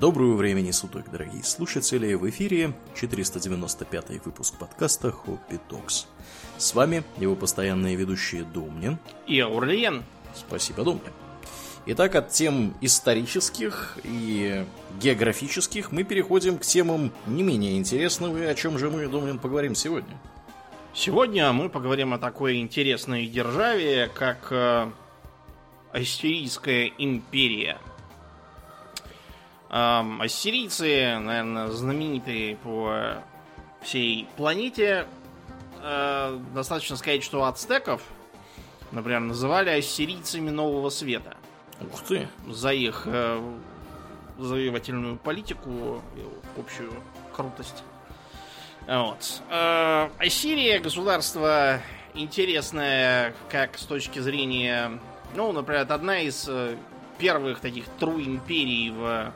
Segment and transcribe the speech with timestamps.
[0.00, 2.14] Доброго времени суток, дорогие слушатели!
[2.14, 6.08] В эфире 495 выпуск подкаста Хоппи Токс.
[6.58, 10.02] С вами его постоянные ведущие Домнин и Аурлиен.
[10.34, 11.12] Спасибо, Домнин.
[11.86, 14.64] Итак, от тем исторических и
[15.00, 19.76] географических мы переходим к темам не менее интересного, и о чем же мы, Домнин, поговорим
[19.76, 20.18] сегодня.
[20.92, 24.90] Сегодня мы поговорим о такой интересной державе, как э,
[25.92, 27.78] Ассирийская империя.
[29.74, 33.24] Ассирийцы, наверное, знаменитые по
[33.82, 35.08] всей планете.
[35.82, 38.00] Э, достаточно сказать, что ацтеков,
[38.92, 41.36] например, называли ассирийцами Нового Света.
[41.80, 42.28] Ух ты!
[42.48, 43.42] За их э,
[44.38, 46.92] завоевательную политику и общую
[47.34, 47.82] крутость.
[48.86, 49.42] Вот.
[49.50, 51.80] Э, Ассирия государство
[52.14, 55.00] интересное как с точки зрения,
[55.34, 56.48] ну, например, одна из
[57.18, 59.32] первых таких тру империй в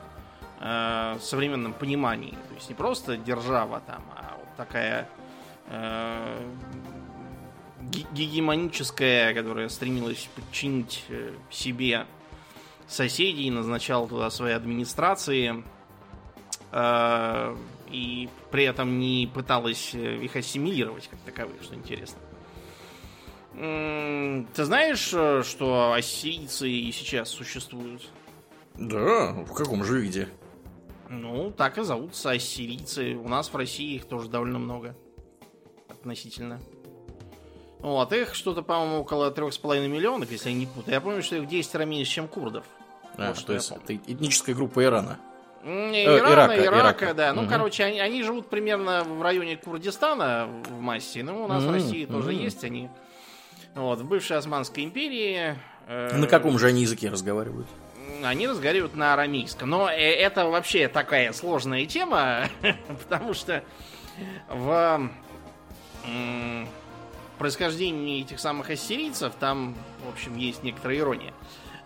[0.59, 2.31] э, современном понимании.
[2.31, 5.07] То есть не просто держава там, а вот такая
[5.67, 6.47] э,
[8.13, 12.05] гегемоническая, которая стремилась подчинить э, себе
[12.87, 15.63] соседей, назначала туда свои администрации.
[16.71, 17.55] Э,
[17.89, 22.19] и при этом не пыталась э, их ассимилировать как таковых, что интересно.
[23.53, 28.07] Ты знаешь, э, что ассирийцы и сейчас существуют?
[28.75, 30.29] Да, в каком же виде?
[31.09, 33.15] Ну, так и зовутся ассирийцы.
[33.15, 34.95] У нас в России их тоже довольно много.
[35.89, 36.61] Относительно.
[37.79, 40.93] Вот, их что-то, по-моему, около 3,5 миллионов, если я не путаю.
[40.93, 42.65] Я помню, что их в 10 раз меньше, чем курдов.
[43.17, 45.17] А, вот, то есть это этническая группа Ирана.
[45.63, 47.33] Не, э, Ирана, Ирака, Ирака, Ирака, да.
[47.33, 47.49] Ну, угу.
[47.49, 51.23] короче, они, они живут примерно в районе Курдистана в массе.
[51.23, 52.13] Ну, у нас угу, в России угу.
[52.13, 52.89] тоже есть они.
[53.75, 55.55] Вот, в бывшей Османской империи.
[55.87, 57.67] Э, на каком же они языке разговаривают?
[58.23, 59.69] Они разговаривают на арамейском.
[59.69, 62.49] Но э, это вообще такая сложная тема,
[63.03, 63.63] потому что
[64.49, 65.09] в
[67.37, 69.75] происхождении этих самых ассирийцев там,
[70.05, 71.33] в общем, есть некоторая ирония.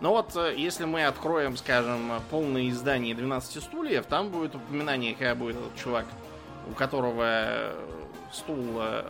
[0.00, 5.34] Но вот э, если мы откроем, скажем, полное издание 12 стульев, там будет упоминание, когда
[5.34, 6.06] будет этот чувак,
[6.68, 7.72] у которого
[8.32, 9.04] стул э,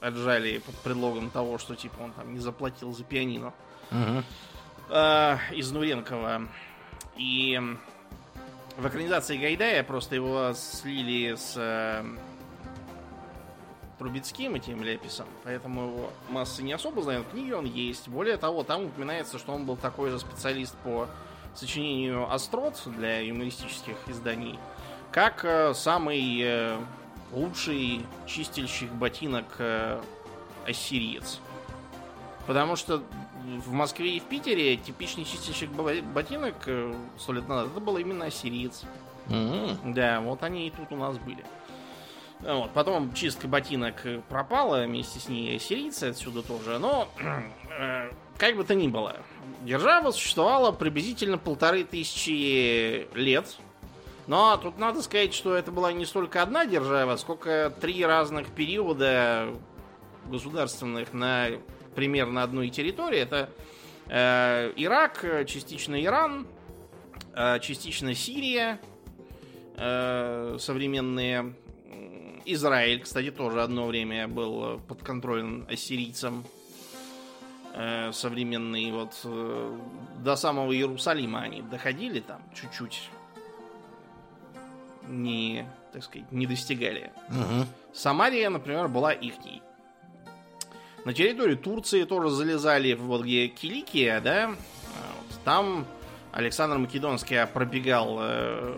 [0.00, 3.52] отжали под предлогом того, что типа он там не заплатил за пианино.
[3.90, 4.24] Угу.
[4.96, 6.46] Э, из Нуренкова.
[7.16, 7.60] И
[8.76, 12.04] в экранизации Гайдая просто его слили с э,
[13.98, 17.26] Трубецким этим Леписом, поэтому его массы не особо знают.
[17.26, 18.06] В книге он есть.
[18.06, 21.08] Более того, там упоминается, что он был такой же специалист по
[21.56, 24.60] сочинению острот для юмористических изданий,
[25.10, 26.78] как э, самый э,
[27.32, 30.00] лучший чистильщик ботинок э,
[30.68, 31.40] ассириец.
[32.46, 33.02] Потому что
[33.44, 38.26] в Москве и в Питере типичный чистильщик ботинок э, сто лет назад это был именно
[38.26, 38.84] ассириец.
[39.28, 39.92] Mm-hmm.
[39.94, 41.44] Да, вот они и тут у нас были.
[42.40, 42.72] Вот.
[42.72, 46.78] Потом чистка ботинок пропала, вместе с ней сирийцы отсюда тоже.
[46.78, 47.08] Но,
[47.78, 49.16] э, как бы то ни было,
[49.62, 53.56] держава существовала приблизительно полторы тысячи лет.
[54.26, 59.54] Но тут надо сказать, что это была не столько одна держава, сколько три разных периода
[60.26, 61.50] государственных на
[61.94, 63.18] примерно одной территории.
[63.18, 63.50] Это
[64.08, 66.46] э, Ирак, частично Иран,
[67.34, 68.80] э, частично Сирия,
[69.76, 71.54] э, современные
[72.46, 76.44] Израиль, кстати, тоже одно время был под контролем ассирийцам
[77.74, 78.92] э, современные.
[78.92, 79.78] Вот э,
[80.18, 83.10] до самого Иерусалима они доходили там чуть-чуть.
[85.08, 87.12] Не, так сказать, не достигали.
[87.28, 87.66] Угу.
[87.92, 89.62] Самария, например, была ихней.
[91.04, 95.86] На территории Турции тоже залезали, вот где Киликия, да, вот, там
[96.32, 98.76] Александр Македонский пробегал э,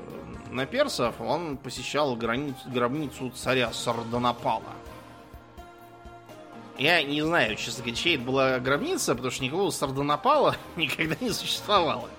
[0.51, 4.75] на персов, он посещал границу, гробницу царя Сардонапала.
[6.79, 11.31] Я не знаю, честно говоря, чьей это была гробница, потому что никакого Сардонапала никогда не
[11.31, 12.11] существовало.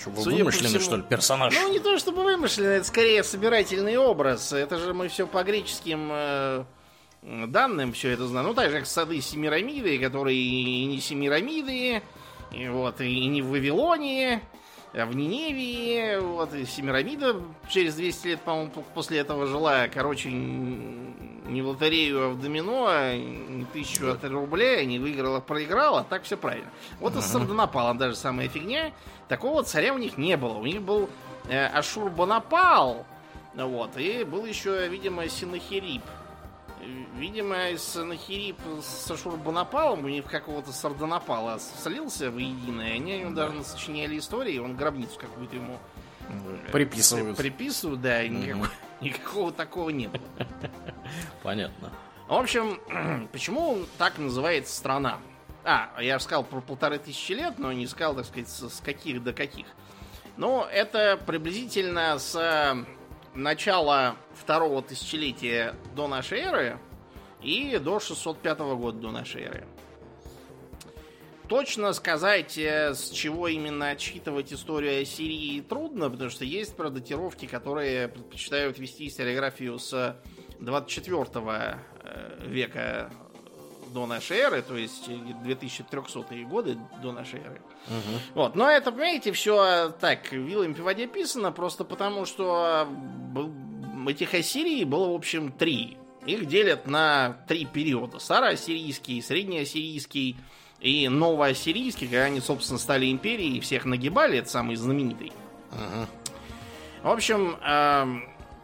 [0.00, 0.82] Что, вымышленный, всему...
[0.82, 1.54] что ли, персонаж?
[1.54, 4.52] Ну, не то чтобы вымышленный, это скорее собирательный образ.
[4.52, 6.64] Это же мы все по греческим э,
[7.22, 8.48] данным все это знаем.
[8.48, 12.02] Ну, так же, как сады Семирамиды, которые и не Семирамиды,
[12.52, 14.42] и вот, и не в Вавилоне,
[14.94, 17.36] а в Ниневии, вот, и Семирамида
[17.68, 23.16] через 200 лет, по-моему, после этого жила, короче, не в лотерею, а в домино, а
[23.16, 26.70] не тысячу от рублей, не выиграла, проиграла, так все правильно.
[27.00, 28.92] Вот и с Сардонапалом даже самая фигня.
[29.28, 30.54] Такого царя у них не было.
[30.54, 31.08] У них был
[31.48, 33.06] э, Ашурбанапал,
[33.54, 36.02] вот, и был еще, видимо, Синахирип.
[37.16, 44.18] Видимо, из с Ашурбанапалом у них какого-то Сардонапала слился воедино, и они ему даже сочиняли
[44.18, 45.78] истории, он гробницу какую-то ему
[46.72, 47.36] Приписывают.
[47.36, 48.68] Приписывают, да, и никакого,
[49.00, 50.20] никакого такого не было.
[51.42, 51.92] Понятно.
[52.28, 52.80] В общем,
[53.32, 55.18] почему так называется страна?
[55.64, 59.32] А, я сказал про полторы тысячи лет, но не сказал, так сказать, с каких до
[59.32, 59.66] каких.
[60.36, 62.84] Ну, это приблизительно с э,
[63.36, 66.78] начала второго тысячелетия до нашей эры
[67.42, 69.66] и до 605 года до нашей эры.
[71.48, 77.46] Точно сказать, э, с чего именно отсчитывать историю Ассирии трудно, потому что есть про датировки,
[77.46, 80.16] которые предпочитают вести историографию с
[80.58, 83.12] 24 э, века
[83.92, 87.60] до нашей эры, то есть 2300 годы до нашей эры.
[87.88, 88.18] Угу.
[88.34, 88.54] Вот.
[88.54, 92.88] Но это, понимаете, все так, вилами по воде писано, просто потому что
[94.08, 95.96] этих Ассирий было, в общем, три.
[96.26, 98.18] Их делят на три периода.
[98.18, 100.36] Староассирийский, среднеассирийский
[100.80, 105.32] и новоассирийский, когда они, собственно, стали империей и всех нагибали, это самый знаменитый.
[105.70, 107.08] Угу.
[107.08, 108.04] В общем, э,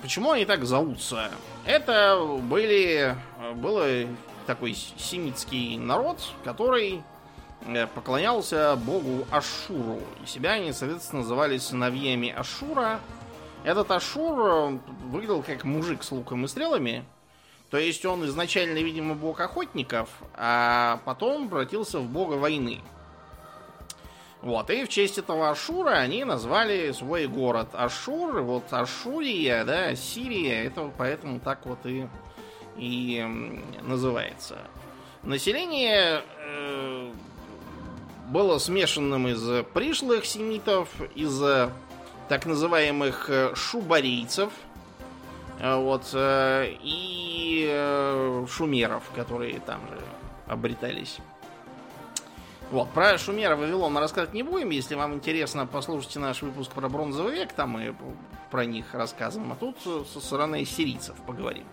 [0.00, 1.30] почему они так зовутся?
[1.64, 3.16] Это были,
[3.54, 4.04] было
[4.46, 7.02] такой семитский народ, который
[7.66, 10.00] э, поклонялся богу Ашуру.
[10.22, 13.00] И себя они, соответственно, называли сыновьями Ашура.
[13.64, 17.04] Этот Ашур выглядел как мужик с луком и стрелами.
[17.70, 22.80] То есть он изначально, видимо, бог охотников, а потом превратился в бога войны.
[24.42, 30.64] Вот, и в честь этого Ашура они назвали свой город Ашур, вот Ашурия, да, Сирия,
[30.64, 32.08] это поэтому так вот и
[32.76, 33.24] и
[33.82, 34.58] называется.
[35.22, 37.12] Население э,
[38.28, 41.40] было смешанным из пришлых семитов, из
[42.32, 44.50] так называемых э, шубарийцев,
[45.58, 50.00] э, вот, э, и шумеров, которые там же
[50.46, 51.18] обретались.
[52.70, 54.70] Вот, про Шумера Вавилон мы рассказывать не будем.
[54.70, 57.94] Если вам интересно, послушайте наш выпуск про бронзовый век, там мы
[58.50, 59.52] про них рассказываем.
[59.52, 59.76] А тут
[60.08, 61.66] со стороны сирийцев поговорим.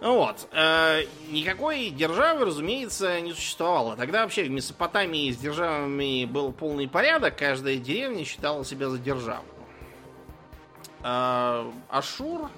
[0.00, 0.48] Вот.
[0.52, 3.96] Э, никакой державы, разумеется, не существовало.
[3.96, 7.36] Тогда вообще в Месопотамии с державами был полный порядок.
[7.36, 9.44] Каждая деревня считала себя за державу.
[11.02, 12.48] Э, Ашур,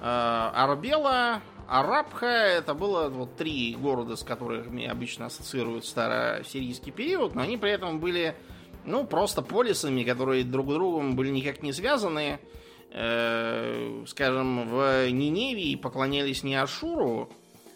[0.00, 7.42] э, Арбела, Арабха это было вот три города, с которыми обычно ассоциируют старосирийский период, но
[7.42, 8.36] они при этом были
[8.84, 12.38] ну, просто полисами, которые друг с другом были никак не связаны.
[12.90, 17.28] Скажем, в Ниневии поклонялись не Ашуру,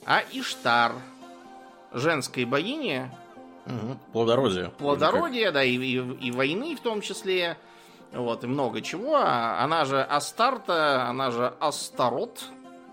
[0.07, 0.93] а Иштар,
[1.93, 3.11] женской богине.
[3.67, 3.99] Угу.
[4.12, 4.71] Плодородие.
[4.79, 7.57] Плодородие, да, и, и, и войны в том числе.
[8.12, 9.17] Вот, и много чего.
[9.17, 12.45] А она же Астарта, она же Астарот.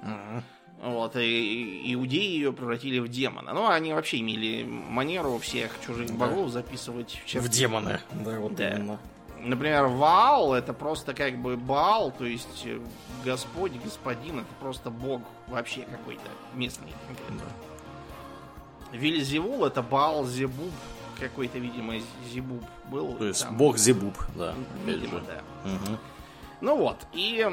[0.04, 0.44] Угу.
[0.92, 3.54] Вот, и, иудеи ее превратили в демона.
[3.54, 8.00] Ну, они вообще имели манеру всех чужих богов записывать в, в демоны.
[8.12, 8.70] Да, вот да.
[8.70, 9.00] именно.
[9.42, 12.80] Например, Ваал это просто как бы Баал, то есть э,
[13.24, 16.94] Господь, Господин, это просто Бог вообще какой-то местный.
[17.30, 18.98] Да.
[18.98, 20.72] Вильзевул это Баал Зебуб,
[21.20, 21.96] какой-то, видимо,
[22.32, 23.16] Зебуб был.
[23.16, 23.58] То есть там.
[23.58, 24.54] Бог Зебуб, да.
[24.86, 25.42] Видимо, да.
[25.70, 25.98] Угу.
[26.62, 27.48] Ну вот, и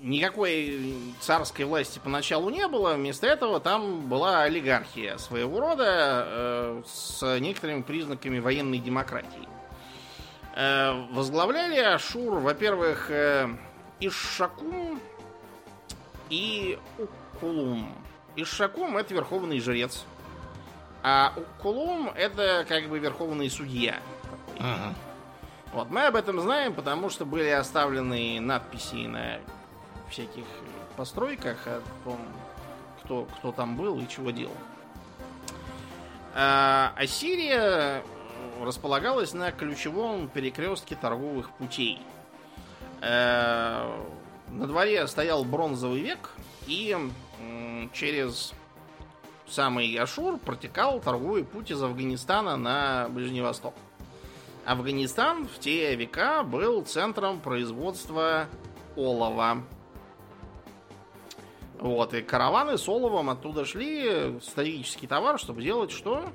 [0.00, 7.38] никакой царской власти поначалу не было, вместо этого там была олигархия своего рода э, с
[7.40, 9.48] некоторыми признаками военной демократии.
[10.56, 13.48] Э, возглавляли Ашур, во-первых, э,
[13.98, 15.00] Ишшакум
[16.30, 17.92] и Укулум.
[18.36, 20.04] Ишшакум это верховный жрец.
[21.02, 23.98] А Укулум это как бы верховный судья.
[24.60, 24.94] Ага.
[25.72, 29.40] Вот, мы об этом знаем, потому что были оставлены надписи на
[30.08, 30.44] всяких
[30.96, 32.20] постройках о том,
[33.02, 34.56] кто, кто там был и чего делал.
[36.32, 38.04] А Ассирия
[38.62, 42.00] располагалась на ключевом перекрестке торговых путей.
[43.00, 43.90] Э,
[44.48, 46.30] на дворе стоял бронзовый век,
[46.66, 46.96] и
[47.92, 48.52] через
[49.46, 53.74] самый Ашур протекал торговый путь из Афганистана на Ближний Восток.
[54.64, 58.46] Афганистан в те века был центром производства
[58.96, 59.62] олова.
[61.78, 66.32] Вот, и караваны с оловом оттуда шли, стратегический товар, чтобы делать что?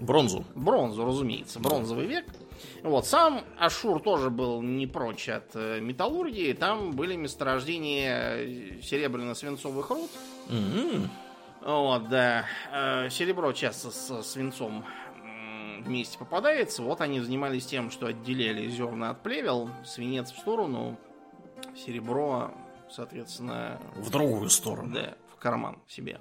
[0.00, 0.44] Бронзу.
[0.54, 1.60] Бронзу, разумеется.
[1.60, 2.26] Бронзовый век.
[2.82, 6.52] Вот, сам Ашур тоже был не прочь от э, металлургии.
[6.52, 10.10] Там были месторождения серебряно-свинцовых руд.
[10.48, 11.08] Mm-hmm.
[11.64, 12.44] Вот, да.
[12.72, 14.84] Э, серебро часто со свинцом
[15.80, 16.82] вместе попадается.
[16.82, 20.98] Вот они занимались тем, что отделяли зерна от плевел, свинец в сторону,
[21.76, 22.52] серебро,
[22.90, 23.80] соответственно...
[23.96, 24.94] В другую сторону.
[24.94, 26.20] Да, в карман себе.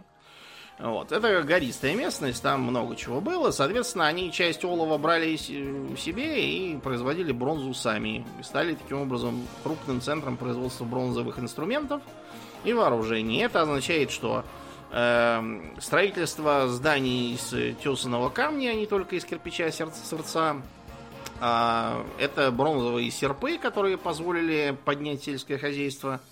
[0.80, 1.12] Вот.
[1.12, 3.50] Это гористая местность, там много чего было.
[3.50, 8.26] Соответственно, они часть олова брали себе и производили бронзу сами.
[8.40, 12.02] И стали таким образом крупным центром производства бронзовых инструментов
[12.64, 13.40] и вооружений.
[13.40, 14.46] Это означает, что
[14.92, 20.58] э, строительство зданий из тесаного камня, а не только из кирпича сердца сердца,
[21.42, 26.22] э, это бронзовые серпы, которые позволили поднять сельское хозяйство–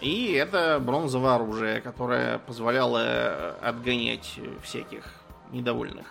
[0.00, 5.04] и это бронзовое оружие, которое позволяло отгонять всяких
[5.52, 6.06] недовольных.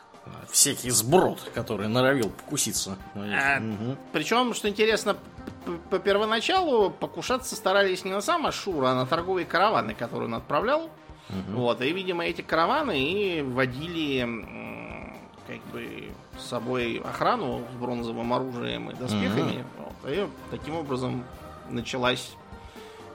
[0.50, 2.98] Всякий сброд, который норовил покуситься.
[3.14, 3.96] А, угу.
[4.12, 5.18] Причем, что интересно,
[5.92, 10.90] по первоначалу покушаться старались не на сам Ашур, а на торговые караваны, которые он отправлял.
[11.30, 11.58] Угу.
[11.58, 14.22] Вот, и, видимо, эти караваны и вводили
[15.48, 19.60] как бы с собой охрану с бронзовым оружием и доспехами.
[19.78, 19.86] Угу.
[20.04, 21.24] Вот, и таким образом
[21.70, 22.36] началась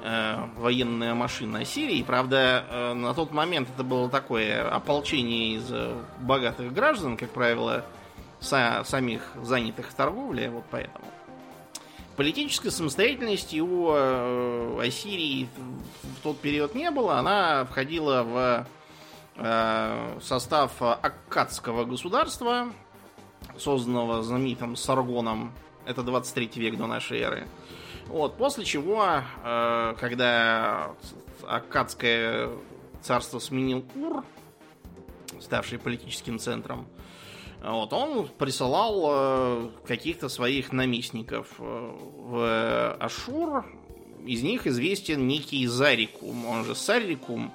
[0.02, 2.02] э, военная машина Сирии.
[2.02, 7.84] Правда, э, на тот момент это было такое ополчение из э, богатых граждан, как правило,
[8.40, 11.04] са самих занятых в торговле, вот поэтому.
[12.16, 15.48] Политической самостоятельности у э, Ассирии
[16.02, 17.18] в тот период не было.
[17.18, 18.66] Она входила в
[19.36, 22.72] э, состав Аккадского государства,
[23.58, 25.52] созданного знаменитым Саргоном.
[25.86, 27.48] Это 23 век до нашей эры.
[28.10, 30.90] Вот, после чего, э, когда
[31.46, 32.50] Аккадское
[33.02, 34.24] царство сменил Ур,
[35.40, 36.88] ставший политическим центром,
[37.62, 43.64] вот, он присылал э, каких-то своих наместников э, в Ашур.
[44.26, 47.54] Из них известен некий Зарикум, он же Сарикум.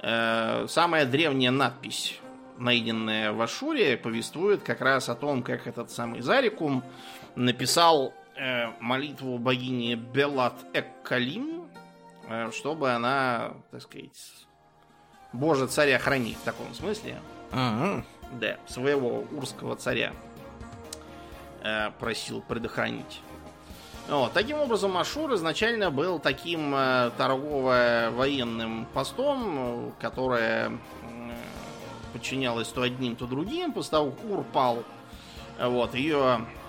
[0.00, 2.18] Э, самая древняя надпись,
[2.56, 6.82] найденная в Ашуре, повествует как раз о том, как этот самый Зарикум
[7.34, 8.14] написал
[8.80, 11.68] молитву богини Белат Эккалим,
[12.28, 14.18] э, чтобы она, так сказать,
[15.32, 17.18] Боже царя храни в таком смысле.
[17.52, 18.04] Ага.
[18.32, 20.12] Да, своего урского царя
[21.62, 23.20] э, просил предохранить.
[24.08, 24.32] Вот.
[24.32, 26.72] Таким образом, Ашур изначально был таким
[27.16, 30.72] торгово-военным постом, которое
[32.12, 33.72] подчинялось то одним, то другим.
[33.72, 34.82] После того, как Ур пал,
[35.60, 36.59] вот, ее Э,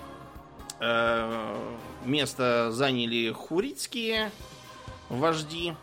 [2.04, 4.32] место заняли хурицкие
[5.08, 5.74] вожди,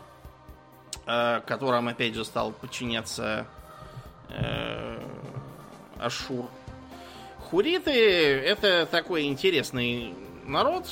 [1.06, 3.46] э, которым опять же стал подчиняться
[4.28, 5.02] э,
[5.98, 6.46] Ашур.
[7.38, 10.14] Хуриты это такой интересный
[10.44, 10.86] народ.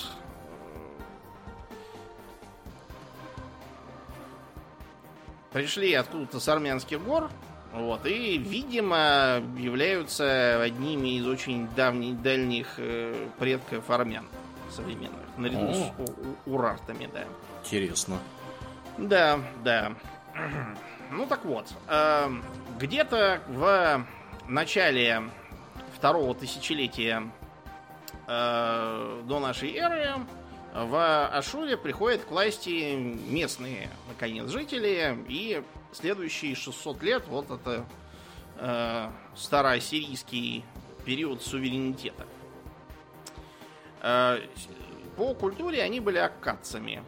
[5.53, 7.31] Пришли откуда-то с армянских гор.
[7.73, 14.27] Вот, и, видимо, являются одними из очень давних, дальних э, предков армян
[14.71, 15.75] современных, наряду О.
[15.75, 15.93] с
[16.47, 17.25] у, урартами, да.
[17.63, 18.19] Интересно.
[18.97, 19.93] Да, да.
[21.11, 22.29] Ну так вот, э,
[22.79, 24.05] где-то в
[24.47, 25.23] начале
[25.97, 27.23] второго тысячелетия
[28.27, 30.17] э, до нашей эры
[30.75, 37.85] в Ашуре приходят к власти местные, наконец, жители и следующие 600 лет вот это
[38.57, 40.65] э, староассирийский
[41.05, 42.27] период суверенитета.
[44.03, 44.41] Э,
[45.17, 47.03] по культуре они были аккадцами.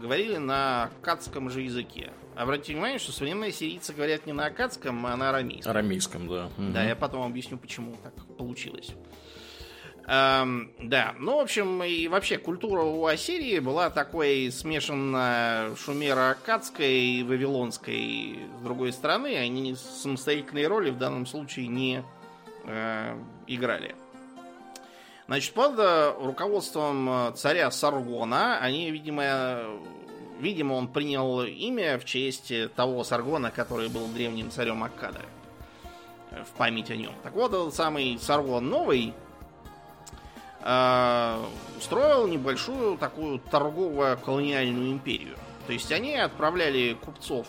[0.00, 2.12] Говорили на аккадском же языке.
[2.34, 5.70] Обратите внимание, что современные сирийцы говорят не на аккадском, а на арамейском.
[5.70, 6.50] Арамейском, да.
[6.58, 8.92] Да, я потом объясню, почему так получилось.
[10.08, 17.22] Эм, да, ну, в общем, и вообще культура у Ассирии была такой смешанно шумеро-аккадской и
[17.24, 18.38] вавилонской.
[18.60, 22.04] С другой стороны, они самостоятельные роли в данном случае не
[22.66, 23.96] э, играли.
[25.26, 25.76] Значит, под
[26.20, 29.60] руководством царя Саргона они, видимо,
[30.38, 35.22] видимо, он принял имя в честь того Саргона, который был древним царем Аккада.
[36.30, 37.12] В память о нем.
[37.24, 39.25] Так вот, этот самый Саргон Новый э,
[41.78, 45.36] устроил небольшую такую торгово-колониальную империю.
[45.66, 47.46] То есть они отправляли купцов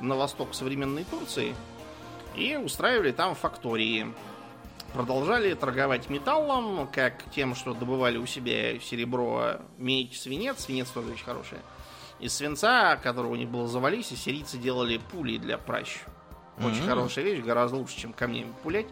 [0.00, 1.54] на восток современной Турции
[2.34, 4.06] и устраивали там фактории.
[4.94, 10.60] Продолжали торговать металлом, как тем, что добывали у себя серебро, медь, свинец.
[10.60, 11.58] Свинец тоже очень хороший.
[12.20, 15.98] Из свинца, которого у них было завались, и сирийцы делали пули для пращ.
[16.58, 16.88] Очень mm-hmm.
[16.88, 18.86] хорошая вещь, гораздо лучше, чем камнями пулять.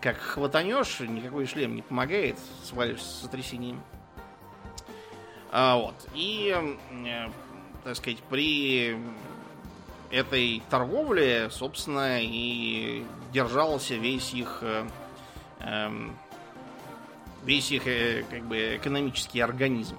[0.00, 3.82] Как хватанешь, никакой шлем не помогает, свалишь с сотрясением.
[5.52, 5.94] А, вот.
[6.14, 6.56] И,
[7.06, 7.28] э,
[7.84, 8.96] так сказать, при
[10.10, 14.88] этой торговле, собственно, и держался весь их э,
[15.60, 15.90] э,
[17.44, 19.98] весь их э, как бы экономический организм.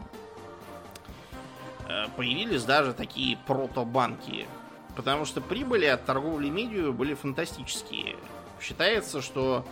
[1.87, 4.47] Э, появились даже такие протобанки
[4.95, 8.15] потому что прибыли от торговли медью были фантастические.
[8.59, 9.65] Считается, что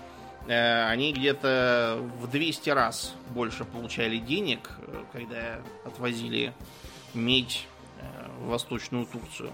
[0.54, 6.54] они где-то в 200 раз больше получали денег, э, когда отвозили
[7.14, 7.68] медь
[8.00, 9.52] э, в Восточную Турцию.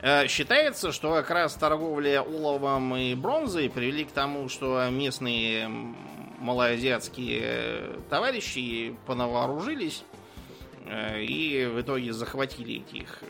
[0.00, 5.68] Э, Считается, что как раз торговля оловом и бронзой привели к тому, что местные
[6.40, 10.04] малоазиатские э, товарищи понавооружились
[10.86, 13.26] э, и в итоге захватили этих э,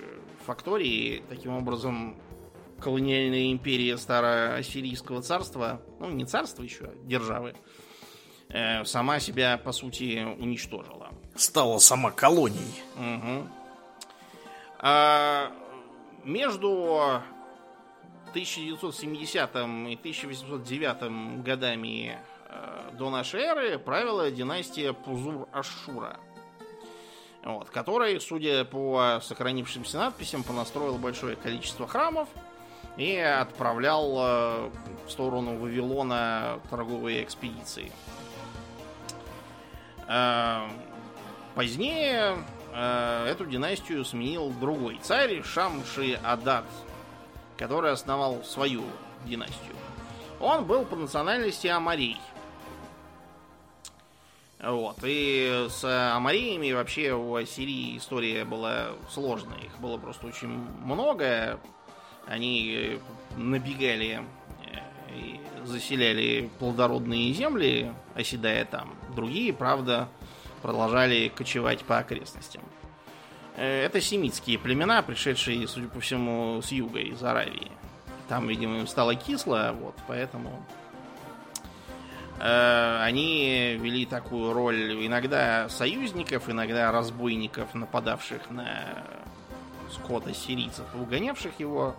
[0.47, 1.23] факторий.
[1.29, 2.17] Таким образом,
[2.83, 7.55] колониальная империя Староассирийского царства, ну не царство еще, а державы,
[8.49, 11.11] э, сама себя, по сути, уничтожила.
[11.35, 12.83] Стала сама колонией.
[12.97, 13.49] Мгм.
[14.79, 15.53] А,
[16.25, 17.23] между
[18.33, 19.57] 1970
[19.89, 26.19] и 1809 годами э, до нашей эры правила династия Пузур-Ашшура.
[27.45, 32.29] Вот, который, судя по сохранившимся надписям, понастроил большое количество храмов
[32.97, 34.71] и отправлял э,
[35.07, 37.91] в сторону Вавилона торговые экспедиции.
[40.09, 40.69] Э,
[41.55, 42.39] Позднее
[42.73, 46.65] э, эту династию сменил другой царь Шамши Адад,
[47.59, 48.85] который основал свою
[49.27, 49.77] династию.
[50.41, 52.19] Он был по национальности Амарей.
[54.63, 54.97] Вот.
[55.03, 59.59] И с Амариями вообще у Ассирии история была сложная.
[59.59, 61.61] Их было просто очень много.
[62.27, 62.99] Они
[63.37, 64.25] набегали
[64.65, 68.95] э, и заселяли плодородные земли, оседая там.
[69.15, 70.09] Другие, правда,
[70.63, 72.63] продолжали кочевать по окрестностям.
[73.57, 77.71] Э, Это семитские племена, пришедшие, судя по всему, с юга, из Аравии.
[78.29, 80.65] Там, видимо, им стало кисло, вот, поэтому
[82.39, 88.95] э, они вели такую роль иногда союзников, иногда разбойников, нападавших на
[89.93, 91.95] скот ассирийцев и угонявших его.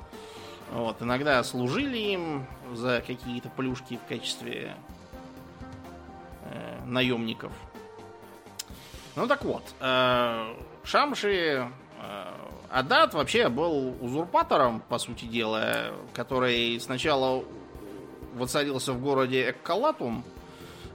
[0.72, 4.76] Вот, иногда служили им за какие-то плюшки в качестве
[6.46, 7.52] э, наемников.
[9.16, 11.70] Ну так вот, э, Шамши э,
[12.70, 17.44] Адат вообще был узурпатором, по сути дела, который сначала
[18.34, 20.24] воцарился в городе Эккалатум,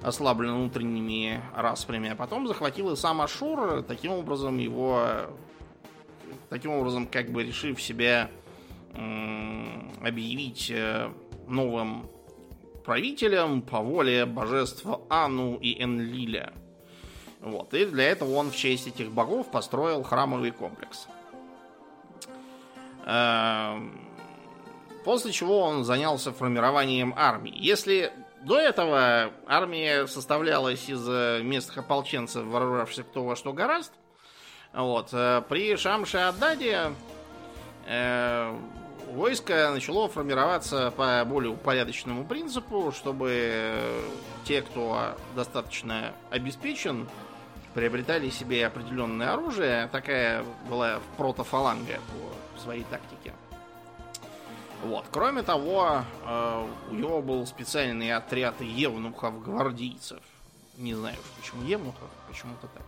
[0.03, 5.29] ослаблен внутренними распрями, а потом захватил и сам Ашур, таким образом его...
[6.51, 8.31] Таким образом, как бы решив себя
[10.01, 11.13] объявить э,
[11.47, 12.09] новым
[12.85, 16.53] правителем по воле божества Ану и Энлиля.
[17.41, 17.75] Вот.
[17.75, 21.07] И для этого он в честь этих богов построил храмовый комплекс.
[23.05, 24.09] Эм,
[25.09, 27.55] После чего он занялся формированием армии.
[27.55, 33.93] Если до этого армия составлялась из э, местных ополченцев, вооружавшихся кто во что гораст,
[34.73, 36.93] вот, э, при Шамше Аддаде
[37.87, 38.59] э,
[39.13, 44.03] войско начало формироваться по более упорядоченному принципу, чтобы
[44.45, 47.09] те, кто достаточно обеспечен,
[47.75, 49.89] приобретали себе определенное оружие.
[49.93, 52.01] Такая была протофаланга
[52.55, 53.33] по своей тактике.
[54.83, 55.07] Вот.
[55.11, 60.23] Кроме того, э, у него был специальный отряд евнухов-гвардейцев.
[60.77, 62.83] Не знаю, почему евнухов, почему-то так.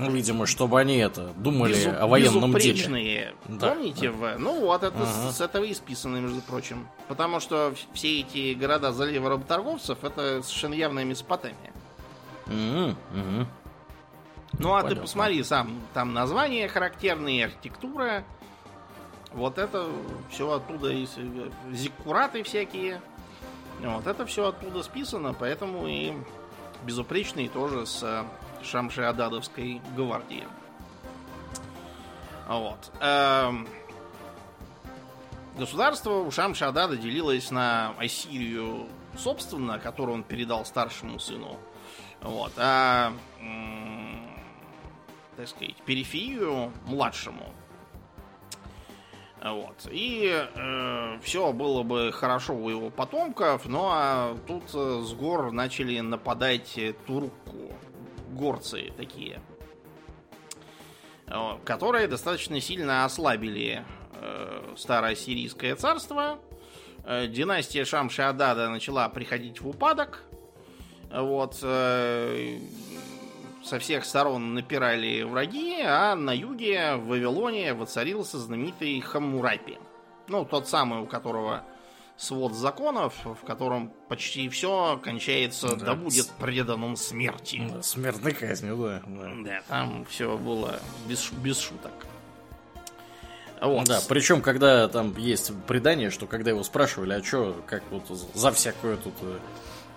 [0.00, 2.72] Ну, видимо, чтобы они это думали Безу- о военном деле.
[2.72, 3.34] безупречные.
[3.46, 4.10] Да, Помните?
[4.10, 4.36] В...
[4.38, 5.32] Ну вот, это Ага.
[5.32, 6.88] с, этого и списано, между прочим.
[7.08, 11.72] Потому что все эти города залива работорговцев это совершенно явная Месопотамия.
[12.46, 12.96] Мгм.
[14.58, 15.02] Ну а ты Понятно.
[15.02, 18.24] посмотри, сам там названия характерные, архитектура.
[19.32, 19.86] Вот это
[20.30, 23.00] все оттуда, из э, зиккураты всякие.
[23.80, 26.12] Вот это все оттуда списано, поэтому и
[26.84, 28.24] безупречный тоже с
[28.62, 30.46] Шамши-Ададовской гвардии.
[32.48, 32.90] Вот.
[33.00, 33.68] Эм,
[35.56, 41.58] Государство у Шамши-Адада делилось на Ассирию, собственно, которую он передал старшему сыну.
[42.22, 42.52] Вот.
[42.56, 43.12] А
[45.36, 47.52] так сказать, периферию младшему.
[49.42, 49.88] Вот.
[49.90, 50.48] И
[51.22, 56.76] все было бы хорошо у его потомков, но а тут э, с гор начали нападать
[56.76, 57.72] э, турку.
[58.30, 59.40] Горцы такие.
[61.26, 66.38] э, Которые достаточно сильно ослабили э, староассирийское царство.
[67.04, 70.22] Э, Династия Шамши-Адада начала приходить в упадок.
[71.12, 71.56] Вот.
[71.56, 72.58] Со
[73.78, 79.78] всех сторон напирали враги, а на юге в Вавилоне воцарился знаменитый Хаммурапи.
[80.28, 81.64] Ну, тот самый, у которого
[82.20, 85.86] свод законов, в котором почти все кончается Да.
[85.86, 87.66] «да будет предан он смерти».
[87.72, 89.02] Да, Смертной казнью, да.
[89.06, 89.30] да.
[89.42, 91.92] Да, там все было без, без шуток.
[93.62, 93.86] Вот.
[93.86, 98.52] Да, причем, когда там есть предание, что когда его спрашивали, а что, как вот за
[98.52, 99.38] всякую тут э,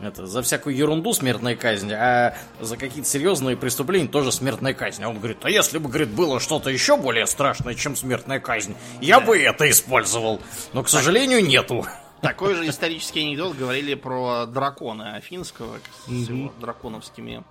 [0.01, 5.03] это, за всякую ерунду смертная казнь, а за какие-то серьезные преступления тоже смертная казнь.
[5.03, 8.75] А он говорит, а если бы, говорит, было что-то еще более страшное, чем смертная казнь,
[9.01, 9.27] я да.
[9.27, 10.41] бы это использовал.
[10.73, 11.85] Но, к сожалению, нету.
[12.23, 17.43] Такой же исторический анекдот говорили про дракона Афинского с его драконовскими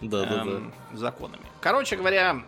[0.00, 1.42] эм, законами.
[1.60, 2.44] Короче говоря,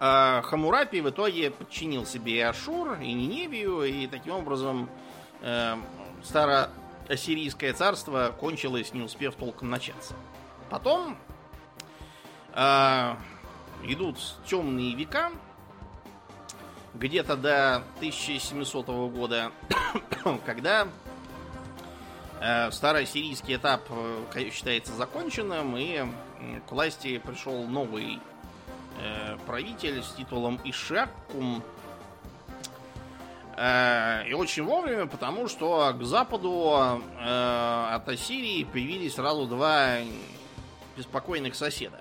[0.00, 4.90] э, Хамурапи в итоге подчинил себе и Ашур, и Ниневию, и таким образом
[5.40, 5.76] э,
[6.24, 6.68] старо
[7.08, 10.14] ассирийское царство кончилось, не успев толком начаться.
[10.68, 11.16] Потом
[12.54, 13.14] э,
[13.84, 15.30] идут темные века,
[16.94, 19.52] где-то до 1700 года,
[20.46, 20.88] когда
[22.40, 26.04] э, старый сирийский этап э, считается законченным, и
[26.66, 28.20] к власти пришел новый
[29.00, 31.62] э, правитель с титулом Ишакум,
[33.60, 39.96] Э, и очень вовремя, потому что к западу от Ассирии появились сразу два
[40.96, 42.00] беспокойных соседа.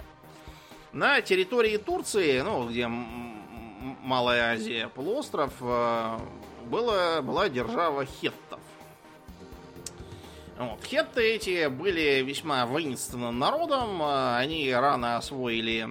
[0.93, 2.87] На территории Турции, ну, где
[4.07, 6.19] Малая Азия, полуостров, э,
[6.67, 8.61] было, была держава хеттов.
[10.57, 10.81] Вот.
[10.85, 14.01] Хетты эти были весьма воинственным народом.
[14.01, 15.89] Они рано освоили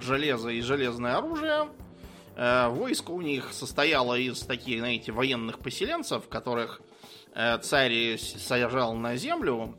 [0.00, 1.68] железо и железное оружие.
[2.34, 6.82] Э, войско у них состояло из таких, знаете, военных поселенцев, которых
[7.36, 9.76] э, царь сажал на землю,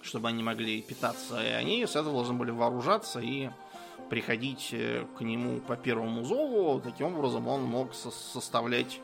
[0.00, 3.50] чтобы они могли питаться, и они с этого должны были вооружаться и
[4.12, 6.78] приходить э, к нему по первому зову.
[6.80, 9.00] Таким образом он мог составлять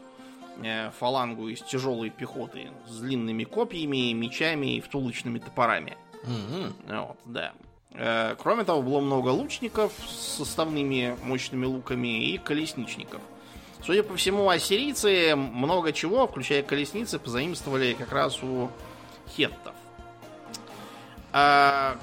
[0.99, 5.97] фалангу из тяжелой пехоты с длинными копьями, мечами и втулочными топорами.
[6.25, 7.07] Mm-hmm.
[7.07, 7.53] Вот, да.
[7.93, 13.23] Э, кроме того, было много лучников с составными мощными луками и колесничников.
[13.83, 18.69] Судя по всему, ассирийцы много чего, включая колесницы, позаимствовали как раз у
[19.35, 19.75] хеттов.
[21.33, 21.97] А,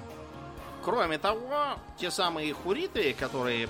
[0.85, 3.67] кроме того, те самые хуриты, которые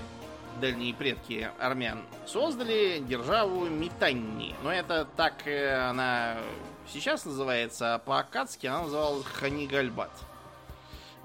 [0.60, 4.54] дальние предки армян, создали державу Митанни.
[4.62, 6.36] Но это так э, она
[6.86, 10.10] сейчас называется, а по-акадски она называлась Ханигальбат.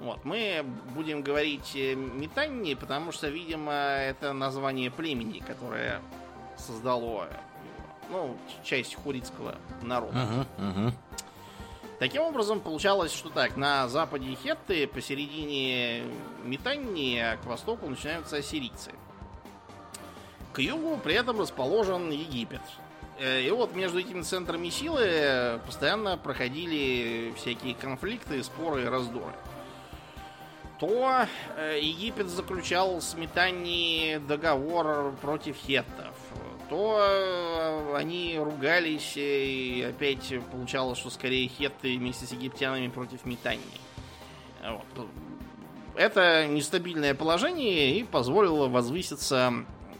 [0.00, 6.00] Вот, мы будем говорить э, Метанни, потому что, видимо, это название племени, которое
[6.56, 7.28] создало
[8.10, 10.18] ну, часть хурицкого народа.
[10.18, 10.92] Uh-huh, uh-huh.
[12.02, 16.02] Таким образом, получалось, что так, на западе Хетты, посередине
[16.42, 18.90] Метанни, а к востоку начинаются ассирийцы.
[20.52, 22.60] К югу при этом расположен Египет.
[23.20, 29.34] Э, и вот между этими центрами силы постоянно проходили всякие конфликты, споры и раздоры
[30.82, 36.11] то э, Египет заключал с Метани договор против хеттов,
[36.68, 43.60] то э, они ругались, и опять получалось, что скорее хетты вместе с египтянами против Метани.
[44.62, 45.08] Вот.
[45.94, 49.52] Это нестабильное положение и позволило возвыситься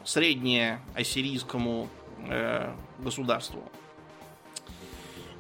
[0.05, 1.89] среднее ассирийскому
[2.29, 3.63] э, государству.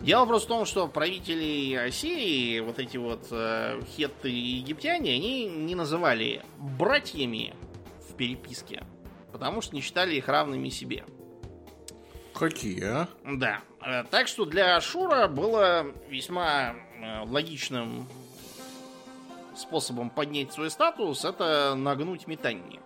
[0.00, 5.46] Дело просто в том, что правители Ассирии, вот эти вот э, хетты и египтяне, они
[5.46, 7.54] не называли братьями
[8.08, 8.82] в переписке,
[9.32, 11.04] потому что не считали их равными себе.
[12.34, 13.08] Какие, а?
[13.24, 13.60] Да.
[13.84, 18.08] Э, так что для Ашура было весьма э, логичным
[19.56, 22.80] способом поднять свой статус это нагнуть метание.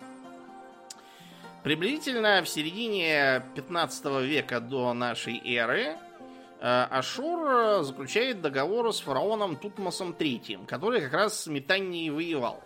[1.62, 5.96] Приблизительно в середине 15 века до нашей эры
[6.60, 12.62] Э, Ашур заключает договор с фараоном Тутмосом III, который как раз с Метанией воевал.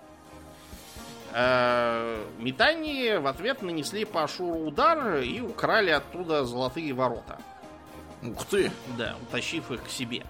[1.32, 7.38] Э, Метании в ответ нанесли по Ашуру удар и украли оттуда золотые ворота.
[8.22, 8.70] Ух ты!
[8.98, 10.24] Да, утащив их к себе.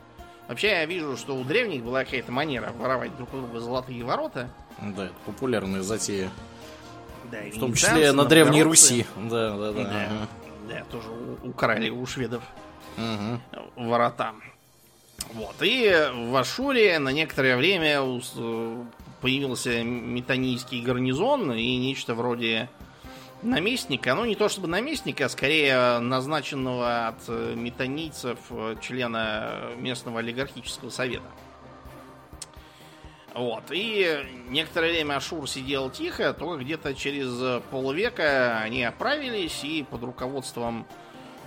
[0.49, 4.51] Вообще я вижу, что у древних была какая-то манера воровать друг у друга золотые ворота.
[4.81, 6.31] Да, это популярная затея.
[7.31, 9.07] Да, в том числе на Древней Руси.
[9.17, 9.85] Да, да, да.
[9.85, 10.29] Да, ага.
[10.69, 11.09] да тоже
[11.45, 12.43] украли у шведов
[12.97, 13.41] угу.
[13.77, 14.33] ворота.
[15.35, 15.55] Вот.
[15.61, 18.03] И в Ашуре на некоторое время
[19.21, 22.69] появился метанийский гарнизон и нечто вроде
[23.43, 24.15] наместника.
[24.15, 28.39] Ну, не то чтобы наместника, а скорее назначенного от метанийцев
[28.81, 31.25] члена местного олигархического совета.
[33.35, 33.65] Вот.
[33.71, 40.87] И некоторое время Ашур сидел тихо, только где-то через полвека они оправились и под руководством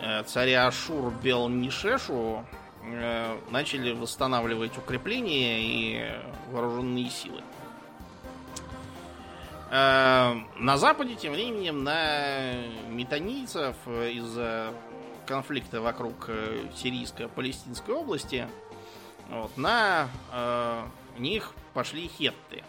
[0.06, 2.44] Э, царя Ашур Бел Нишешу
[2.84, 6.12] э, начали восстанавливать укрепления и
[6.52, 7.42] вооруженные силы.
[9.74, 12.54] Э, на Западе тем временем на
[12.90, 14.72] метанийцев из-за
[15.26, 18.48] конфликта вокруг э, сирийско-палестинской области
[19.32, 20.84] вот, на э,
[21.18, 22.64] них пошли хетты.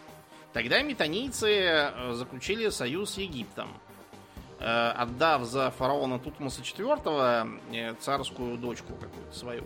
[0.51, 3.69] Тогда метанийцы э, заключили союз с Египтом,
[4.59, 9.63] э, отдав за фараона Тутмоса IV царскую дочку какую-то свою.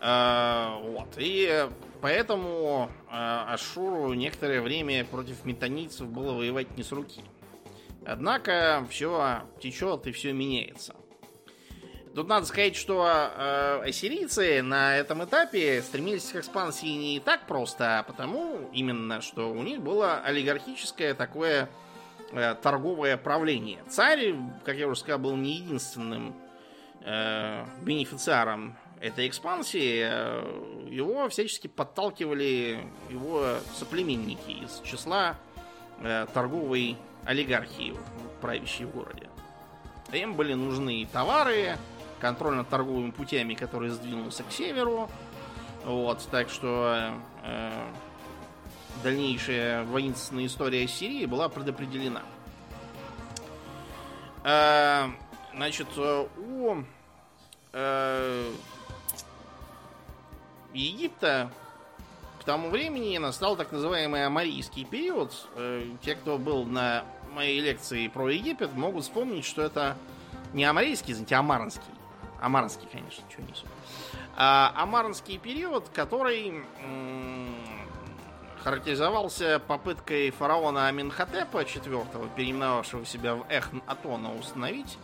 [0.00, 1.08] Э, вот.
[1.16, 1.68] И
[2.04, 7.22] поэтому э, Ашуру некоторое время против метанийцев было воевать не с руки.
[8.04, 10.94] Однако все течет и все меняется.
[12.14, 18.00] Тут надо сказать, что э, ассирийцы на этом этапе стремились к экспансии не так просто,
[18.00, 21.70] а потому именно, что у них было олигархическое такое
[22.32, 23.82] э, торговое правление.
[23.88, 24.34] Царь,
[24.66, 26.36] как я уже сказал, был не единственным
[27.00, 30.02] э, бенефициаром этой экспансии.
[30.02, 35.36] Э, его всячески подталкивали его соплеменники из числа
[36.00, 37.94] э, торговой олигархии,
[38.40, 39.28] правящей в городе.
[40.12, 41.76] Им были нужны товары,
[42.20, 45.10] контроль над торговыми путями, который сдвинулся к северу.
[45.84, 47.86] Вот, так что э,
[49.02, 52.22] дальнейшая воинственная история Сирии была предопределена.
[54.44, 55.08] Э,
[55.54, 56.76] значит, у
[57.72, 58.52] э,
[60.74, 61.50] Египта
[62.40, 65.32] к тому времени настал так называемый амарийский период.
[65.54, 69.96] Э, те, кто был на моей лекции про Египет, могут вспомнить, что это
[70.52, 71.92] не амарийский, извините, амаранский.
[72.40, 73.66] Амаранский, конечно, что несу.
[74.36, 76.62] А, амаранский период, который
[78.62, 84.98] характеризовался попыткой фараона Аминхотепа IV, переименовавшего себя в Эхн Атона, установить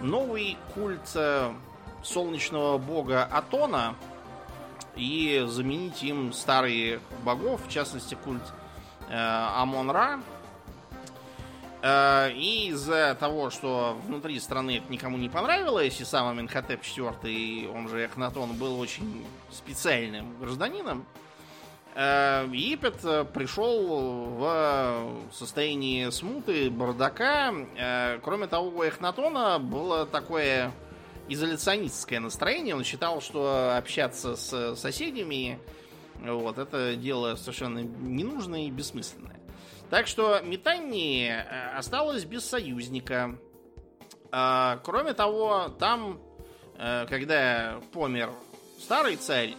[0.00, 1.52] новый культ э,
[2.02, 3.94] солнечного бога Атона
[4.96, 8.42] и заменить им старые богов, в частности культ
[9.08, 10.20] э, Амон-Ра,
[11.86, 17.70] Э, и из-за того, что внутри страны это никому не понравилось, и сам Аминхотеп IV,
[17.76, 21.04] он же Эхнатон, был очень специальным гражданином,
[21.94, 23.86] э, Египет э, пришел
[24.38, 27.52] в состояние смуты, бардака.
[28.22, 30.72] Кроме того, у Эхнатона было такое
[31.28, 32.74] изоляционистское настроение.
[32.74, 35.58] Он считал, что общаться с соседями
[36.20, 39.40] вот, это дело совершенно ненужное и бессмысленное.
[39.90, 43.36] Так что Митанни э, осталась без союзника.
[44.32, 46.20] А, кроме того, там,
[46.78, 48.30] э, когда помер
[48.80, 49.54] старый царь,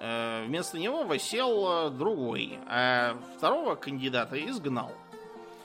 [0.00, 4.92] э, вместо него восел другой, а второго кандидата изгнал.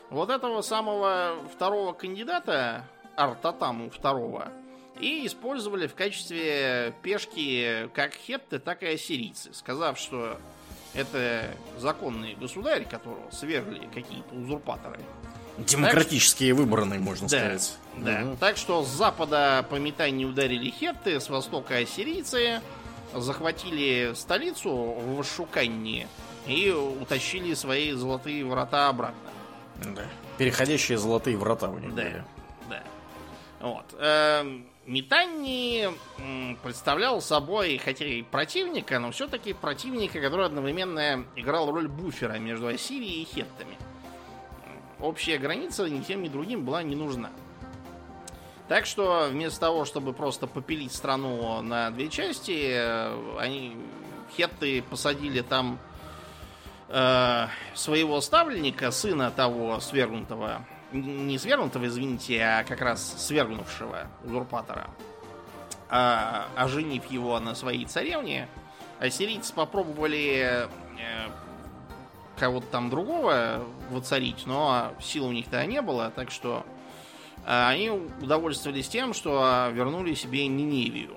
[0.10, 2.86] Вот этого самого второго кандидата,
[3.16, 4.52] Артатаму второго,
[5.00, 10.40] и использовали в качестве пешки как хетты, так и ассирийцы, сказав, что
[10.94, 15.00] это законный государь, которого свергли какие-то узурпаторы.
[15.58, 17.78] Демократические так, выбранные, можно да, сказать.
[17.98, 18.24] Да.
[18.24, 18.38] Угу.
[18.40, 22.62] Так что с запада по метанию ударили хетты, с востока ассирийцы,
[23.14, 26.08] захватили столицу в Шуканне
[26.46, 29.30] и утащили свои золотые врата обратно.
[29.96, 30.06] Да.
[30.38, 32.04] Переходящие золотые врата у них да.
[32.04, 32.24] были.
[32.70, 32.84] Да.
[33.60, 33.96] Вот.
[34.00, 35.90] Эм, Митанни
[36.64, 43.24] представлял собой, хотя и противника, но все-таки противника, который одновременно играл роль буфера между Ассирией
[43.24, 43.78] и Хеттами.
[45.02, 47.32] Общая граница ни тем, ни другим была не нужна.
[48.70, 53.76] Так что вместо того, чтобы просто попилить страну на две части, э, они
[54.38, 55.80] хетты посадили там
[56.88, 64.90] э, своего ставленника, сына того свергнутого не свергнутого, извините, а как раз свергнувшего узурпатора,
[65.90, 68.48] а, оженив его на своей царевне,
[69.00, 70.68] ассирийцы попробовали
[71.00, 71.30] э,
[72.38, 76.66] кого-то там другого воцарить, но сил у них то не было, так что
[77.46, 81.16] э, они удовольствовались тем, что вернули себе Ниневию,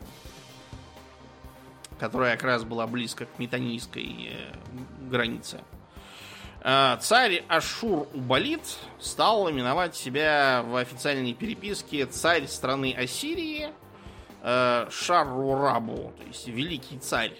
[1.98, 5.60] которая как раз была близко к метанийской э, границе.
[6.62, 13.70] Э, царь Ашур Убалит стал именовать себя в официальной переписке царь страны Ассирии
[14.42, 17.34] э, Шаррурабу, то есть великий царь.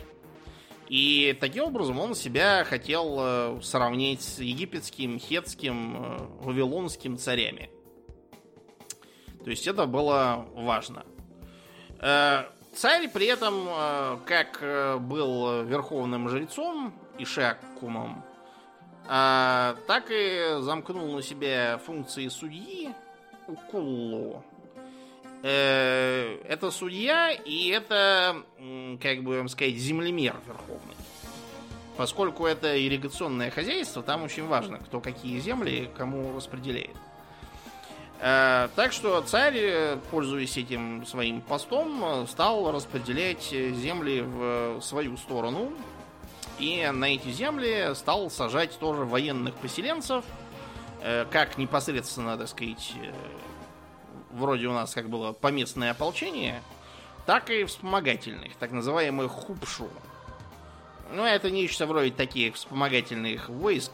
[0.89, 7.71] И таким образом он себя хотел э, сравнить с египетским, хетским, вавилонским царями.
[9.45, 11.05] То есть это было важно.
[11.99, 14.61] Царь при этом, как
[15.03, 18.23] был верховным жрецом, Ишакумом,
[19.13, 22.91] а, так и замкнул на себя функции судьи
[23.49, 24.45] Укуллу.
[25.43, 28.45] Э, это судья и это,
[29.03, 30.95] как бы вам сказать, землемер верховный.
[31.97, 36.97] Поскольку это ирригационное хозяйство, там очень важно, кто какие земли кому распределяет.
[38.21, 45.73] Э, так что царь, пользуясь этим своим постом, стал распределять земли в свою сторону.
[46.59, 50.25] И на эти земли стал сажать тоже военных поселенцев,
[51.03, 53.13] э, как непосредственно, так сказать, э,
[54.31, 56.63] вроде у нас как было поместное ополчение,
[57.27, 59.89] так и вспомогательных, так называемых хупшу.
[61.13, 63.93] Ну, это нечто вроде таких вспомогательных войск,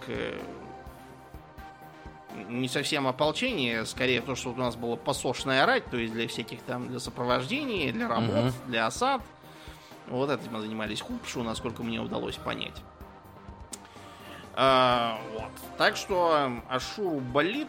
[2.49, 6.61] не совсем ополчение, скорее то, что у нас было посошная рать, то есть для всяких
[6.63, 8.53] там, для сопровождения, для работ, угу.
[8.67, 9.23] для осад.
[10.09, 12.83] Вот этим занимались хупшу, насколько мне удалось понять.
[14.55, 15.51] А, вот.
[15.77, 17.69] Так что Ашуру Болит,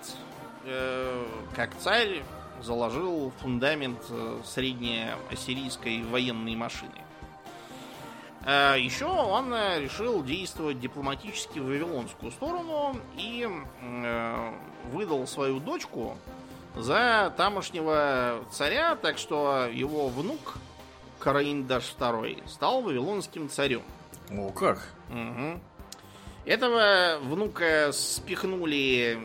[0.65, 2.23] э, как царь,
[2.61, 6.91] заложил фундамент э, среднеассирийской военной машины.
[8.45, 13.47] Э, Еще он э, решил действовать дипломатически в Вавилонскую сторону и
[13.81, 14.53] э,
[14.91, 16.17] выдал свою дочку
[16.75, 20.57] за тамошнего царя, так что его внук
[21.19, 23.83] Караиндаш II стал вавилонским царем.
[24.29, 24.79] О, как?
[25.09, 25.59] Угу.
[26.45, 29.19] Этого внука спихнули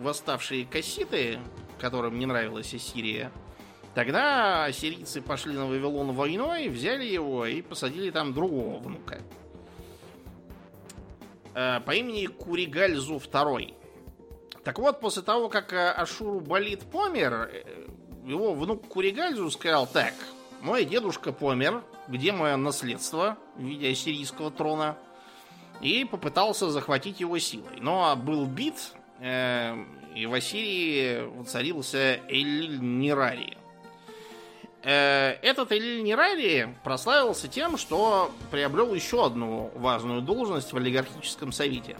[0.00, 1.38] восставшие касситы,
[1.78, 3.30] которым не нравилась Ассирия.
[3.94, 9.20] Тогда ассирийцы пошли на Вавилон войной, взяли его и посадили там другого внука.
[11.54, 13.74] Э, по имени Куригальзу II.
[14.64, 17.86] Так вот, после того, как э, Ашуру болит помер, э,
[18.24, 20.14] его внук Куригальзу сказал, так,
[20.64, 24.96] мой дедушка помер, где мое наследство в виде ассирийского трона?
[25.80, 27.80] И попытался захватить его силой.
[27.80, 33.58] Но был бит, и в Ассирии воцарился Элиль Нирари.
[34.82, 41.96] Э, этот Элиль Нирари прославился тем, что приобрел еще одну важную должность в олигархическом совете.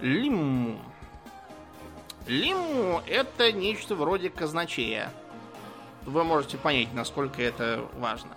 [0.00, 0.78] Лимму.
[2.26, 5.12] Лимму это нечто вроде казначея.
[6.06, 8.36] Вы можете понять, насколько это важно.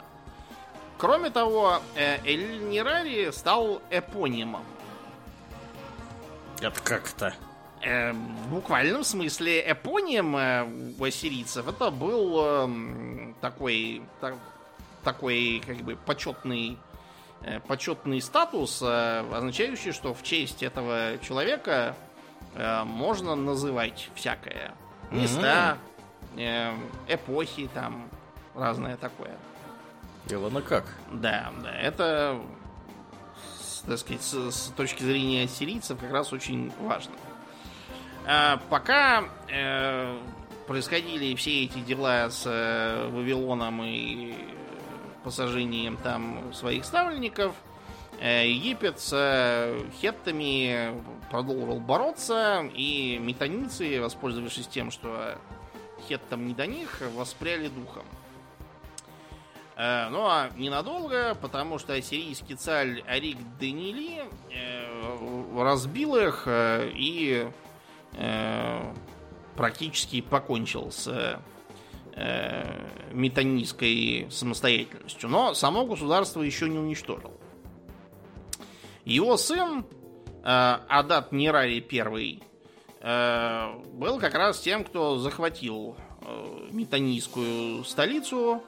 [0.98, 4.64] Кроме того, э, Элиль Нирари стал эпонимом.
[6.60, 7.34] Это как-то?
[7.82, 14.34] Э, в буквальном смысле эпоним э, у ассирийцев это был э, такой, так,
[15.04, 16.80] такой как бы почетный,
[17.44, 21.96] э, почетный статус, э, означающий, что в честь этого человека
[22.56, 24.74] э, можно называть всякое.
[25.12, 25.97] Места, э,
[27.08, 28.10] эпохи там,
[28.56, 29.38] разное такое.
[30.26, 30.86] Дело на как?
[31.12, 32.42] Да, да, это,
[33.86, 37.14] так сказать, с, с точки зрения ассирийцев как раз очень важно.
[38.26, 40.20] А, пока э,
[40.68, 44.36] происходили все эти дела с э, Вавилоном и
[45.24, 47.56] посажением там своих ставленников,
[48.20, 55.38] э, Египет с хеттами продолжил бороться, и метаницы, воспользовавшись тем, что
[56.08, 58.06] хеттам не до них, воспряли духом.
[59.76, 64.24] Ну а ненадолго, потому что ассирийский царь Арик Данили
[65.56, 67.48] разбил их и
[68.18, 68.94] Э,
[69.56, 71.40] практически покончил с
[72.16, 75.30] э, метанийской самостоятельностью.
[75.30, 77.40] Но само государство еще не уничтожил.
[79.06, 79.86] Его сын
[80.44, 82.47] э, Адат Нирари I э,
[83.94, 88.62] был как раз тем, кто захватил э, метанийскую столицу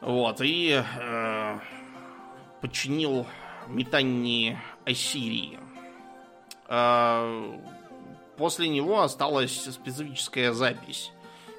[0.00, 1.58] вот, и э,
[2.60, 3.26] подчинил
[3.68, 5.58] Метании Ассирии.
[6.68, 7.58] Э,
[8.38, 11.10] После него осталась специфическая запись.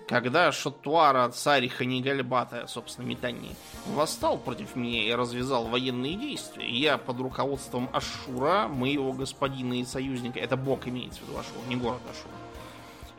[0.10, 7.20] Когда Шатуара, царь Ханигальбата, собственно, Метани, восстал против меня и развязал военные действия, я под
[7.20, 12.32] руководством Ашура, моего господина и союзника, это бог имеется в виду Ашур, не город Ашур,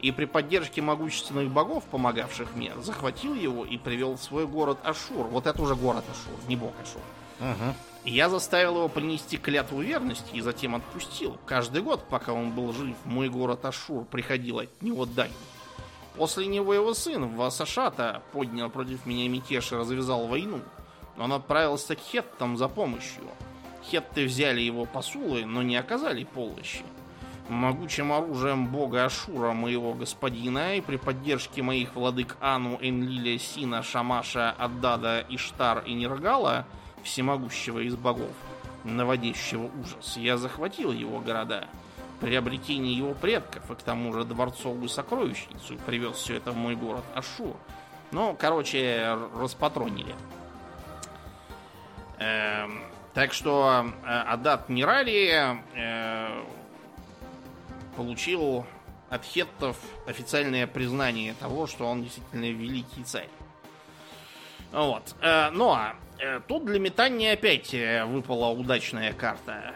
[0.03, 5.29] и при поддержке могущественных богов, помогавших мне, захватил его и привел в свой город Ашур.
[5.29, 7.03] Вот это уже город Ашур, не бог Ашур.
[7.39, 7.75] Угу.
[8.07, 11.39] Я заставил его принести клятву верности и затем отпустил.
[11.47, 15.31] Каждый год, пока он был жив, мой город Ашур приходил от него дань.
[16.21, 20.61] После него его сын Васашата поднял против меня мятеж и развязал войну.
[21.17, 23.23] Он отправился к хеттам за помощью.
[23.83, 26.85] Хетты взяли его посулы, но не оказали помощи.
[27.49, 34.51] Могучим оружием бога Ашура, моего господина, и при поддержке моих владык Ану, Энлиля, Сина, Шамаша,
[34.51, 36.67] Аддада, Иштар и Нергала–
[37.03, 38.35] всемогущего из богов,
[38.85, 40.19] наводящего ужас.
[40.19, 41.67] Я захватил его города,
[42.21, 47.05] приобретение его предков, и к тому же дворцовую сокровищницу, привез все это в мой город
[47.15, 47.57] Ашур.
[48.13, 50.15] Ну, короче, распатронили.
[52.19, 52.83] Эм,
[53.15, 56.45] Так что э, Адат Мирали э,
[57.97, 58.65] получил
[59.09, 63.29] от хеттов официальное признание того, что он действительно великий царь.
[64.73, 65.15] Вот.
[65.21, 69.75] Э, ну а э, тут для метания опять э, выпала удачная карта.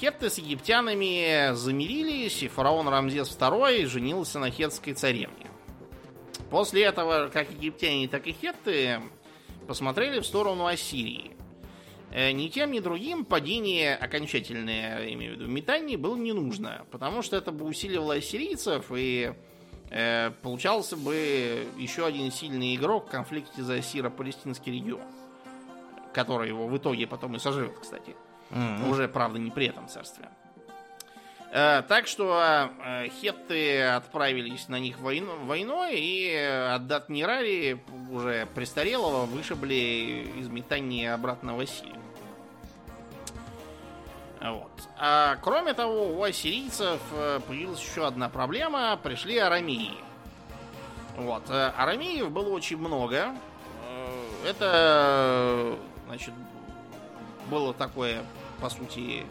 [0.00, 5.46] Хетты с египтянами замирились, и фараон Рамзес II женился на хетской царевне.
[6.50, 9.00] После этого как египтяне, так и хетты
[9.66, 11.32] посмотрели в сторону Ассирии.
[12.12, 17.36] Ни тем, ни другим падение окончательное, имею в виду, метание было не нужно, потому что
[17.36, 19.34] это бы усиливало ассирийцев и
[19.90, 25.02] э, получался бы еще один сильный игрок в конфликте за сиро-палестинский регион.
[26.12, 28.16] Который его в итоге потом и сожрет, кстати.
[28.50, 28.90] Mm-hmm.
[28.90, 30.28] Уже, правда, не при этом царстве.
[31.52, 37.80] Э, так что э, хетты отправились на них войну, войной, и от Датмирари,
[38.10, 42.05] уже престарелого, вышибли из метания обратно в Ассирию.
[44.40, 44.70] Вот.
[44.98, 48.98] А кроме того, у ассирийцев э, появилась еще одна проблема.
[49.02, 49.94] Пришли арамеи.
[51.16, 51.48] Вот.
[51.48, 53.34] Э, арамеев было очень много.
[53.88, 56.34] Э, это, значит,
[57.50, 58.22] было такое,
[58.60, 59.24] по сути,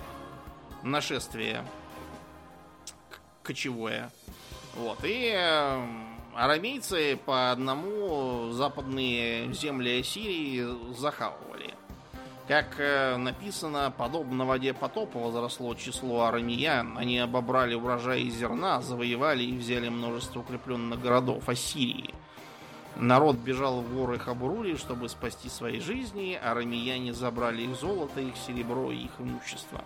[0.81, 1.63] нашествие
[3.43, 4.09] кочевое.
[4.75, 4.99] Вот.
[5.03, 5.33] И
[6.35, 11.54] арамейцы по одному западные земли Ассирии захавывали.
[12.47, 16.95] Как э, написано, подобно воде потопа возросло число арамиян.
[16.95, 22.13] Они обобрали урожай зерна, завоевали и взяли множество укрепленных городов Ассирии.
[22.97, 28.37] Народ бежал в горы Хабурули, чтобы спасти свои жизни, а рамияне забрали их золото, их
[28.37, 29.81] серебро и их имущество.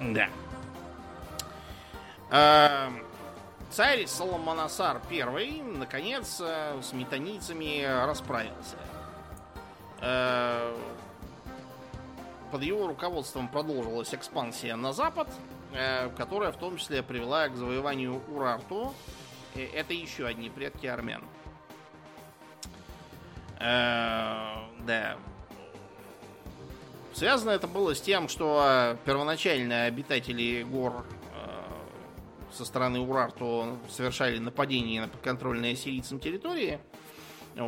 [0.00, 0.28] Да.
[2.28, 2.92] А,
[3.70, 8.76] царь Соломонасар I, наконец, э, с метанийцами расправился.
[12.50, 15.28] Под его руководством продолжилась экспансия на запад,
[15.72, 18.92] э, которая в том числе привела к завоеванию Урарту.
[19.54, 21.22] Э, это еще одни предки армян.
[23.60, 25.16] Э, да.
[27.12, 31.04] Связано это было с тем, что первоначально обитатели гор
[32.52, 36.80] со стороны Урарту совершали нападение на подконтрольные сирийцам территории–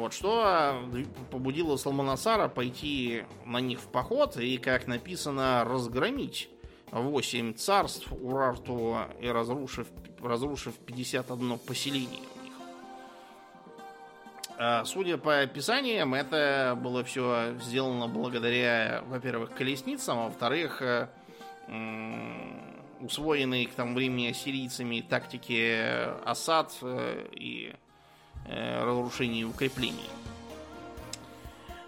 [0.00, 0.82] вот, что
[1.30, 6.48] побудило Салманасара пойти на них в поход и, как написано, разгромить
[6.92, 9.88] 8 царств Урарту и разрушив,
[10.20, 12.52] разрушив 51 поселение у них.
[14.58, 21.08] А, судя по описаниям, это было все сделано благодаря, во-первых, колесницам, а во-вторых, э,
[23.00, 25.82] усвоенной к тому времени сирийцами тактики
[26.24, 27.74] осад э, и
[28.46, 30.10] Э, разрушении укреплений.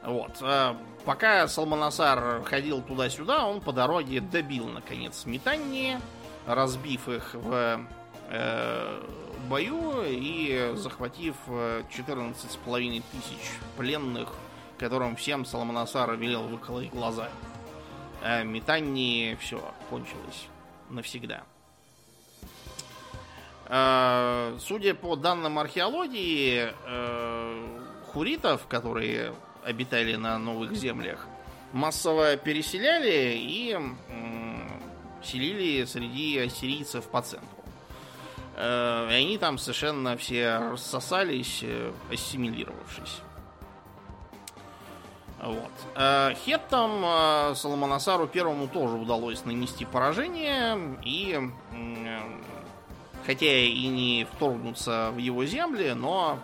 [0.04, 0.32] Вот.
[0.40, 6.00] А пока Салманасар ходил туда-сюда, он по дороге добил, наконец, метание,
[6.46, 7.84] разбив их в
[8.30, 9.02] э,
[9.48, 14.28] бою и захватив 14,5 тысяч пленных,
[14.78, 17.28] которым всем Салманасар велел выколоть глаза.
[18.22, 20.46] А метание все кончилось
[20.88, 21.42] навсегда.
[23.66, 27.78] Э, судя по данным археологии, э,
[28.12, 29.34] хуритов, которые
[29.64, 31.26] обитали на новых землях,
[31.72, 33.78] массово переселяли и
[35.22, 37.48] селили среди ассирийцев по центру.
[38.56, 41.64] Э, и они там совершенно все рассосались,
[42.12, 43.20] ассимилировавшись.
[45.42, 46.36] Вот.
[46.46, 51.38] Хеттам Соломонасару первому тоже удалось нанести поражение и
[53.26, 56.38] хотя и не вторгнуться в его земли, но,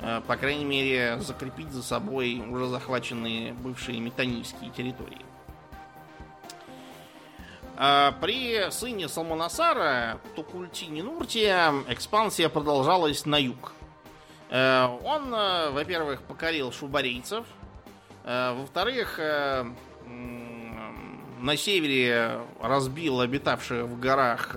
[0.00, 5.24] э, по крайней мере, закрепить за собой уже захваченные бывшие метанийские территории.
[7.76, 13.72] А при сыне Салманасара, Тукульти Нинуртия, экспансия продолжалась на юг.
[14.50, 17.46] Э, он, э, во-первых, покорил шубарейцев,
[18.22, 19.18] во-вторых,
[20.06, 24.54] на севере разбил обитавших в горах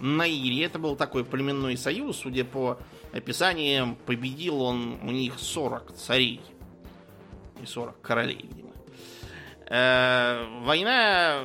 [0.00, 0.64] Наире.
[0.64, 2.78] Это был такой племенной союз, судя по
[3.12, 6.40] описаниям, победил он у них 40 царей.
[7.62, 8.72] И 40 королей, видимо.
[9.68, 11.44] Э, война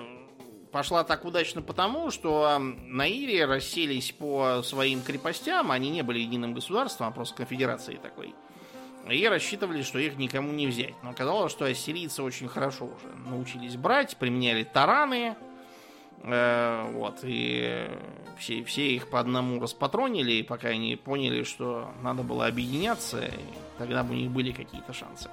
[0.71, 6.53] пошла так удачно потому, что на Ире расселись по своим крепостям, они не были единым
[6.53, 8.33] государством, а просто конфедерацией такой.
[9.09, 10.93] И рассчитывали, что их никому не взять.
[11.01, 15.35] Но оказалось, что ассирийцы очень хорошо уже научились брать, применяли тараны,
[16.23, 17.89] вот, и
[18.37, 23.31] все, все их по одному распатронили, пока они поняли, что надо было объединяться, и
[23.77, 25.29] тогда бы у них были какие-то шансы.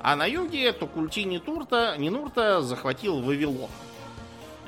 [0.00, 3.70] А на юге Тукульти Нинурта, Нинурта захватил Вавилон.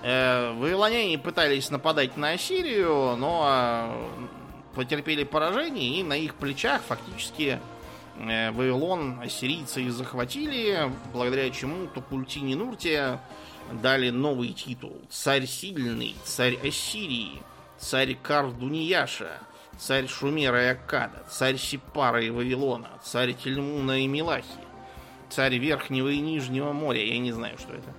[0.03, 4.27] Э, вавилоняне пытались нападать на Ассирию, но э,
[4.75, 7.61] потерпели поражение, и на их плечах фактически
[8.19, 13.19] э, Вавилон ассирийцы захватили, благодаря чему Тукульти Нинурте
[13.73, 15.01] дали новый титул.
[15.11, 17.43] Царь сильный, царь Ассирии,
[17.79, 19.39] царь Кардунияша,
[19.79, 24.47] царь Шумера и Аккада, царь Сипара и Вавилона, царь Тельмуна и Милахи,
[25.29, 27.95] царь Верхнего и Нижнего моря, я не знаю, что это,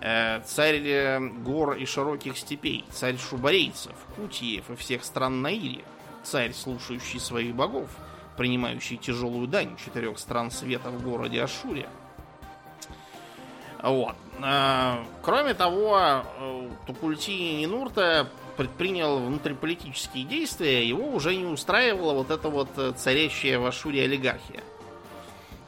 [0.00, 5.84] э, царь э, гор и широких степей, царь шубарейцев, кутиев и всех стран Наири,
[6.22, 7.90] царь, слушающий своих богов,
[8.36, 11.88] принимающий тяжелую дань четырех стран света в городе Ашуре.
[13.82, 14.16] Вот.
[14.42, 16.24] Э, кроме того,
[16.86, 17.30] Тукульти
[17.60, 24.62] Нинурта предпринял внутриполитические действия, его уже не устраивала вот эта вот царящая в Ашуре олигархия.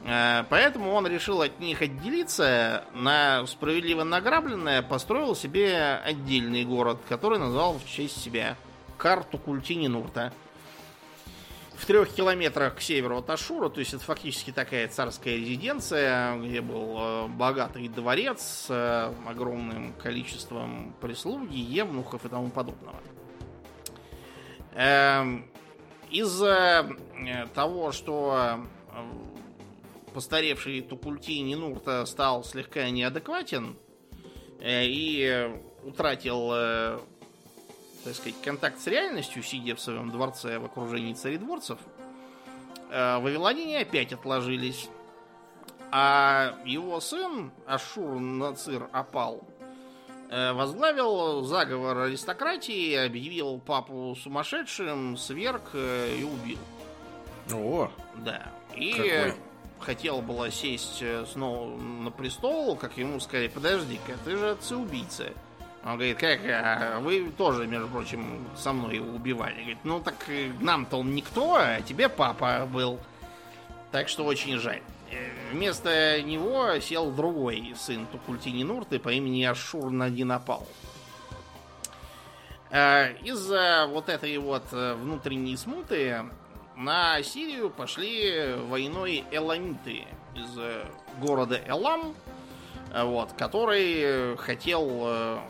[0.05, 7.39] Э, поэтому он решил от них отделиться, на справедливо награбленное построил себе отдельный город, который
[7.39, 8.57] назвал в честь себя
[8.97, 10.33] Карту Культини Нурта.
[11.81, 16.61] В трех километрах к северу от Ашура, то есть это фактически такая царская резиденция, где
[16.61, 23.01] был э, богатый дворец с э, огромным количеством прислуги, евнухов и тому подобного.
[24.75, 25.51] Эм,
[26.11, 26.87] из-за
[27.55, 28.61] того, что
[30.13, 33.77] постаревший Тукульти Нинурта стал слегка неадекватен
[34.61, 35.51] э, и
[35.83, 36.99] утратил, э,
[38.05, 41.79] так сказать, контакт с реальностью, сидя в своем дворце в окружении царедворцев,
[42.91, 44.89] э, вавилоняне опять отложились.
[45.93, 49.43] А его сын Ашур Нацир Апал
[50.31, 56.59] возглавил заговор аристократии, объявил папу сумасшедшим, сверг и убил.
[57.53, 57.91] О!
[58.19, 58.53] Да.
[58.77, 59.35] И какой?
[59.81, 65.33] хотел было сесть э, снова на престол, как ему сказали, подожди-ка, ты же отцы-убийца.
[65.83, 69.55] Он говорит, как, а вы тоже, между прочим, со мной его убивали.
[69.55, 73.01] Говорит, ну так э, нам-то он никто, а тебе папа был.
[73.91, 74.83] Так что очень жаль.
[75.11, 80.67] Э, вместо него сел другой сын Тукультини Нурты по имени Ашур Надинапал.
[82.71, 86.25] Из-за вот этой вот внутренней смуты
[86.81, 90.87] на Сирию пошли войной эламиты из э,
[91.21, 92.15] города Элам,
[92.95, 95.41] э, вот, который хотел,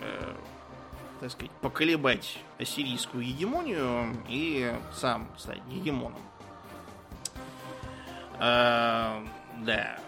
[0.00, 0.34] э,
[1.20, 6.20] так сказать, поколебать ассирийскую гегемонию и сам стать гегемоном.
[8.38, 9.24] Э,
[9.58, 9.98] да.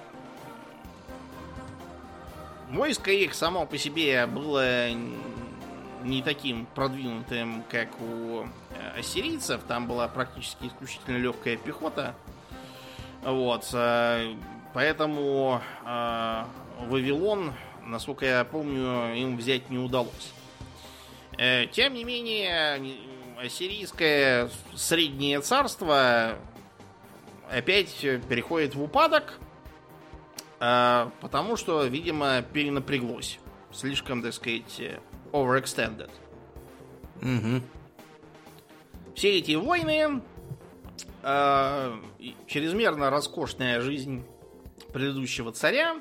[2.71, 4.91] Войско их само по себе было
[6.03, 9.63] не таким продвинутым, как у э, ассирийцев.
[9.67, 12.15] Там была практически исключительно легкая пехота.
[13.23, 13.69] Вот.
[13.73, 14.35] Э,
[14.75, 16.45] поэтому э,
[16.87, 17.53] Вавилон,
[17.89, 20.33] насколько я помню, им взять не удалось.
[21.37, 22.81] Тем не менее,
[23.39, 26.37] ассирийское среднее царство
[27.51, 27.95] опять
[28.29, 29.39] переходит в упадок,
[30.59, 33.39] потому что, видимо, перенапряглось.
[33.73, 34.81] Слишком, так сказать,
[35.33, 36.11] overextended.
[37.23, 37.63] Угу.
[39.15, 40.23] Все эти войны,
[41.23, 41.97] э,
[42.47, 44.25] чрезмерно роскошная жизнь
[44.93, 46.01] предыдущего царя,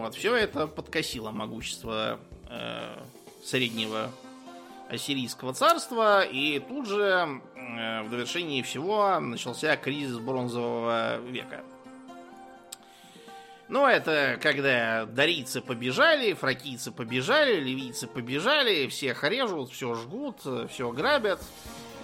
[0.00, 2.18] вот, все это подкосило могущество
[2.48, 2.96] э,
[3.44, 4.10] среднего
[4.88, 11.62] ассирийского царства, и тут же э, в довершении всего начался кризис бронзового века.
[13.68, 20.40] Ну, это когда дарийцы побежали, фракийцы побежали, ливийцы побежали, всех режут, все жгут,
[20.70, 21.42] все грабят.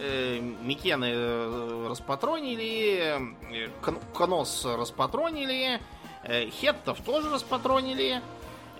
[0.00, 3.18] Э, Микены э, распатронили,
[3.52, 3.68] э,
[4.14, 5.80] Конос распатронили,
[6.28, 8.22] Хеттов тоже распатронили.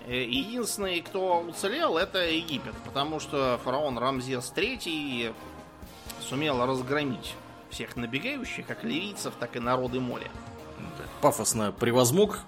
[0.07, 5.33] Единственный, кто уцелел, это Египет, потому что фараон Рамзес III
[6.21, 7.35] сумел разгромить
[7.69, 10.31] всех набегающих, как ливийцев, так и народы моря.
[11.21, 12.39] Пафосно превозмог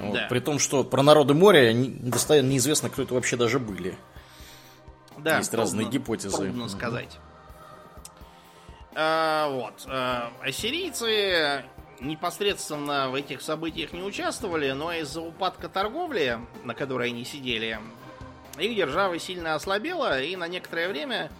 [0.00, 0.26] вот, да.
[0.28, 3.96] При том, что про народы моря достоянно неизвестно, кто это вообще даже были.
[5.18, 6.36] Да, Есть трудно, разные гипотезы.
[6.36, 7.18] Трудно сказать.
[8.94, 9.84] А, вот.
[9.86, 11.64] А, ассирийцы
[12.00, 17.78] непосредственно в этих событиях не участвовали, но из-за упадка торговли, на которой они сидели,
[18.58, 21.30] их держава сильно ослабела, и на некоторое время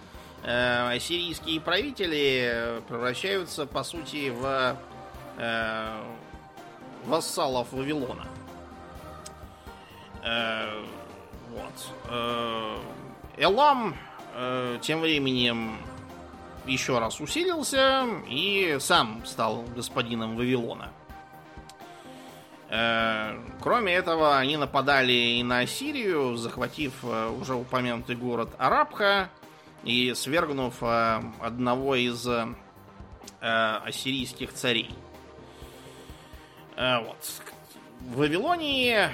[0.43, 4.77] э, ассирийские правители превращаются, по сути, в
[5.39, 6.01] э,
[7.05, 8.27] вассалов Вавилона.
[10.23, 10.83] Э,
[11.51, 11.89] вот.
[12.09, 12.79] Э,
[13.37, 13.97] Элам
[14.35, 15.79] э, тем временем
[16.67, 20.93] еще раз усилился и сам стал господином Вавилона.
[22.71, 29.29] Э, кроме этого, они нападали и на Сирию, захватив э, уже упомянутый город Арабха
[29.83, 32.29] и свергнув э, одного из
[33.41, 34.91] ассирийских царей.
[36.77, 37.17] Вот.
[38.01, 39.09] В Вавилонии,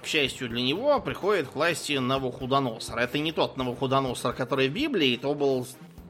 [0.00, 2.98] к счастью для него, приходит к власти Навуходоносор.
[2.98, 5.66] Это не тот Навуходоносор, который в Библии, то был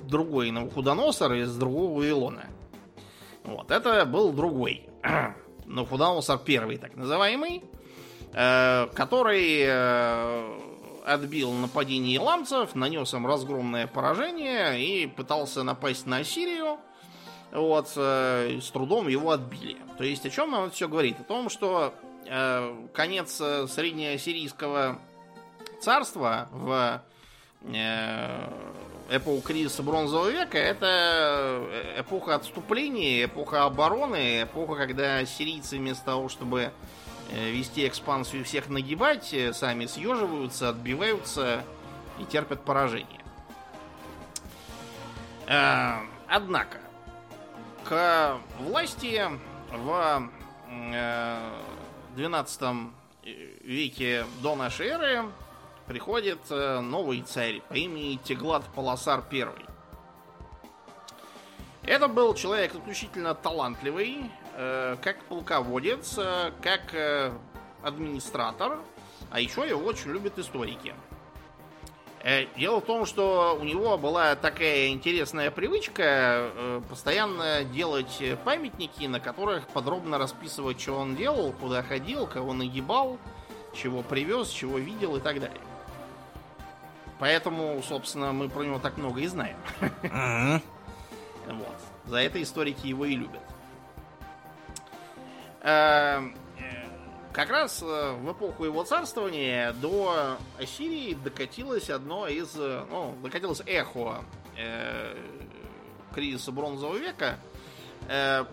[0.06, 2.46] другой Навуходоносор из другого Вавилона.
[3.44, 4.88] Вот, это был другой.
[5.66, 7.62] Навуходоносор первый, так называемый,
[8.32, 10.60] э, который э,
[11.04, 16.78] отбил нападение ламцев, нанес им разгромное поражение и пытался напасть на Ассирию.
[17.52, 19.76] Вот, э, с трудом его отбили.
[19.96, 21.20] То есть о чем нам все говорит?
[21.20, 21.94] О том, что
[22.92, 24.98] конец среднеассирийского
[25.80, 27.00] царства в
[29.10, 31.64] эпоху кризиса бронзового века это
[31.98, 36.72] эпоха отступления, эпоха обороны, эпоха, когда сирийцы вместо того, чтобы
[37.30, 41.62] э, вести экспансию всех нагибать, э, сами съеживаются, отбиваются
[42.18, 43.22] и терпят поражение.
[45.46, 46.78] Э, однако,
[47.84, 49.22] к власти
[49.70, 50.30] в
[52.16, 52.62] 12
[53.62, 55.24] веке до нашей эры
[55.86, 59.46] приходит э, новый царь по имени Теглат Паласар I.
[61.84, 66.94] Это был человек исключительно талантливый, э, как полководец, э, как
[67.82, 68.78] администратор,
[69.30, 70.94] а еще его очень любят историки.
[72.56, 79.68] Дело в том, что у него была такая интересная привычка постоянно делать памятники, на которых
[79.68, 83.18] подробно расписывать, что он делал, куда ходил, кого нагибал,
[83.72, 85.60] чего привез, чего видел и так далее.
[87.18, 89.56] Поэтому, собственно, мы про него так много и знаем.
[91.46, 91.76] Вот.
[92.06, 93.40] За это историки его и любят.
[95.62, 96.22] Э,
[97.32, 102.54] как раз э, в эпоху его царствования до Ассирии докатилось одно из...
[102.56, 104.24] Э, ну, докатилось эхо
[104.56, 105.16] э,
[106.14, 107.38] кризиса бронзового века.
[108.08, 108.44] Э,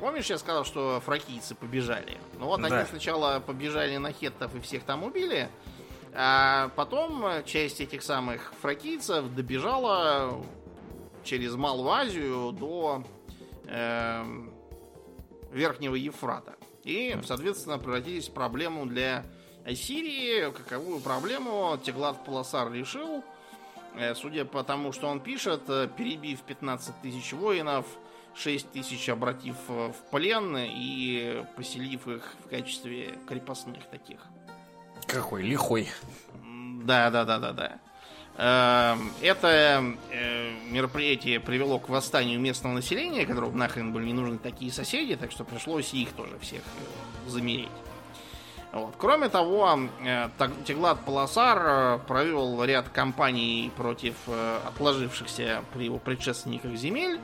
[0.00, 2.18] помнишь, я сказал, что фракийцы побежали?
[2.38, 2.74] Ну вот да.
[2.74, 5.48] они сначала побежали на хеттов и всех там убили,
[6.12, 10.44] а потом часть этих самых фракийцев добежала
[11.24, 13.04] через Малую Азию до
[13.66, 14.24] э,
[15.52, 16.56] Верхнего Ефрата.
[16.84, 19.24] И, соответственно, превратились в проблему для
[19.64, 20.50] Ассирии.
[20.50, 23.22] Каковую проблему Теглат Паласар решил,
[23.94, 27.86] э, судя по тому, что он пишет, э, перебив 15 тысяч воинов,
[28.34, 34.20] 6 тысяч обратив в плен и поселив их в качестве крепостных таких.
[35.12, 35.88] Какой лихой.
[36.84, 37.78] Да, да, да, да, да.
[38.42, 44.72] Эм, это э, мероприятие привело к восстанию местного населения, которому нахрен были не нужны такие
[44.72, 47.68] соседи, так что пришлось их тоже всех э, замереть.
[48.72, 48.94] Вот.
[48.96, 50.28] Кроме того, э,
[50.64, 54.14] Теглат Паласар провел ряд кампаний против
[54.64, 57.20] отложившихся при его предшественниках земель,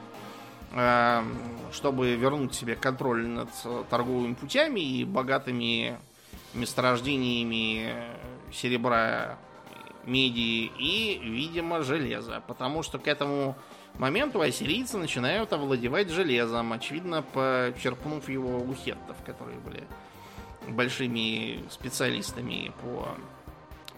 [1.73, 3.49] чтобы вернуть себе контроль над
[3.89, 5.99] торговыми путями и богатыми
[6.57, 7.95] месторождениями
[8.53, 9.39] серебра,
[10.05, 12.43] меди и, видимо, железа.
[12.47, 13.57] Потому что к этому
[13.99, 19.85] моменту ассирийцы начинают овладевать железом, очевидно, почерпнув его у хеттов, которые были
[20.69, 23.09] большими специалистами по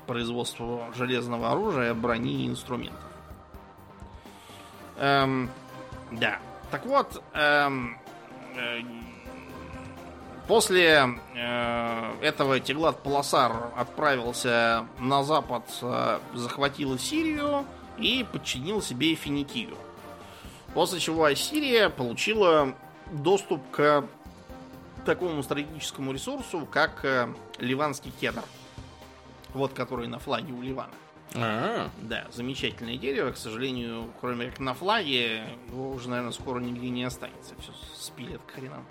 [0.07, 3.01] производству железного оружия, брони и инструментов.
[4.97, 5.51] Эм,
[6.11, 6.39] да.
[6.71, 7.99] Так вот, эм,
[8.57, 8.81] э,
[10.49, 17.67] После э, этого Теглат Паласар отправился на запад, э, захватил Сирию
[17.99, 19.77] и подчинил себе Финикию.
[20.73, 22.75] После чего Ассирия получила
[23.13, 24.07] доступ к
[25.05, 27.29] такому стратегическому ресурсу, как э,
[27.59, 28.43] ливанский кедр.
[29.53, 30.93] Вот который на флаге у Ливана.
[31.35, 31.91] А-а-а.
[32.01, 33.33] Да, замечательное дерево.
[33.33, 37.55] К сожалению, кроме как на флаге, его уже, наверное, скоро нигде не останется.
[37.61, 38.87] Все спилят к хренам.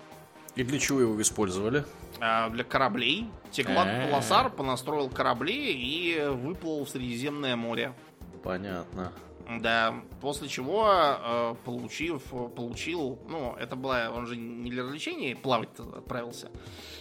[0.58, 1.84] И для чего его использовали?
[2.20, 3.30] А, для кораблей.
[3.52, 4.10] Теглат э.
[4.10, 7.94] Паласар понастроил корабли и выплыл в Средиземное море.
[8.42, 9.12] Понятно.
[9.60, 12.22] Да, после чего, э, получив,
[12.56, 16.50] получил, ну, это было, он же не для развлечений плавать отправился.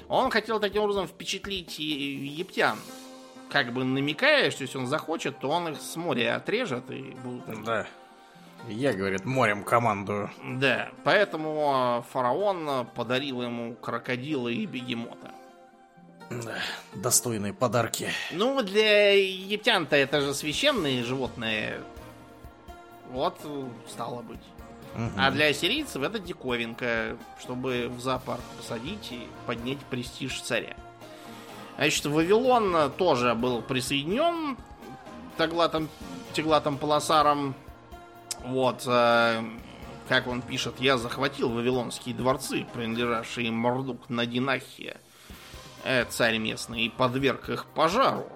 [0.07, 2.77] Он хотел таким образом впечатлить египтян,
[3.49, 7.63] как бы намекая, что если он захочет, то он их с моря отрежет и будут...
[7.63, 7.87] Да.
[8.67, 10.29] Я, говорит, морем командую.
[10.43, 15.31] Да, поэтому фараон подарил ему крокодила и бегемота.
[16.29, 16.57] Да,
[16.93, 18.09] достойные подарки.
[18.31, 21.79] Ну, для египтян-то это же священные животные.
[23.09, 23.39] Вот,
[23.87, 24.41] стало быть.
[24.95, 25.11] Угу.
[25.17, 30.75] А для ассирийцев это диковинка, чтобы в зоопарк посадить и поднять престиж царя.
[31.77, 34.57] Значит, Вавилон тоже был присоединен
[35.37, 35.87] Таглатом,
[36.33, 37.55] Теглатом Паласаром.
[38.43, 39.43] Вот, э,
[40.07, 44.97] как он пишет, я захватил вавилонские дворцы, принадлежавшие Мордук на Динахе,
[45.83, 48.27] э, царь местный, и подверг их пожару.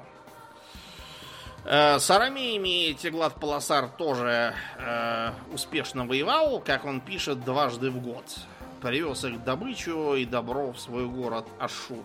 [1.63, 8.25] Э, с арамеями Теглат Паласар тоже э, успешно воевал, как он пишет, дважды в год.
[8.81, 12.03] Привез их добычу и добро в свой город Ашу.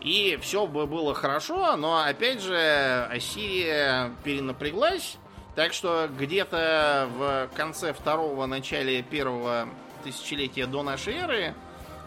[0.00, 5.18] И все бы было хорошо, но опять же Ассирия перенапряглась,
[5.58, 9.68] так что где-то в конце второго, начале первого
[10.04, 11.52] тысячелетия до нашей эры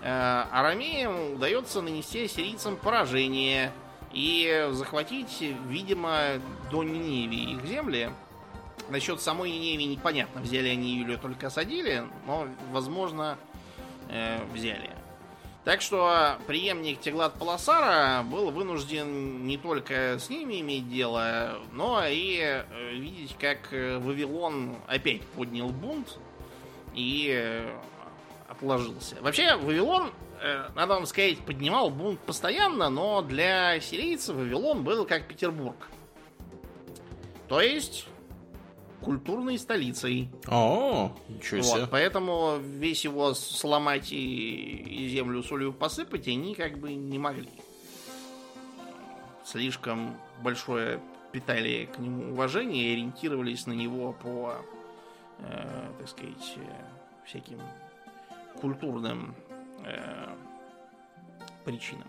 [0.01, 3.73] э, арамеям удается нанести ассирийцам поражение
[4.13, 6.39] и захватить, видимо,
[6.71, 8.11] до Ниневии их земли.
[8.87, 13.37] Насчет самой Ниневии непонятно, взяли они ее или только осадили, но, возможно,
[14.07, 14.91] э, взяли.
[15.63, 22.39] Так что преемник Теглат Паласара был вынужден не только с ними иметь дело, но и
[22.39, 26.17] э, видеть, как э, Вавилон опять поднял бунт
[26.95, 27.79] и э,
[28.47, 29.17] отложился.
[29.21, 30.11] Вообще, Вавилон,
[30.73, 35.75] надо вам сказать, поднимал бунт постоянно, но для сирийцев Вавилон был как Петербург.
[37.47, 38.07] То есть
[39.01, 40.29] культурной столицей.
[40.47, 41.81] О, ничего себе.
[41.81, 47.49] Вот, поэтому весь его сломать и, и землю солью посыпать они как бы не могли.
[49.43, 54.55] Слишком большое питали к нему уважение и ориентировались на него по,
[55.39, 56.61] э, так сказать, э,
[57.25, 57.59] всяким
[58.59, 59.33] культурным
[59.85, 60.27] э,
[61.65, 62.07] причинам.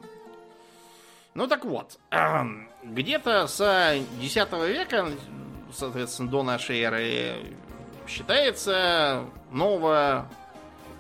[1.35, 1.99] Ну так вот,
[2.83, 5.09] где-то с X века
[5.73, 7.57] соответственно, до нашей эры,
[8.07, 10.29] считается ново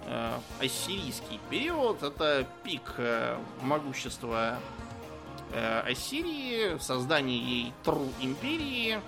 [0.06, 2.02] э, ассирийский период.
[2.02, 4.58] Это пик э, могущества
[5.52, 9.00] э, Ассирии, создание ей Тру империи,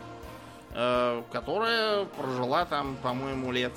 [1.31, 3.73] которая прожила там, по-моему, лет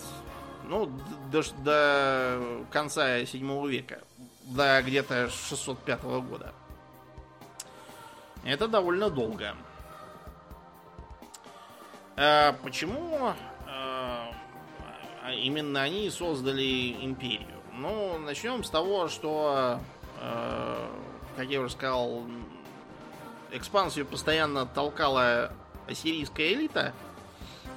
[0.63, 0.91] ну,
[1.31, 4.01] до, до конца 7 века,
[4.45, 6.55] до где-то 605 года.
[8.43, 9.55] Это довольно долго.
[12.19, 13.31] А почему
[13.67, 14.31] а,
[15.31, 17.61] именно они создали империю?
[17.73, 19.79] Ну, начнем с того, что,
[20.19, 20.89] а,
[21.35, 22.23] как я уже сказал,
[23.51, 25.51] экспансию постоянно толкала
[25.87, 26.93] ассирийская элита,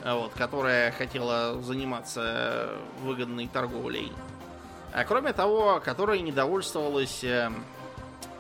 [0.03, 2.71] вот, которая хотела заниматься
[3.03, 4.11] выгодной торговлей.
[4.93, 7.53] А кроме того, которая недовольствовалась э,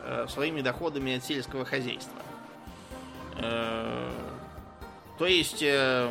[0.02, 2.18] э, своими доходами от сельского хозяйства.
[3.36, 4.10] Э,
[5.20, 6.10] то есть э,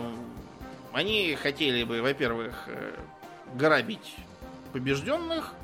[0.94, 2.94] они хотели бы, во-первых, э,
[3.56, 4.14] грабить
[4.72, 5.56] побежденных,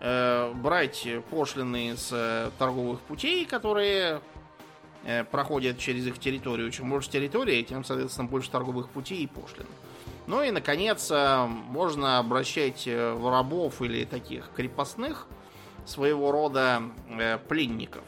[0.00, 4.20] э, брать пошлины с э, торговых путей, которые
[5.06, 6.70] э, проходят через их территорию.
[6.70, 9.66] Чем больше территории, тем, соответственно, больше торговых путей и пошлин.
[10.26, 15.26] Ну и, наконец, э, можно обращать э, в рабов или таких крепостных
[15.86, 18.04] своего рода э, пленников.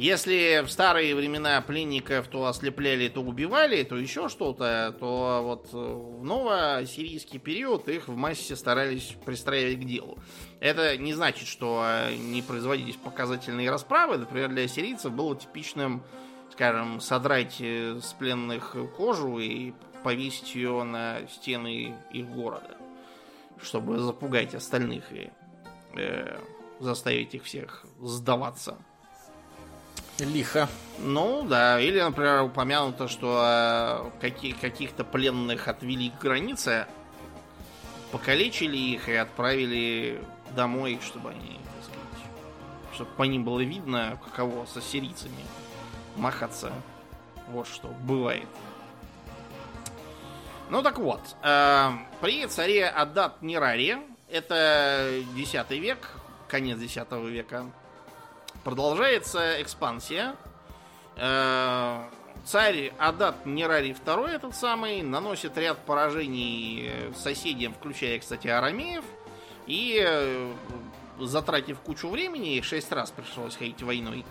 [0.00, 5.76] Если в старые времена пленников то ослепляли, то убивали, то еще что-то, то вот э,
[5.76, 10.18] в новосирийский период их в массе старались пристраивать к делу.
[10.58, 11.84] Это не значит, что
[12.16, 14.16] не производились показательные расправы.
[14.16, 16.02] Например, для сирийцев было типичным,
[16.50, 22.74] скажем, содрать э, с пленных кожу и повесить ее на стены их города,
[23.62, 25.30] чтобы запугать остальных и
[25.94, 26.38] э,
[26.78, 28.78] заставить их всех сдаваться.
[30.24, 30.68] Лихо.
[30.98, 31.80] Ну, да.
[31.80, 36.86] Или, например, упомянуто, что э, каких- каких-то пленных отвели к границе,
[38.12, 40.22] покалечили их и отправили
[40.54, 42.24] домой, чтобы они, так сказать,
[42.94, 45.44] чтобы по ним было видно, каково со сирийцами
[46.16, 46.72] махаться.
[47.48, 48.48] Вот что бывает.
[50.68, 51.90] Ну так вот, э,
[52.20, 53.98] при царе Адат Нираре,
[54.28, 56.10] это 10 век,
[56.46, 57.66] конец 10 века,
[58.64, 60.36] Продолжается экспансия.
[61.16, 62.02] Э,
[62.44, 69.04] царь Адат Нерари II, этот самый, наносит ряд поражений соседям, включая, кстати, арамеев.
[69.66, 70.52] И, э,
[71.18, 74.26] затратив кучу времени, шесть раз пришлось ходить войной,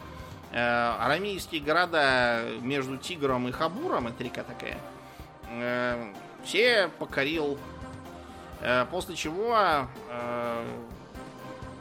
[0.52, 4.78] э, арамейские города между Тигром и Хабуром, это река такая,
[6.44, 7.58] все покорил.
[8.92, 9.88] После чего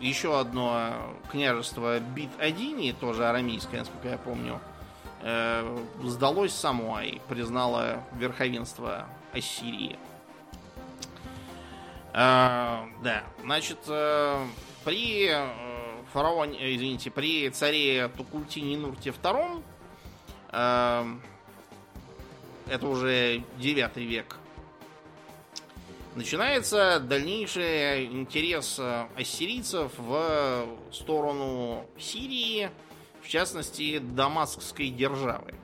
[0.01, 4.61] еще одно княжество Бит-Адини, тоже арамейское, насколько я помню,
[5.23, 9.99] э, сдалось само и признало верховенство Ассирии.
[12.13, 14.47] А, да, значит, э,
[14.85, 15.49] при э,
[16.13, 19.63] фараоне, э, извините, при царе Тукультине Нурте II,
[20.51, 21.05] э,
[22.69, 24.37] это уже 9 век,
[26.15, 28.81] начинается дальнейший интерес
[29.17, 32.71] ассирийцев в сторону Сирии,
[33.23, 35.55] в частности, Дамаскской державы.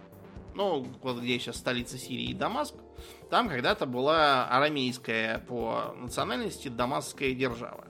[0.55, 2.75] Ну, вот где сейчас столица Сирии, Дамаск,
[3.31, 7.87] там когда-то была арамейская по национальности Дамасская держава.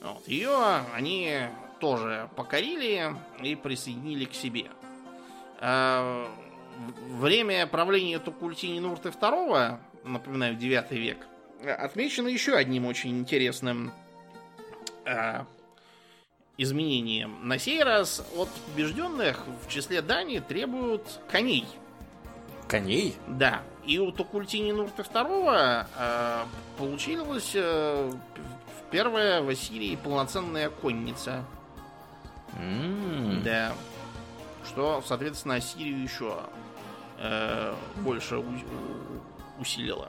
[0.00, 0.28] Вот.
[0.28, 0.56] Ее
[0.94, 1.48] они
[1.80, 4.66] тоже покорили и присоединили к себе.
[5.58, 6.28] А,
[7.08, 11.26] время правления Тукультини Нурты II, напоминаю, 9 век,
[11.64, 13.92] отмечено еще одним очень интересным
[15.04, 15.46] а,
[16.58, 17.46] изменением.
[17.46, 21.66] На сей раз от побежденных в числе Дани требуют коней.
[22.68, 23.14] Коней?
[23.26, 23.62] Да.
[23.84, 26.44] И у Токультини Нурта II э,
[26.78, 28.12] получилась э,
[28.90, 31.44] первая в Ассирии полноценная конница.
[32.58, 33.42] Mm.
[33.42, 33.72] Да.
[34.64, 36.40] Что, соответственно, Ассирию еще
[37.18, 38.44] э, больше у,
[39.60, 40.08] усилило.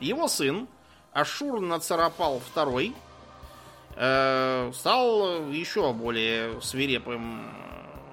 [0.00, 0.66] Его сын,
[1.12, 2.94] Ашур Нацарапал II,
[3.96, 7.52] э, стал еще более свирепым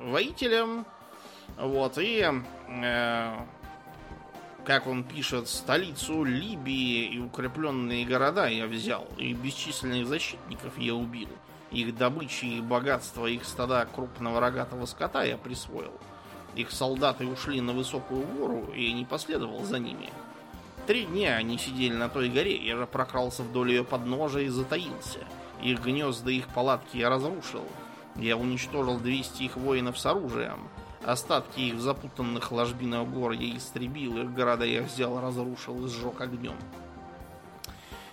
[0.02, 0.86] воителем.
[1.58, 2.24] Вот, и
[2.68, 3.38] э,
[4.66, 11.30] как он пишет, столицу Либии и укрепленные города я взял, и бесчисленных защитников я убил.
[11.72, 15.94] Их добычи и богатство, их стада крупного рогатого скота я присвоил.
[16.56, 20.10] Их солдаты ушли на высокую гору, и не последовал за ними.
[20.88, 25.20] Три дня они сидели на той горе, я же прокрался вдоль ее подножия и затаился.
[25.62, 27.66] Их гнезда, их палатки я разрушил.
[28.16, 30.70] Я уничтожил 200 их воинов с оружием.
[31.04, 36.56] Остатки их запутанных ложбинах гор я истребил, их города я взял, разрушил и сжег огнем.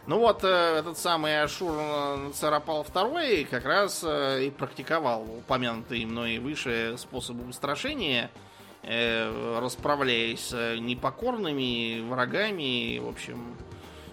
[0.09, 6.39] Ну вот, э, этот самый Ашур Царапал II как раз э, и практиковал упомянутые мной
[6.39, 8.54] выше способы устрашения, э,
[8.87, 13.57] расправляясь с непокорными врагами, в общем.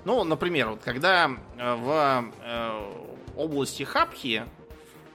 [0.05, 2.25] Ну, например, вот когда в
[3.35, 4.43] области Хапхи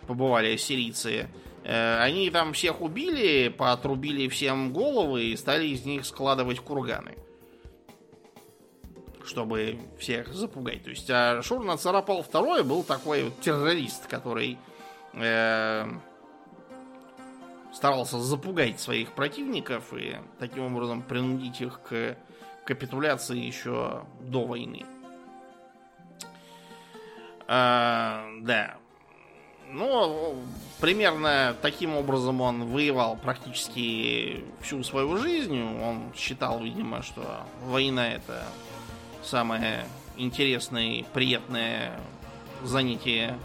[0.06, 1.28] побывали ассирийцы,
[1.66, 7.16] Э, они там всех убили, поотрубили всем головы и стали из них складывать курганы.
[9.24, 10.84] Чтобы всех запугать.
[10.84, 14.58] То есть а Шур Царапал второй был такой вот террорист, который
[15.14, 15.88] э,
[17.76, 22.16] старался запугать своих противников и таким образом принудить их к
[22.64, 24.86] капитуляции еще до войны.
[27.46, 28.76] А, да.
[29.68, 30.36] Ну,
[30.80, 35.60] примерно таким образом он воевал практически всю свою жизнь.
[35.60, 38.42] Он считал, видимо, что война это
[39.22, 39.84] самое
[40.16, 42.00] интересное и приятное
[42.62, 43.38] занятие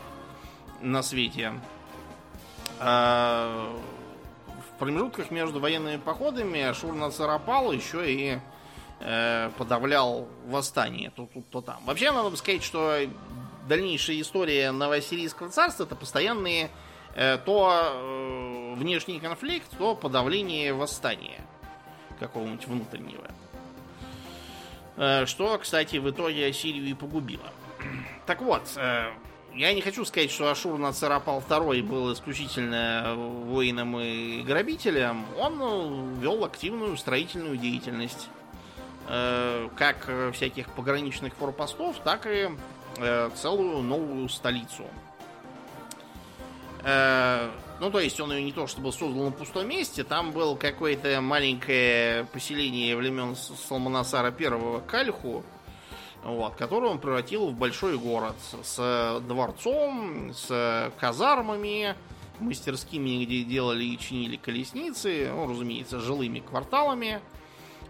[0.80, 1.52] на свете.
[2.80, 3.78] А
[4.82, 8.40] промежутках между военными походами Ашур Нацарапал еще и
[9.00, 11.86] э, подавлял восстание то тут, то там.
[11.86, 12.98] Вообще, надо бы сказать, что
[13.70, 16.72] дальнейшая история Новосирийского царства это постоянные
[17.14, 21.42] э, то э, внешний конфликт, то подавление восстания
[22.20, 23.28] какого-нибудь внутреннего.
[24.98, 27.54] Э, что, кстати, в итоге Ассирию и погубило.
[28.26, 29.12] Так вот, э,
[29.54, 35.26] я не хочу сказать, что Ашур Нацарапал II был исключительно воином и грабителем.
[35.38, 38.30] Он э, вел активную строительную деятельность.
[39.08, 42.50] Э, как всяких пограничных форпостов, так и
[42.98, 44.86] э, целую новую столицу.
[46.84, 47.50] Э,
[47.80, 51.20] ну, то есть он ее не то чтобы создал на пустом месте, там было какое-то
[51.20, 55.44] маленькое поселение времен Салманасара I Кальху,
[56.24, 61.96] вот, которое он превратил в большой город с дворцом, с казармами,
[62.40, 67.22] мастерскими, где делали и чинили колесницы, ну, разумеется, жилыми кварталами,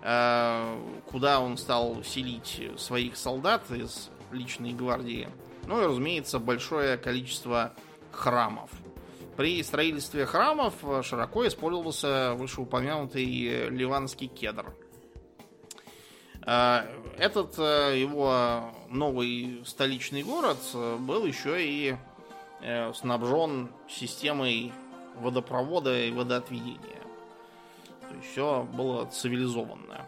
[0.01, 0.77] э,
[1.09, 5.27] куда он стал селить своих солдат из личной гвардии.
[5.67, 7.73] Ну и, разумеется, большое количество
[8.11, 8.69] храмов.
[9.37, 10.73] При строительстве храмов
[11.03, 14.73] широко использовался вышеупомянутый ливанский кедр.
[16.53, 16.85] А,
[17.17, 20.57] этот э, его новый столичный город
[20.99, 21.95] был еще и
[22.59, 24.73] э, снабжен системой
[25.15, 27.01] водопровода и водоотведения.
[28.01, 30.05] То есть все было цивилизованно.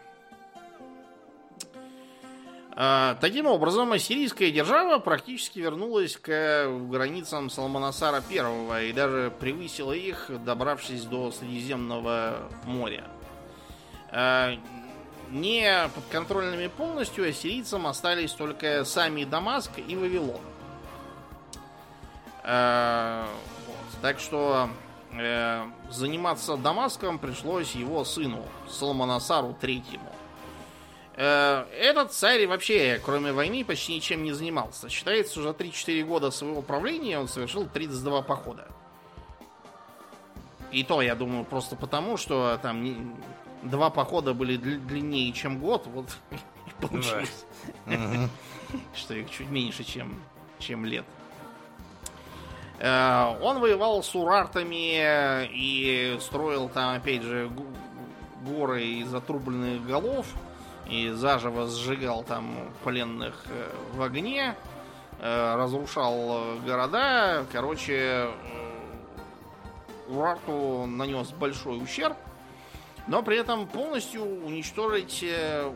[2.75, 10.29] А, таким образом, ассирийская держава практически вернулась к границам Салманасара I и даже превысила их,
[10.43, 13.05] добравшись до Средиземного моря.
[15.31, 20.41] Не подконтрольными полностью ассирийцам остались только сами Дамаск и Вавилон.
[22.43, 23.25] Э.
[24.03, 24.69] Так что
[25.13, 30.11] э, заниматься Дамаском пришлось его сыну, Соломонасару Третьему.
[31.15, 34.89] Э, этот царь вообще, кроме войны, почти ничем не занимался.
[34.89, 38.67] Считается, уже 3-4 года своего правления он совершил 32 похода.
[40.71, 43.15] И то, я думаю, просто потому, что там
[43.63, 46.15] два похода были длиннее, чем год, вот
[46.79, 47.45] получилось.
[48.95, 50.19] Что их чуть меньше, чем,
[50.59, 51.05] чем лет.
[52.79, 57.49] Э, он воевал с урартами и строил там, опять же,
[58.45, 60.27] горы из отрубленных голов
[60.89, 64.55] и заживо сжигал там пленных э, в огне,
[65.19, 67.45] э, разрушал города.
[67.51, 68.29] Короче,
[70.09, 72.17] Урарту нанес большой ущерб,
[73.07, 75.23] но при этом полностью уничтожить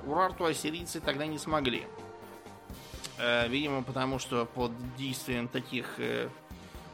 [0.06, 1.86] Урарту ассирийцы тогда не смогли.
[3.48, 6.00] Видимо, потому что под действием таких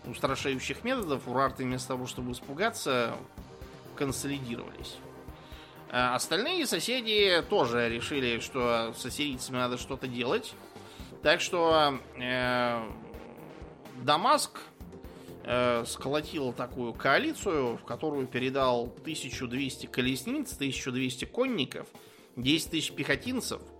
[0.05, 3.15] устрашающих методов урарты вместо того, чтобы испугаться,
[3.95, 4.97] консолидировались.
[5.89, 10.53] Остальные соседи тоже решили, что с ассирийцами надо что-то делать.
[11.21, 12.81] Так что э,
[14.01, 14.59] Дамаск
[15.43, 21.87] э, сколотил такую коалицию, в которую передал 1200 колесниц, 1200 конников,
[22.35, 23.61] 10 тысяч пехотинцев–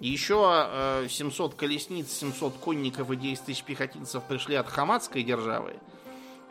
[0.00, 5.74] еще 700 э, колесниц, 700 конников и 10 тысяч пехотинцев пришли от хамадской державы.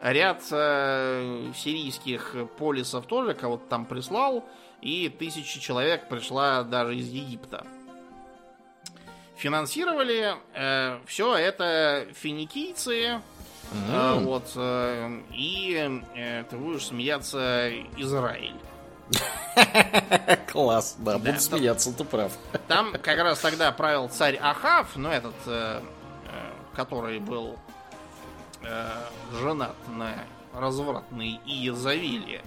[0.02, 4.46] Ряд э, сирийских полисов тоже кого-то там прислал.
[4.82, 7.66] И тысячи человек пришла даже из Египта.
[9.36, 13.22] Финансировали э, все это финикийцы.
[13.72, 13.92] Mm.
[13.92, 18.56] Э, вот, э, и э, ты будешь смеяться Израиль.
[20.52, 22.32] Класс, да, буду да, смеяться, ты прав.
[22.68, 25.82] Там как раз тогда правил царь Ахав, ну этот, э,
[26.26, 27.58] э, который был
[28.62, 28.92] э,
[29.40, 30.14] женат на
[30.54, 32.42] развратной Иезавеле.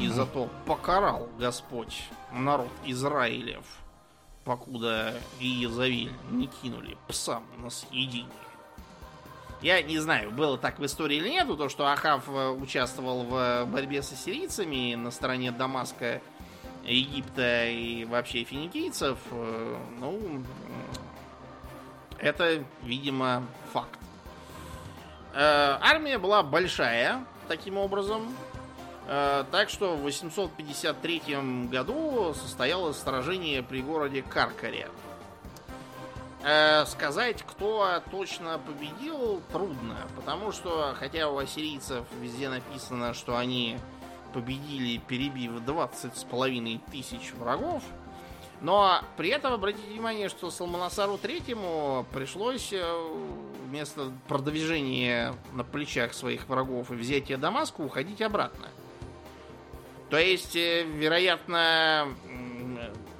[0.00, 3.64] И зато покарал Господь народ Израилев,
[4.44, 8.28] покуда Иезавель не кинули псам на съедение.
[9.62, 13.66] Я не знаю, было так в истории или нет, то, что Ахав э, участвовал в
[13.66, 16.22] борьбе с ассирийцами на стороне Дамаска,
[16.82, 19.18] Египта и вообще финикийцев.
[19.30, 20.42] Э, ну,
[22.18, 23.44] это, видимо,
[23.74, 23.98] факт.
[25.34, 28.34] Э, армия была большая, таким образом.
[29.06, 34.88] Так что в 853 году состоялось сражение при городе Каркаре.
[36.42, 39.98] Э, сказать, кто точно победил, трудно.
[40.16, 43.78] Потому что, хотя у ассирийцев везде написано, что они
[44.32, 47.82] победили, перебив 20 с половиной тысяч врагов,
[48.62, 52.82] но при этом обратите внимание, что Салманасару Третьему пришлось э,
[53.66, 58.68] вместо продвижения на плечах своих врагов и взятия Дамаска уходить обратно.
[60.08, 62.08] То есть, э, вероятно,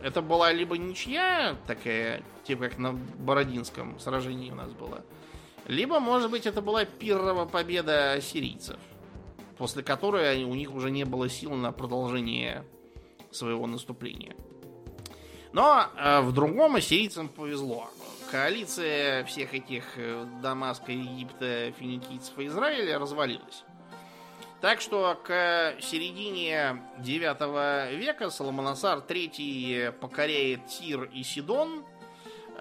[0.03, 5.05] это была либо ничья такая типа как на Бородинском сражении у нас было.
[5.67, 8.79] Либо, может быть, это была пиррова победа сирийцев,
[9.57, 12.65] после которой у них уже не было сил на продолжение
[13.31, 14.35] своего наступления.
[15.53, 17.89] Но э, в другом ассирийцам повезло.
[18.31, 23.65] Коалиция всех этих э, Дамаска, Египта, финикийцев и Израиля развалилась.
[24.61, 31.85] Так что к середине 9 века Соломоносар III покоряет Тир и Сидон–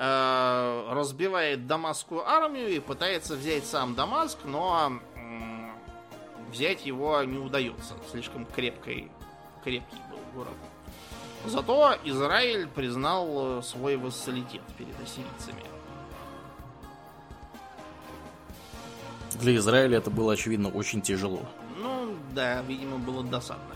[0.02, 4.94] Э, разбивает Дамасскую армию и пытается взять сам Дамаск, но
[6.50, 7.96] взять его не удается.
[8.10, 9.12] Слишком крепкий,
[9.62, 10.54] крепкий был город.
[11.46, 15.64] Зато Израиль признал э, свой вассалитет перед ассирийцами.
[19.34, 21.42] Для Израиля это было, очевидно, очень тяжело.
[22.34, 23.76] Да, видимо, было досадно.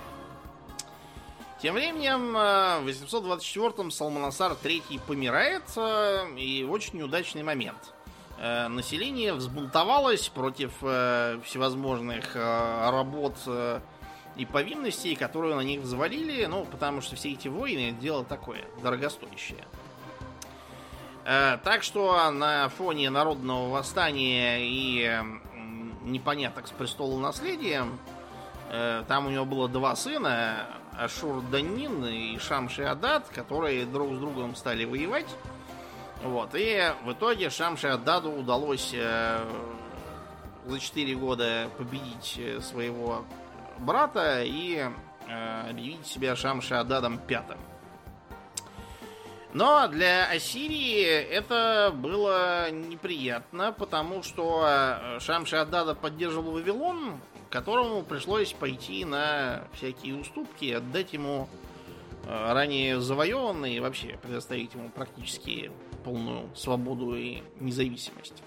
[1.64, 7.94] Тем временем э, в 824-м Салманасар III помирает, э, и очень неудачный момент.
[8.38, 10.74] Э, население взбунтовалось против
[11.46, 13.38] всевозможных работ
[14.36, 19.64] и повинностей, которые на них взвалили, ну, потому что все эти войны дело такое, дорогостоящее.
[21.24, 25.18] Так что на фоне народного восстания и
[26.02, 27.98] непоняток с престолом наследием,
[29.08, 34.56] там у него было два сына, Ашур Данин и Шамши Адад, которые друг с другом
[34.56, 35.30] стали воевать.
[36.24, 36.52] Вот.
[36.54, 39.46] И в итоге Шамши Ададу удалось э,
[40.66, 43.26] за 4 года победить э, своего
[43.80, 44.88] брата и
[45.28, 47.58] э, объявить себя Шамши Ададом пятым.
[49.54, 57.20] Но для Ассирии это было неприятно, потому что э, Шамши-Аддада поддерживал Вавилон,
[57.54, 61.48] которому пришлось пойти на всякие уступки, отдать ему
[62.26, 65.72] э, ранее завоеванные и вообще предоставить ему практически
[66.04, 68.42] полную свободу и независимость.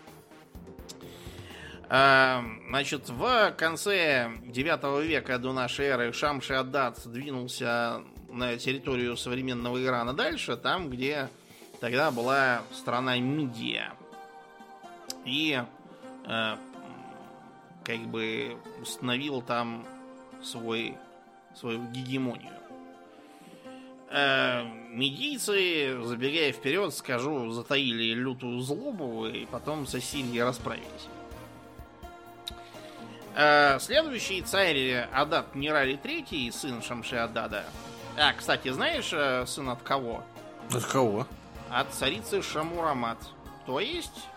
[1.89, 10.15] А, значит, в конце 9 века до нашей эры Шамши-Аддад двинулся на территорию современного Ирана
[10.15, 11.29] дальше, там, где
[11.79, 13.93] тогда была страна Мидия.
[15.25, 15.63] И
[16.27, 16.57] э,
[17.87, 19.87] как бы установил там
[20.43, 20.99] свой,
[21.55, 22.53] свою гегемонию.
[24.11, 31.07] Э, медийцы, забегая вперед, скажу, затаили лютую злобу и потом с Ассирией расправились.
[33.37, 37.65] Э, следующий царь Адат Нирари III, сын Шамши Адада,
[38.19, 40.25] а, кстати, знаешь, э, сын от кого?
[40.73, 41.27] От кого?
[41.71, 43.19] От царицы Шамурамат.
[43.67, 44.29] То есть...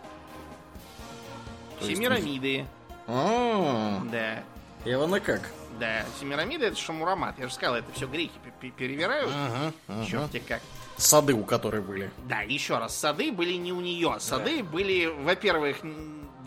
[1.79, 2.65] То есть Семирамиды.
[2.67, 2.78] А,
[3.09, 4.43] Да.
[4.85, 5.41] и вон как.
[5.79, 7.39] Да, Семирамиды это Шамурамат.
[7.39, 9.31] Я же сказал, это все греки пе- пе- перевирают.
[9.33, 10.05] Ага, ага.
[10.05, 10.61] Черт те как.
[10.97, 12.11] Сады, у которой были.
[12.27, 14.17] Да, еще раз, сады были не у нее.
[14.19, 15.77] Сады были, во-первых,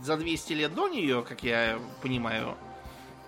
[0.02, 2.54] за 200 лет до нее, как я понимаю.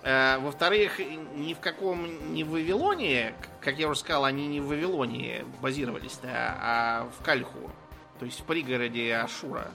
[0.03, 4.67] Э, во-вторых, ни в каком не в Вавилоне, как я уже сказал, они не в
[4.67, 7.71] Вавилоне базировались, да, а в Кальху.
[8.19, 9.71] То есть в пригороде Ашура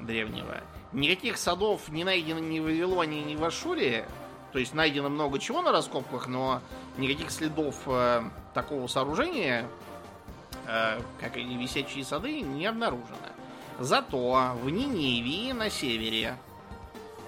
[0.00, 0.60] древнего.
[0.92, 4.06] Никаких садов не найдено ни в Вавилоне, ни в Ашуре.
[4.52, 6.60] То есть найдено много чего на раскопках, но
[6.98, 8.22] никаких следов э,
[8.52, 9.66] такого сооружения,
[10.66, 13.16] э, как и висячие сады, не обнаружено.
[13.78, 16.36] Зато в Ниневии на севере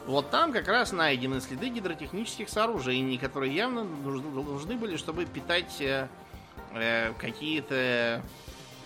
[0.06, 6.08] вот там как раз найдены следы гидротехнических сооружений, которые явно нужны, были, чтобы питать э,
[6.74, 8.22] э, какие-то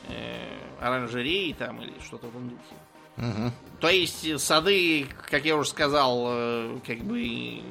[0.08, 2.76] э, оранжереи там или что-то в этом духе.
[3.18, 3.52] Мгм.
[3.80, 7.62] То есть сады, как я уже сказал, э, как бы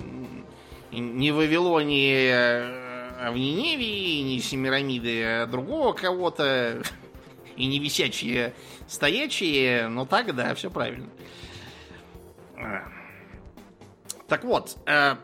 [0.91, 2.31] не Вавилоне,
[3.19, 6.81] а в Ниневии, не Семирамиды, а другого кого-то,
[7.55, 8.53] и не висячие,
[8.87, 11.09] стоячие, но так, да, все правильно.
[12.55, 12.83] А.
[14.27, 15.15] Так вот, э,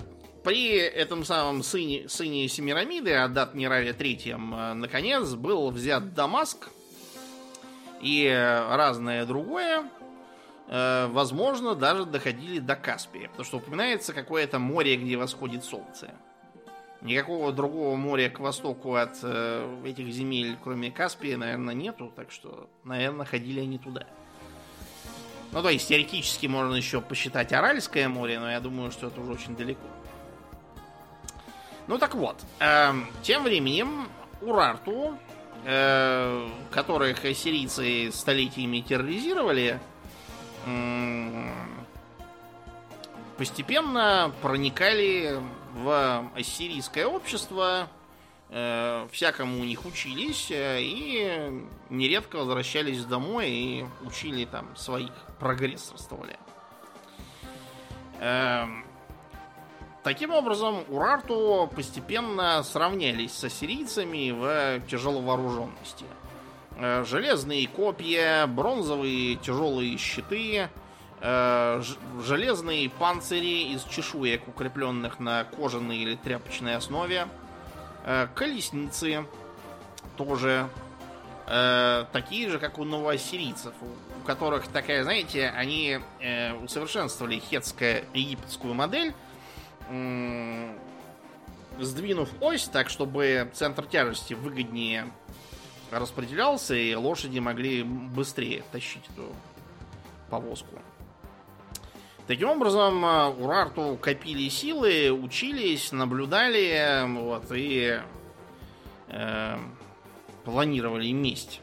[0.44, 6.70] при этом самом сыне, сыне Семирамиды, Адат Нераве Третьем, э, наконец, был взят Дамаск
[8.02, 9.90] и разное другое,
[10.68, 13.28] возможно, даже доходили до Каспия.
[13.30, 16.12] Потому что упоминается какое-то море, где восходит солнце.
[17.02, 22.14] Никакого другого моря к востоку от э, этих земель, кроме Каспия, наверное, нету.
[22.16, 24.08] Так что, наверное, ходили они туда.
[25.52, 29.34] Ну, то есть, теоретически можно еще посчитать Аральское море, но я думаю, что это уже
[29.34, 29.86] очень далеко.
[31.88, 34.08] Ну так вот, эм, тем временем
[34.42, 35.18] Урарту,
[35.66, 39.82] э, которых ассирийцы столетиями терроризировали,
[43.38, 45.40] постепенно проникали
[45.74, 47.88] в ассирийское общество,
[48.50, 56.38] э, всякому у них учились э, и нередко возвращались домой и учили там своих, прогрессорствовали.
[58.20, 58.86] Эм,
[60.04, 66.04] Таким образом, Урарту постепенно сравнялись с ассирийцами в тяжеловооруженности.
[66.04, 66.23] Э,
[66.80, 70.70] Железные копья, бронзовые тяжелые щиты,
[71.24, 71.82] э,
[72.26, 77.28] железные панцири из чешуек, укрепленных на кожаной или тряпочной основе,
[78.06, 79.26] э, колесницы
[80.18, 80.68] тоже
[81.48, 89.14] э, такие же, как у новоассирийцев, у которых такая, знаете, они э, усовершенствовали хетско-египетскую модель,
[91.80, 95.12] сдвинув ось так, чтобы центр тяжести выгоднее
[96.00, 99.28] распределялся, и лошади могли быстрее тащить эту
[100.30, 100.80] повозку.
[102.28, 108.00] Таким образом, э, Урарту копили силы, учились, наблюдали, вот, и
[109.10, 109.58] э,
[110.46, 111.62] планировали месть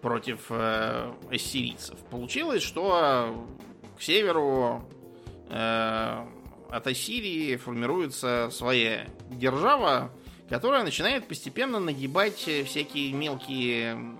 [0.00, 1.98] против э, ассирийцев.
[2.10, 3.46] Получилось, что
[3.98, 4.88] к северу
[5.50, 6.26] э,
[6.70, 10.10] от Ассирии формируется своя держава,
[10.48, 14.16] которая начинает постепенно нагибать всякие мелкие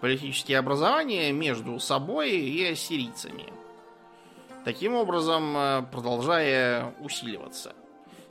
[0.00, 3.52] политические образования между собой и ассирийцами.
[4.64, 7.74] Таким образом, э, продолжая усиливаться.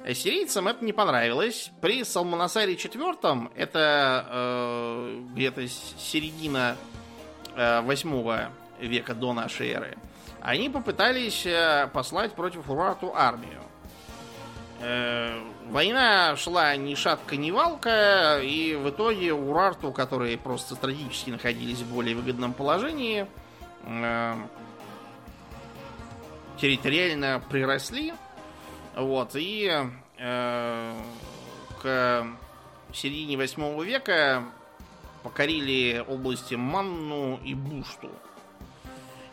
[0.06, 1.72] Ассирийцам это не понравилось.
[1.82, 6.78] При Салманасаре IV, это э, где-то середина
[7.56, 8.50] э, 8
[8.80, 9.98] века до нашей эры,
[10.42, 13.62] они попытались э, послать против Урарту армию.
[14.82, 15.38] Э,
[15.70, 21.94] война шла ни шатка, ни валка, и в итоге Урарту, которые просто стратегически находились в
[21.94, 23.28] более выгодном положении,
[23.84, 24.36] э,
[26.62, 28.14] территориально приросли.
[28.96, 29.70] Вот, и
[30.18, 30.94] э,
[31.82, 32.28] к
[32.94, 34.46] середине 8 века
[35.24, 38.10] покорили области Манну и Бушту.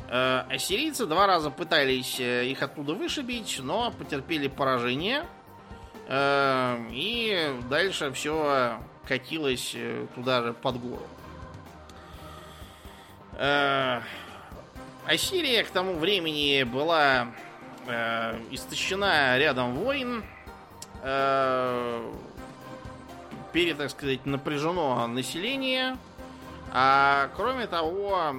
[0.08, 5.24] Ассирийцы два раза пытались их оттуда вышибить, но потерпели поражение.
[6.06, 9.76] Э, и дальше все катилось
[10.14, 11.06] туда же под гору.
[15.06, 17.28] Ассирия к тому времени была
[18.50, 20.24] истощена рядом войн.
[23.52, 25.96] Пере, так сказать, напряжено население.
[26.72, 28.36] А кроме того,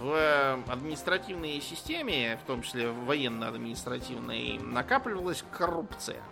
[0.00, 6.22] в административной системе, в том числе в военно-административной, накапливалась коррупция.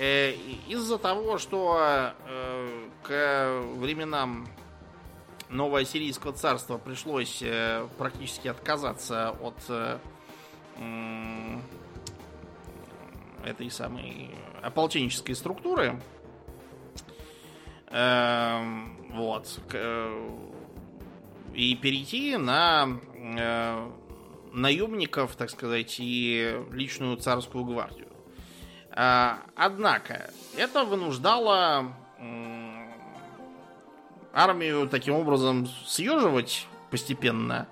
[0.00, 0.32] Э,
[0.66, 1.78] из-за того, что
[2.26, 4.48] э, к временам
[5.50, 9.56] нового сирийского царства пришлось э, практически отказаться от
[13.44, 14.30] этой самой
[14.62, 16.00] ополченческой структуры,
[17.90, 19.60] вот,
[21.54, 23.90] и перейти на э,
[24.52, 28.08] наемников, так сказать, и личную царскую гвардию.
[28.92, 32.90] А, однако, это вынуждало э,
[34.32, 37.68] армию таким образом съеживать постепенно,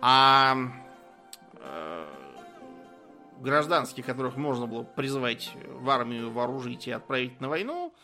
[0.00, 0.56] а
[1.54, 2.06] э,
[3.40, 7.99] гражданских, которых можно было призвать в армию, вооружить и отправить на войну, Э,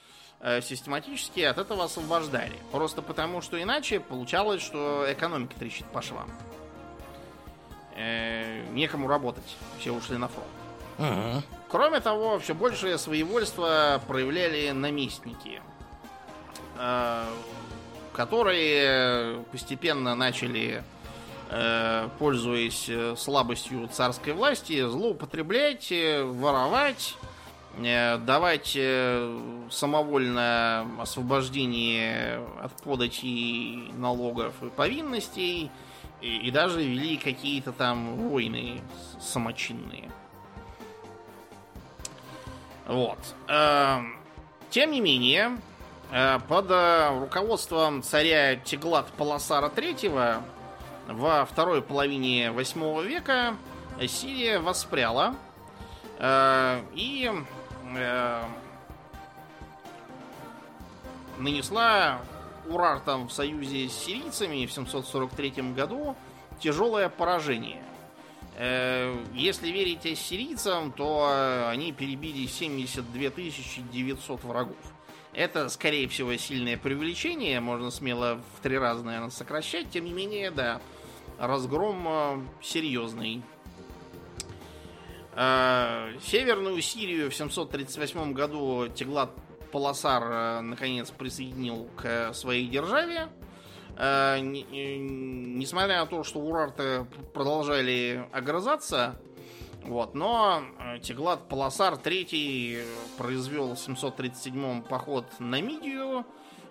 [0.62, 2.56] систематически от этого освобождали.
[2.70, 6.30] Просто потому, что иначе получалось, что экономика трещит по швам.
[7.96, 9.56] Э, некому работать.
[9.80, 10.46] Все ушли на фронт.
[10.98, 11.42] Ага.
[11.68, 15.62] Кроме того, все большее своевольство проявляли наместники,
[16.78, 17.24] э,
[18.12, 20.84] которые постепенно начали,
[21.48, 27.35] э, пользуясь слабостью царской власти, злоупотреблять, воровать Э,
[27.76, 35.70] давать э, самовольное освобождение от подачи налогов и повинностей,
[36.22, 38.80] и, и даже вели какие-то там войны
[39.20, 40.10] самочинные.
[42.86, 43.18] Вот.
[43.48, 44.16] Эм,
[44.70, 45.58] тем не менее,
[46.12, 46.70] э, под
[47.20, 50.42] руководством царя Теглат Паласара III
[51.08, 53.56] во второй половине 8 века
[54.06, 55.34] Сирия воспряла
[56.18, 57.42] и э,
[61.38, 62.20] нанесла
[62.68, 66.16] Урартам в союзе с сирийцами в 743 году
[66.60, 67.82] тяжелое поражение.
[68.56, 73.30] Э, если верить сирийцам, то они перебили 72
[73.92, 74.76] 900 врагов.
[75.32, 79.90] Это, скорее всего, сильное привлечение, можно смело в три раза, наверное, сокращать.
[79.90, 80.80] Тем не менее, да,
[81.38, 83.42] разгром э, серьезный.
[85.38, 89.30] Э, Северную Сирию в 738 году Теглат
[89.70, 93.28] Паласар э, наконец присоединил к своей державе.
[93.98, 99.20] Э, несмотря на то, что урарты продолжали огрызаться,
[99.82, 100.62] вот, но
[101.02, 102.82] Теглат Паласар III
[103.18, 106.24] произвел в 737 поход на Мидию,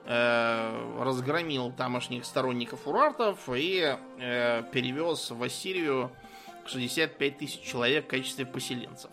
[0.05, 6.11] разгромил тамошних сторонников урартов и перевез в Ассирию
[6.65, 9.11] 65 тысяч человек в качестве поселенцев.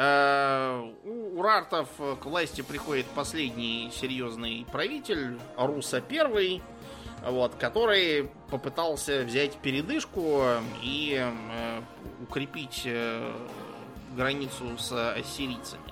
[0.00, 6.62] Э, у урартов к власти приходит последний серьезный правитель, Руса I,
[7.26, 10.44] вот, который попытался взять передышку
[10.84, 11.82] и э,
[12.22, 13.32] укрепить э,
[14.14, 15.82] границу с ассирийцами.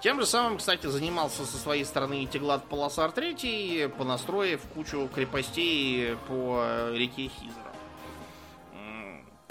[0.00, 6.88] Тем же самым, кстати, занимался со своей стороны Теглат Паласар III, понастроив кучу крепостей по
[6.94, 7.73] реке Хизра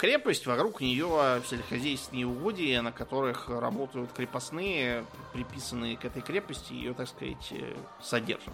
[0.04, 7.08] крепость, вокруг нее сельскохозяйственные угодья, на которых работают крепостные, приписанные к этой крепости, ее, так
[7.08, 8.52] сказать, э, содержат.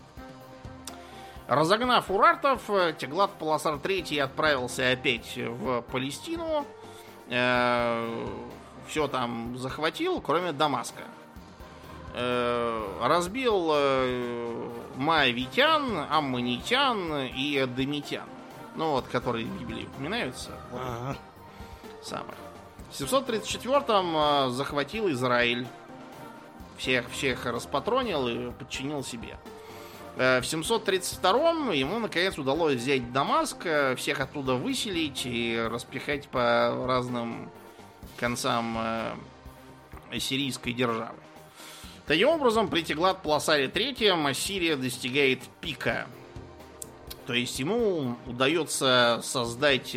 [1.48, 2.62] Разогнав урартов,
[2.98, 6.64] Теглат Паласар III отправился опять в Палестину.
[7.28, 8.26] Э,
[8.86, 11.02] все там захватил, кроме Дамаска.
[12.14, 13.74] Э, разбил
[14.94, 18.28] Маавитян, Аммонитян и Адамитян.
[18.76, 20.52] Ну вот, которые в Библии упоминаются.
[20.72, 21.16] Ага
[22.02, 22.36] самых.
[22.90, 25.66] В 734-м э, захватил Израиль.
[26.76, 29.38] Всех, всех распатронил и подчинил себе.
[30.16, 36.84] Э, в 732-м ему наконец удалось взять Дамаск, э, всех оттуда выселить и распихать по
[36.86, 37.50] разным
[38.16, 39.16] концам
[40.10, 41.16] ассирийской державы.
[42.06, 46.06] Таким образом, при Теглат Пласаре III Ассирия достигает пика.
[47.26, 49.96] То есть ему удается создать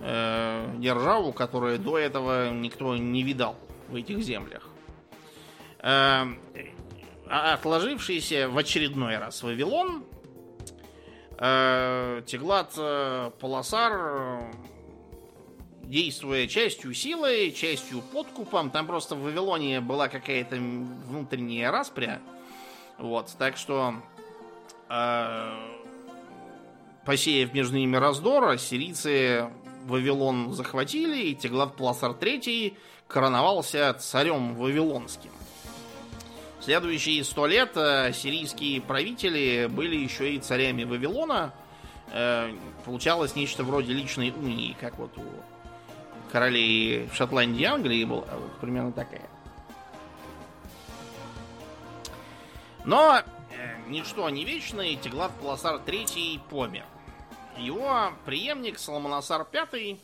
[0.00, 3.56] э, державу, которую до этого никто не видал
[3.88, 4.68] в этих землях.
[5.80, 6.26] Э,
[7.28, 10.04] отложившийся в очередной раз Вавилон,
[11.38, 14.50] э, Теглат э, Полосар
[15.90, 18.70] действуя частью силой, частью подкупом.
[18.70, 22.20] Там просто в Вавилоне была какая-то внутренняя распря.
[22.96, 23.94] Вот, так что
[24.88, 25.52] э,
[27.04, 29.50] посеяв между ними раздор, сирийцы
[29.86, 32.76] Вавилон захватили, и Теглат Пласар III
[33.08, 35.30] короновался царем Вавилонским.
[36.60, 41.54] В следующие сто лет э, сирийские правители были еще и царями Вавилона.
[42.12, 42.52] Э,
[42.84, 45.24] получалось нечто вроде личной унии, как вот у
[46.30, 49.28] королей Шотландии и Англии была вот примерно такая.
[52.84, 53.22] Но э,
[53.88, 56.84] ничто не вечное, и Теглат Паласар III помер.
[57.56, 59.98] Его преемник Соломонасар V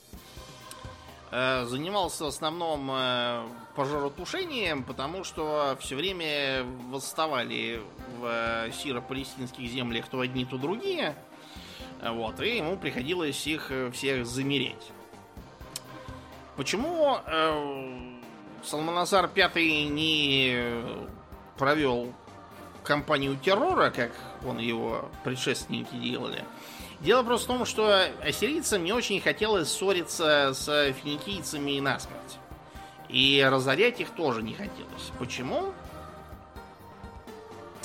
[1.30, 3.42] э, занимался в основном э,
[3.74, 7.80] пожаротушением, потому что все время восставали
[8.18, 11.14] в э, сиро-палестинских землях то одни, то другие.
[12.02, 14.92] Вот, и ему приходилось их э, всех замереть.
[16.56, 18.16] Почему э,
[18.64, 20.82] Салманазар Пятый не
[21.58, 22.12] провел
[22.82, 24.12] кампанию террора, как
[24.46, 26.44] он его предшественники делали?
[27.00, 32.38] Дело просто в том, что ассирийцам не очень хотелось ссориться с финикийцами насмерть.
[33.08, 35.12] И разорять их тоже не хотелось.
[35.18, 35.72] Почему?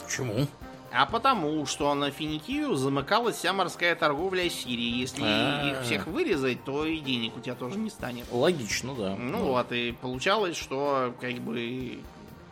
[0.02, 0.48] Почему?
[0.94, 5.00] А потому, что на Финикию замыкалась вся морская торговля Сирии.
[5.00, 5.70] Если А-а-а.
[5.72, 8.26] их всех вырезать, то и денег у тебя тоже не станет.
[8.30, 9.16] Логично, да.
[9.16, 12.00] Ну ну вот, и получалось, что как бы...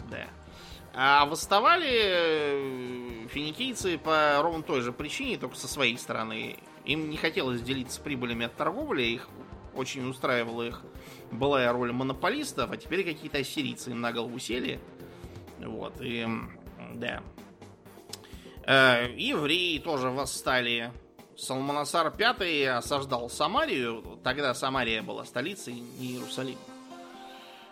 [0.10, 0.26] Да.
[0.94, 6.58] А восставали э, финикийцы по ровно той же причине, только со своей стороны.
[6.86, 9.30] Им не хотелось делиться прибылями от торговли, их
[9.76, 10.84] очень устраивала их
[11.32, 14.80] былая роль монополистов, а теперь какие-то ассирийцы им на голову сели.
[15.60, 16.28] Вот, и...
[16.96, 17.22] Да.
[18.66, 20.92] Э, евреи тоже восстали.
[21.38, 24.20] Салманасар V осаждал Самарию.
[24.24, 26.58] Тогда Самария была столицей, не Иерусалим.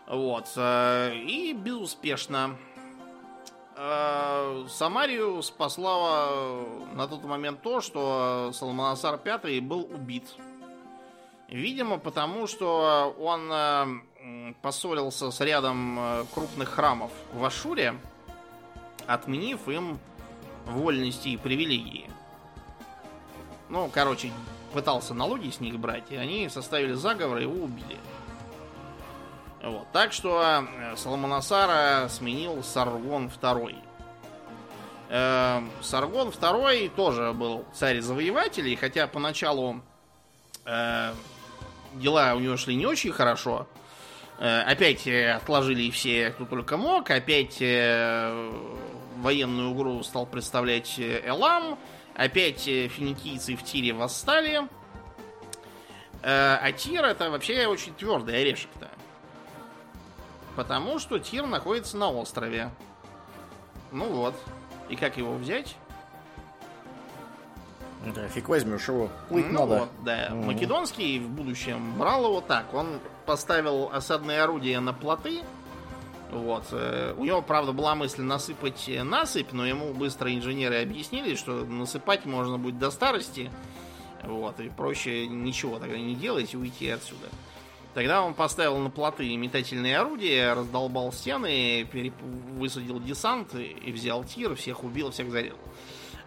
[0.07, 0.47] Вот.
[0.55, 2.57] Э, и безуспешно.
[3.77, 6.63] Э, Самарию спасла
[6.93, 10.25] на тот момент то, что Салманасар V был убит.
[11.47, 14.03] Видимо, потому что он
[14.61, 17.95] поссорился с рядом крупных храмов в Ашуре,
[19.05, 19.99] отменив им
[20.65, 22.09] вольности и привилегии.
[23.69, 24.31] Ну, короче,
[24.73, 27.97] пытался налоги с них брать, и они составили заговор и его убили.
[29.67, 29.87] Вот.
[29.91, 33.75] Так что э, Соломонасара сменил Саргон II.
[35.09, 39.81] Э, Саргон II тоже был царь-завоеватель, и хотя поначалу
[40.65, 41.13] э,
[41.95, 43.67] дела у него шли не очень хорошо,
[44.37, 51.79] опять отложили все, кто только мог, опять военную угрозу стал представлять Элам.
[52.13, 54.61] Опять финикийцы в Тире восстали.
[56.21, 58.91] А Тир это вообще очень твердый орешек-то.
[60.57, 62.71] Потому что Тир находится на острове.
[63.91, 64.33] Ну вот.
[64.89, 65.75] И как его взять?
[68.15, 69.09] Да, фиг возьмешь его.
[69.29, 69.79] Плыть ну надо.
[69.81, 70.29] Вот, да.
[70.31, 70.41] Угу.
[70.45, 72.73] Македонский в будущем брал его так.
[72.73, 75.43] Он поставил осадные орудия на плоты,
[76.31, 76.63] вот.
[76.71, 82.25] Э, у него, правда, была мысль насыпать насыпь, но ему быстро инженеры объяснили, что насыпать
[82.25, 83.51] можно будет до старости.
[84.23, 84.59] Вот.
[84.59, 87.27] И проще ничего тогда не делать и уйти отсюда.
[87.97, 92.13] Тогда он поставил на плоты метательные орудия, раздолбал стены, переп...
[92.21, 95.57] высадил десант и взял тир, всех убил, всех зарезал.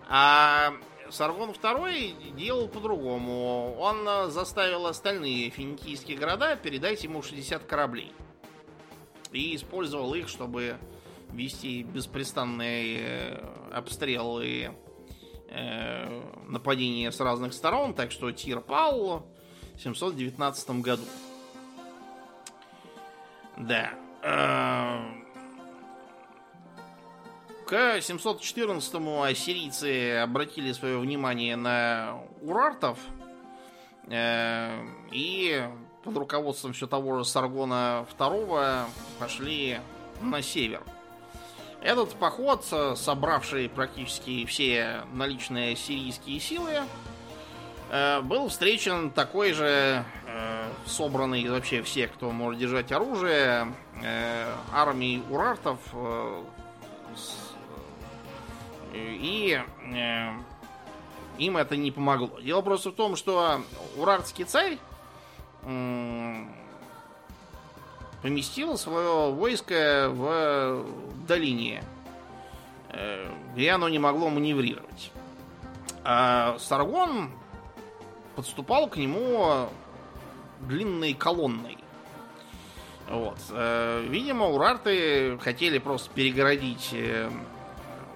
[0.08, 0.72] А
[1.10, 3.76] Саргон II делал по-другому.
[3.78, 8.10] Он заставил остальные финикийские города передать ему 60 кораблей
[9.30, 10.76] и использовал их, чтобы
[11.32, 14.74] вести беспрестанные э, обстрелы
[15.46, 19.24] э, нападения с разных сторон, так что Тир пал
[19.76, 21.04] в 719 году.
[23.60, 23.90] Да.
[24.22, 25.00] Э,
[27.66, 32.98] к 714-му ассирийцы обратили свое внимание на урартов
[34.08, 34.82] э,
[35.12, 35.62] и
[36.02, 38.86] под руководством все того же Саргона II
[39.18, 39.78] пошли
[40.22, 40.82] на север.
[41.82, 42.64] Этот поход,
[42.96, 46.80] собравший практически все наличные сирийские силы,
[47.90, 50.04] э, был встречен такой же
[50.86, 56.42] собраны вообще все, кто может держать оружие, э, армии урартов, э,
[58.92, 59.62] э, и
[59.94, 60.30] э,
[61.38, 62.40] им это не помогло.
[62.40, 63.62] Дело просто в том, что
[63.96, 64.78] урартский царь
[65.62, 66.44] э,
[68.22, 70.84] поместил свое войско в
[71.26, 71.82] долине,
[72.88, 75.12] э, где оно не могло маневрировать.
[76.02, 77.30] А Саргон
[78.34, 79.68] подступал к нему
[80.60, 81.78] длинной колонной.
[83.08, 83.38] Вот.
[83.50, 87.30] Э, видимо, урарты хотели просто перегородить э,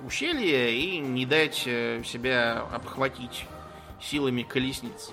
[0.06, 3.46] ущелье и не дать себя обхватить
[4.00, 5.12] силами колесниц.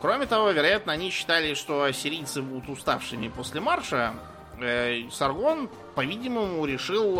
[0.00, 4.14] Кроме того, вероятно, они считали, что ассирийцы будут уставшими после марша.
[5.10, 7.16] Саргон, по-видимому, решил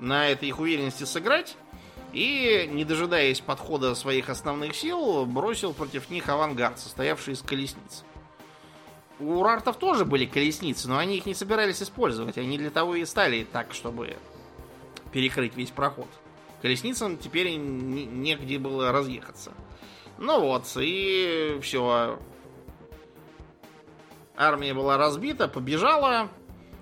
[0.00, 1.56] на этой их уверенности сыграть
[2.14, 8.04] и, не дожидаясь подхода своих основных сил, бросил против них авангард, состоявший из колесниц.
[9.18, 12.38] У урартов тоже были колесницы, но они их не собирались использовать.
[12.38, 14.16] Они для того и стали так, чтобы
[15.12, 16.08] перекрыть весь проход.
[16.62, 19.52] Колесницам теперь негде было разъехаться.
[20.18, 22.18] Ну вот, и все.
[24.36, 26.28] Армия была разбита, побежала,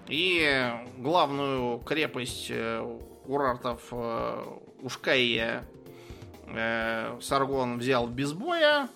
[0.09, 3.81] и главную крепость э, урартов
[4.83, 5.65] Ушкайя
[6.49, 8.89] э, Саргон взял без боя.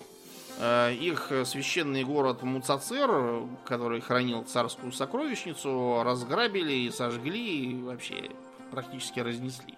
[0.59, 3.09] Э, их священный город Муцацир,
[3.65, 8.31] который хранил царскую сокровищницу, разграбили и сожгли, и вообще
[8.71, 9.75] практически разнесли.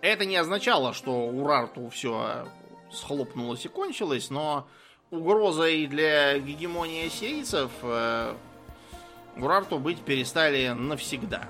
[0.00, 2.46] Это не означало, что Урарту все
[2.92, 4.66] схлопнулось и кончилось, но
[5.10, 8.34] угрозой для гегемонии ассирийцев э,
[9.36, 11.48] Урарту быть перестали навсегда.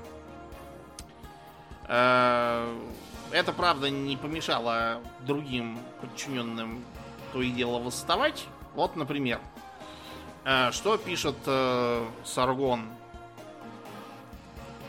[1.92, 2.72] Э,
[3.32, 6.84] это, правда, не помешало другим подчиненным
[7.32, 8.46] то и дело восставать.
[8.74, 9.40] Вот, например,
[10.44, 12.86] э, что пишет э, Саргон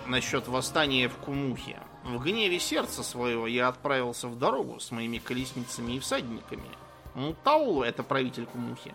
[0.05, 1.79] насчет восстания в Кумухе.
[2.03, 6.69] В гневе сердца своего я отправился в дорогу с моими колесницами и всадниками.
[7.15, 8.93] Муталлу, это правитель Кумухи,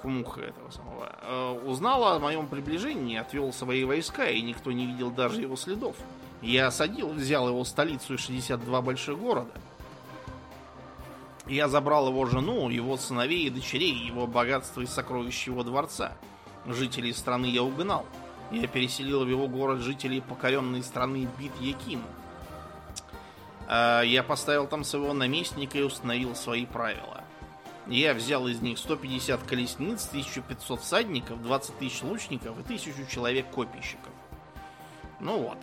[0.00, 5.10] Кумуха этого самого, э, узнал о моем приближении, отвел свои войска, и никто не видел
[5.10, 5.96] даже его следов.
[6.40, 9.50] Я осадил, взял его столицу и 62 больших города.
[11.46, 16.12] Я забрал его жену, его сыновей и дочерей, его богатство и сокровища его дворца.
[16.66, 18.04] Жителей страны я угнал.
[18.50, 22.02] Я переселил в его город жителей покоренной страны Бит-Яким.
[23.66, 27.24] Э, я поставил там своего наместника и установил свои правила.
[27.88, 34.12] Я взял из них 150 колесниц, 1500 всадников, 20 тысяч лучников и 1000 человек копийщиков.
[35.20, 35.58] Ну вот.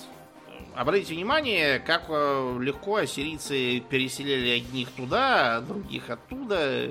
[0.73, 6.89] Обратите внимание, как э, легко ассирийцы переселили одних туда, а других оттуда.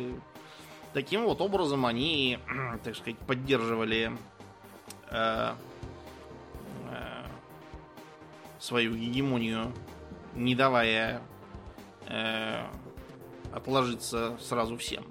[0.92, 2.38] Таким вот образом они,
[2.84, 4.16] так сказать, поддерживали
[5.10, 5.52] э,
[6.90, 7.24] э,
[8.60, 9.72] свою гегемонию,
[10.34, 11.20] не давая
[12.06, 12.64] э,
[13.52, 15.04] отложиться сразу всем.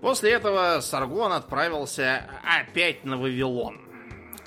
[0.00, 3.80] После этого Саргон отправился опять на Вавилон.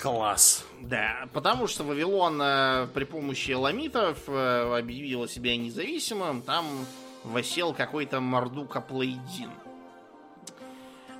[0.00, 0.64] Класс.
[0.80, 6.42] Да, потому что Вавилон э, при помощи ламитов э, объявил себя независимым.
[6.42, 6.66] Там
[7.22, 9.50] восел какой-то Мардука Плейдин.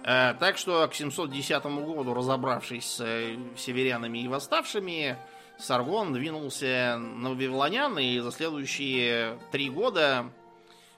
[0.05, 5.17] Э, так что к 710 году, разобравшись с э, северянами и восставшими,
[5.59, 10.27] Саргон двинулся на Вавилонян, и за следующие три года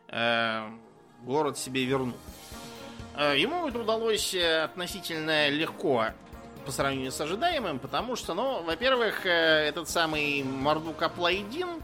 [0.08, 0.70] э,
[1.22, 2.16] город себе вернул.
[3.16, 6.06] Э, ему это удалось э, относительно легко
[6.66, 9.28] по сравнению с ожидаемым, потому что, ну, во-первых, э,
[9.68, 11.82] этот самый Мардук Аплайдин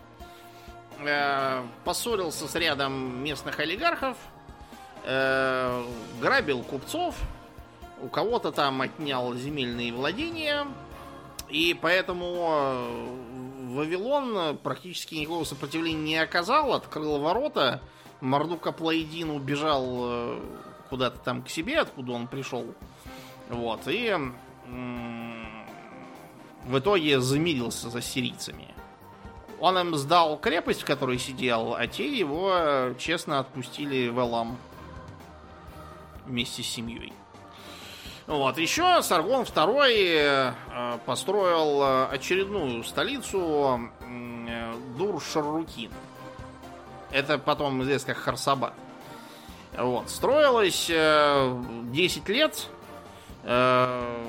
[1.85, 4.19] поссорился с рядом местных олигархов,
[5.03, 7.15] грабил купцов,
[8.03, 10.67] у кого-то там отнял земельные владения,
[11.49, 12.85] и поэтому
[13.71, 17.81] Вавилон практически никакого сопротивления не оказал, открыл ворота,
[18.21, 20.39] Мардук Аплайдин убежал
[20.91, 22.67] куда-то там к себе, откуда он пришел.
[23.49, 24.15] Вот, и
[26.67, 28.69] в итоге замирился за сирийцами.
[29.59, 34.59] Он им сдал крепость, в которой сидел, а те его честно отпустили в Элам
[36.27, 37.13] вместе с семьей.
[38.27, 43.91] Вот, еще Саргон II э, построил очередную столицу
[44.97, 45.91] Дур-Шаррукин.
[47.11, 48.73] Это потом известно как Харсабад.
[49.77, 50.11] Вот.
[50.11, 52.69] Строилось э, 10 лет.
[53.45, 54.25] Э,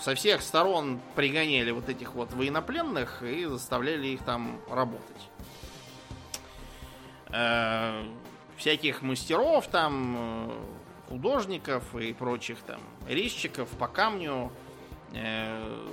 [0.00, 5.30] со всех сторон пригоняли вот этих вот военнопленных и заставляли их там работать.
[7.30, 8.04] Э,
[8.56, 10.58] всяких мастеров, там, э,
[11.08, 14.52] художников и прочих там резчиков по камню
[15.12, 15.86] э,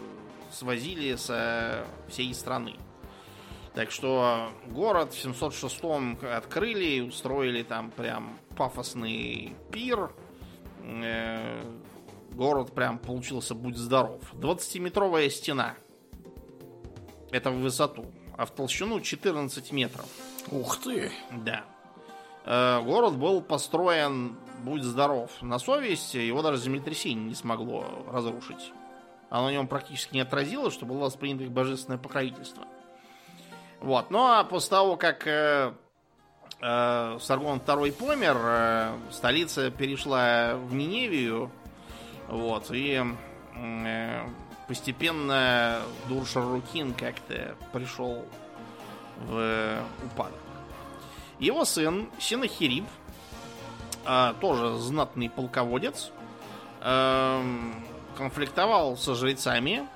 [0.52, 2.76] свозили со всей страны.
[3.76, 5.84] Так что город в 706
[6.24, 10.12] открыли, устроили там прям пафосный пир.
[10.82, 11.62] Э,
[12.32, 14.22] город прям получился, будь здоров.
[14.36, 15.76] 20-метровая стена.
[17.32, 18.06] Это в высоту.
[18.38, 20.06] А в толщину 14 метров.
[20.52, 21.12] Ух ты!
[21.44, 21.66] Да.
[22.46, 26.14] Э, город был построен, будь здоров, на совесть.
[26.14, 28.72] Его даже землетрясение не смогло разрушить.
[29.30, 32.66] Оно на нем практически не отразилось, что было воспринято их божественное покровительство.
[33.80, 34.10] Вот.
[34.12, 35.74] Ну а после того, как э,
[36.62, 41.52] э, Саргон II помер, э, столица перешла в Ниневию.
[42.28, 42.72] Вот.
[42.72, 43.04] И
[43.56, 44.28] э,
[44.68, 48.26] постепенно Дуршарукин как-то пришел
[49.28, 50.40] в упадок.
[51.40, 52.86] Его сын Синахирип,
[54.06, 56.12] э, тоже знатный полководец,
[56.82, 57.44] э,
[58.18, 59.88] конфликтовал со жрецами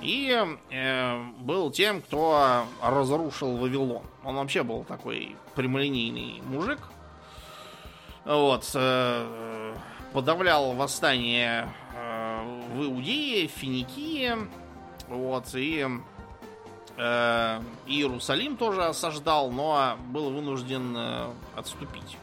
[0.00, 4.02] и э, был тем, кто разрушил Вавилон.
[4.24, 6.78] Он вообще был такой прямолинейный мужик.
[8.24, 8.70] Вот.
[8.74, 9.74] Э,
[10.12, 14.32] подавлял восстание э, в Иудее, Финикии.
[15.08, 15.46] Вот.
[15.54, 15.86] И
[16.96, 22.18] э, Иерусалим тоже осаждал, но был вынужден э, отступить.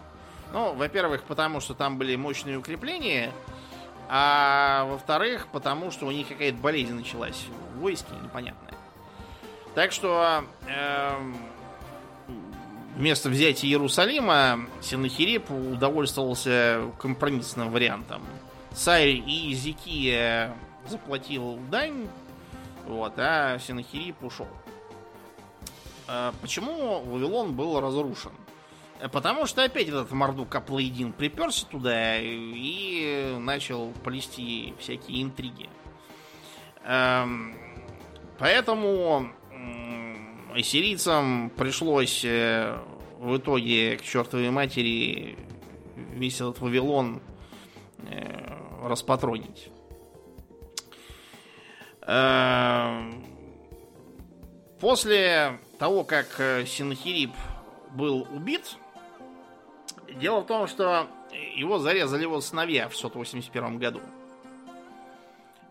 [0.53, 3.33] Ну, во-первых, потому что там были мощные укрепления,
[4.09, 7.45] а во-вторых, потому что у них какая-то болезнь началась
[7.75, 8.73] в войске непонятная.
[9.73, 11.33] Так что э,
[12.95, 18.21] вместо взятия Иерусалима Синахирип удовольствовался компромиссным вариантом.
[18.73, 20.55] Царь и Зикия
[20.87, 22.07] заплатил дань,
[22.87, 24.47] вот, а Синахирип ушел.
[26.07, 28.31] Э, почему Вавилон был разрушен?
[29.11, 35.69] Потому что опять этот Мордук Аплоидин приперся туда и начал плести всякие интриги.
[36.83, 37.55] Эм,
[38.39, 39.29] поэтому
[40.53, 42.77] ассирийцам пришлось э,
[43.19, 45.37] в итоге к чертовой матери
[46.13, 47.21] весь этот Вавилон
[48.09, 49.69] э, распатронить.
[52.01, 53.25] Эм,
[54.79, 57.31] после того, как э, Синахирип
[57.91, 58.77] был убит,
[60.13, 61.07] Дело в том, что
[61.55, 64.01] его зарезали его сыновья в 681 году.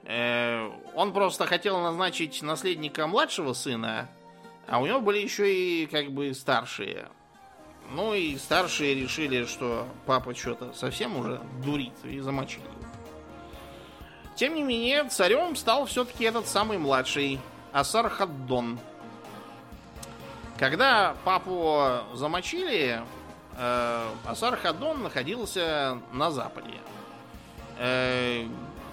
[0.04, 4.08] Э, он просто хотел назначить наследника младшего сына,
[4.66, 7.08] а у него были еще и как бы старшие.
[7.90, 12.64] Ну и старшие решили, что папа что-то совсем уже дурит и замочили.
[14.36, 17.38] Тем не менее, царем стал все-таки этот самый младший,
[17.72, 18.78] Асархаддон.
[20.58, 23.02] Когда папу замочили,
[23.56, 26.78] Асар-Хадон находился на западе.
[27.78, 28.46] Э,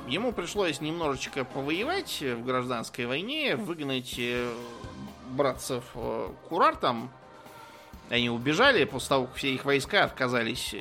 [0.07, 4.51] ему пришлось немножечко повоевать в гражданской войне, выгнать э,
[5.29, 5.83] братцев
[6.49, 7.11] Курартам.
[8.09, 10.75] Они убежали после того, как все их войска отказались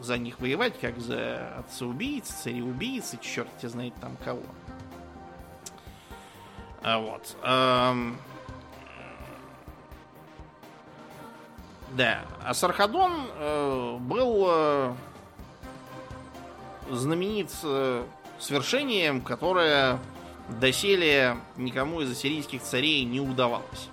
[0.00, 4.42] за них воевать, как за отца-убийц, цареубийцы, черт тебя знает там кого.
[6.82, 7.36] Вот.
[11.92, 14.94] Да, а Сархадон э, был э,
[16.90, 18.04] знаменит э,
[18.38, 19.98] свершением, которое
[20.48, 23.88] доселе никому из ассирийских царей не удавалось.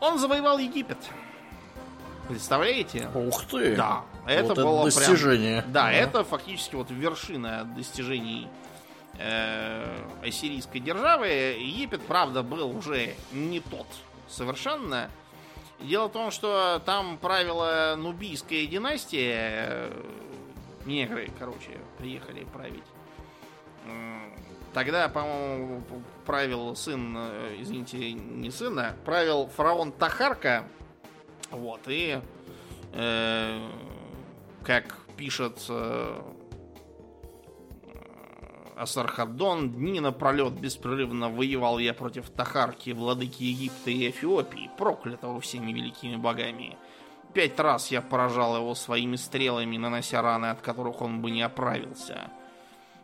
[0.00, 0.98] Он завоевал Египет.
[2.28, 3.08] Представляете?
[3.14, 3.76] Ух ты!
[3.76, 5.62] Да, это вот было достижение.
[5.62, 8.48] Прям, да, да, это фактически вот вершина достижений
[9.18, 9.84] э,
[10.24, 11.26] ассирийской державы.
[11.26, 13.86] Египет, правда, был уже не тот
[14.28, 15.10] совершенно.
[15.82, 19.90] Дело в том, что там правила нубийская династия.
[20.84, 22.84] Негры, короче, приехали править.
[24.72, 25.82] Тогда, по-моему,
[26.24, 30.64] правил сын, э, извините, не сына, правил фараон Тахарка.
[31.50, 32.18] Вот, и
[32.94, 33.70] э,
[34.62, 36.22] как пишет э,
[38.76, 46.16] Асархаддон, дни напролет беспрерывно воевал я против Тахарки, владыки Египта и Эфиопии, проклятого всеми великими
[46.16, 46.76] богами.
[47.34, 52.30] Пять раз я поражал его своими стрелами, нанося раны, от которых он бы не оправился.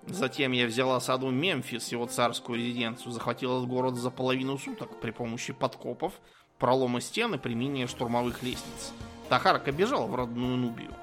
[0.06, 5.10] Затем я взял осаду Мемфис, его царскую резиденцию, захватил этот город за половину суток при
[5.10, 6.14] помощи подкопов,
[6.58, 8.92] пролома стен и применения штурмовых лестниц.
[9.28, 10.94] Тахарка бежал в родную Нубию.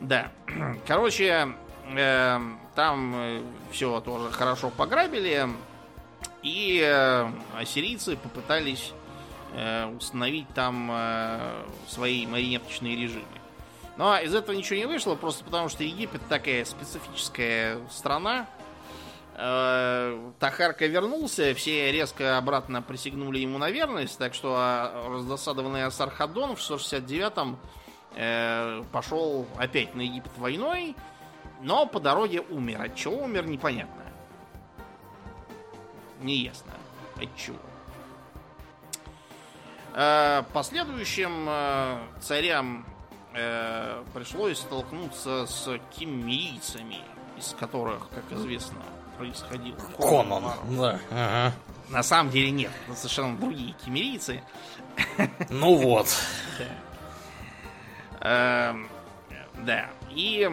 [0.00, 0.32] Да,
[0.86, 1.54] короче,
[2.74, 5.48] там э, все тоже хорошо пограбили.
[6.42, 8.92] И э, ассирийцы попытались
[9.54, 10.92] э, установить там
[11.88, 13.24] свои марионеточные режимы.
[13.96, 18.46] Но из этого ничего не вышло, просто потому что Египет такая специфическая страна.
[19.36, 26.60] Тахарка вернулся, все резко обратно присягнули ему на верность, так что а, раздосадованный Асархадон в
[26.60, 27.58] 669-м
[28.14, 30.94] э, пошел опять на Египет войной,
[31.64, 32.82] но по дороге умер.
[32.82, 34.02] От чего умер, непонятно.
[36.20, 36.72] Неясно.
[37.16, 37.56] От чего.
[39.94, 42.84] Э, последующим э, царям
[43.32, 46.98] э, пришлось столкнуться с киммерийцами,
[47.38, 48.82] из которых, как известно,
[49.16, 50.44] происходил Конан.
[50.76, 51.00] Да.
[51.10, 51.52] Ага.
[51.88, 54.42] На самом деле нет, это совершенно другие киммерийцы.
[55.48, 56.08] Ну вот.
[58.20, 58.88] Эм,
[59.64, 59.88] Да.
[60.10, 60.50] И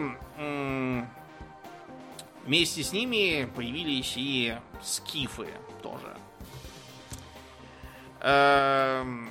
[2.44, 5.48] вместе с ними появились и скифы
[5.82, 6.16] тоже.
[8.20, 9.30] Эм,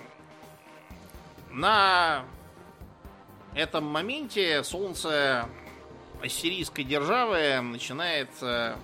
[1.49, 2.23] На
[3.53, 5.45] этом моменте солнце
[6.23, 8.75] ассирийской державы начинает э,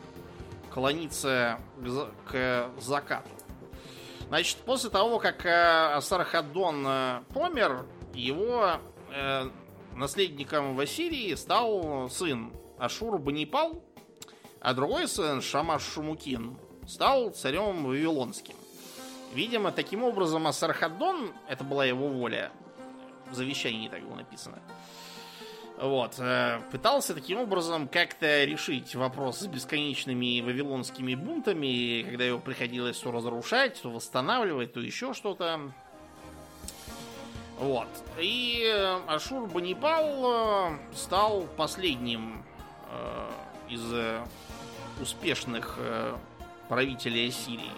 [0.73, 3.29] клониться к, за- к закату.
[4.27, 8.79] Значит, после того, как э, Асархаддон э, помер, его
[9.97, 13.83] наследником в Ассирии стал сын Ашур Банипал,
[14.61, 16.57] а другой сын Шамаш Шумукин
[16.87, 18.55] стал царем Вавилонским.
[19.33, 22.51] Видимо, таким образом Асархаддон, это была его воля,
[23.29, 24.61] в завещании так было написано,
[25.79, 32.97] вот, э, пытался таким образом как-то решить вопрос с бесконечными вавилонскими бунтами, когда его приходилось
[32.97, 35.71] то разрушать, то восстанавливать, то еще что-то.
[37.57, 37.87] Вот.
[38.19, 42.43] И э, Ашур Банипал э, стал последним
[42.91, 43.29] э,
[43.69, 43.83] из
[45.01, 45.77] успешных
[46.69, 47.71] правителей Ассирии.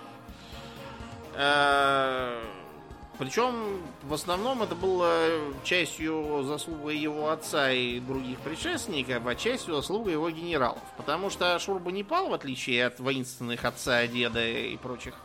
[1.35, 2.41] Э,
[3.17, 5.29] Причем в основном это было
[5.63, 10.83] частью заслугой его отца и других предшественников, а частью заслугой его генералов.
[10.97, 15.15] Потому что Ашур Банипал, в отличие от воинственных отца, деда и прочих,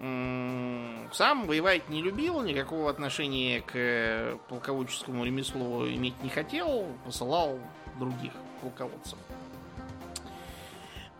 [0.00, 7.58] сам воевать не любил, никакого отношения к полководческому ремеслу иметь не хотел, посылал
[7.98, 8.32] других
[8.62, 9.18] полководцев.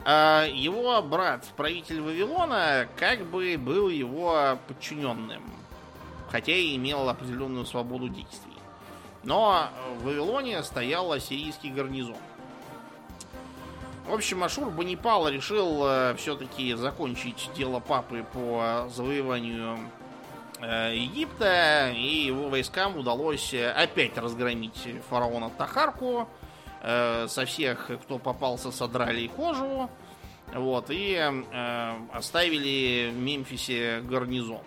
[0.05, 5.43] А его брат, правитель Вавилона, как бы был его подчиненным,
[6.31, 8.57] хотя и имел определенную свободу действий.
[9.25, 12.17] Но в Вавилоне стоял ассирийский гарнизон.
[14.11, 19.79] В общем, Ашур Банипал решил все-таки закончить дело папы по завоеванию
[20.61, 26.29] э, Египта, и его войскам удалось э, опять разгромить фараона Тахарку.
[26.83, 29.89] Э, Со всех, кто попался, содрали кожу.
[30.55, 34.63] Вот, и э, оставили в Мемфисе гарнизон.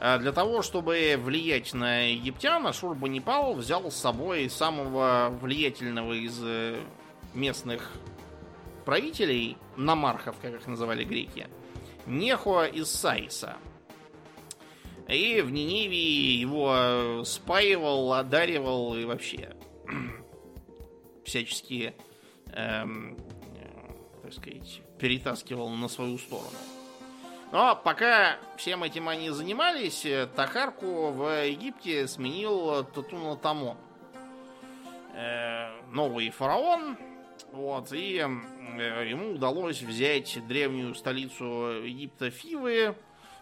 [0.00, 6.38] А Для того, чтобы влиять на египтян, Ашур Банипал взял с собой самого влиятельного из
[6.42, 6.80] э,
[7.36, 7.92] местных
[8.84, 11.46] правителей, намархов, как их называли греки,
[12.06, 13.56] Нехо из Саиса.
[15.08, 19.54] И в Ниневии его спаивал, одаривал и вообще
[21.24, 21.94] всячески,
[22.52, 23.16] эм,
[23.56, 26.56] э, так сказать, перетаскивал на свою сторону.
[27.52, 33.76] Но пока всем этим они занимались, э, Тахарку в Египте сменил Татуна Тамон.
[35.14, 36.96] Э, новый фараон.
[37.52, 42.94] Вот, и э, ему удалось взять древнюю столицу Египта Фивы,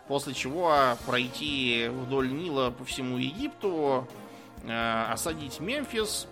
[0.07, 0.73] после чего
[1.07, 4.07] пройти вдоль Нила по всему Египту,
[4.63, 6.29] э, осадить Мемфис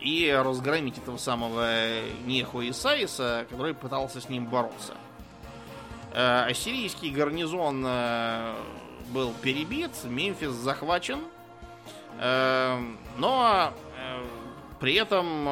[0.00, 4.94] и разгромить этого самого Неху Исаиса, который пытался с ним бороться.
[6.12, 7.86] Э, Ассирийский гарнизон
[9.10, 11.20] был перебит, Мемфис захвачен,
[12.18, 13.72] но
[14.80, 15.46] при этом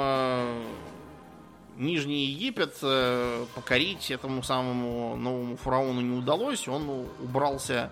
[1.76, 6.68] Нижний Египет э, покорить этому самому новому фараону не удалось.
[6.68, 7.90] Он убрался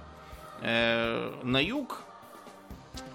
[0.61, 2.03] э, на юг.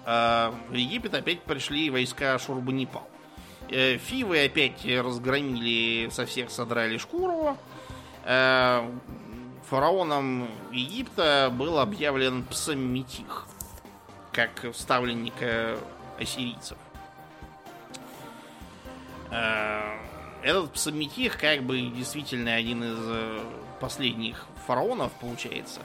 [0.04, 3.08] А в Египет опять пришли войска Шурбанипал.
[3.68, 7.56] Э, Фивы опять разгромили, со всех содрали шкуру.
[8.24, 8.88] Э,
[9.68, 13.46] Фараоном Египта был объявлен Псамметих,
[14.32, 15.78] как ставленника
[16.18, 16.78] ассирийцев.
[19.30, 20.05] Э,
[20.46, 23.40] Этот Псамметих как бы действительно один из э,
[23.80, 25.80] последних фараонов, получается.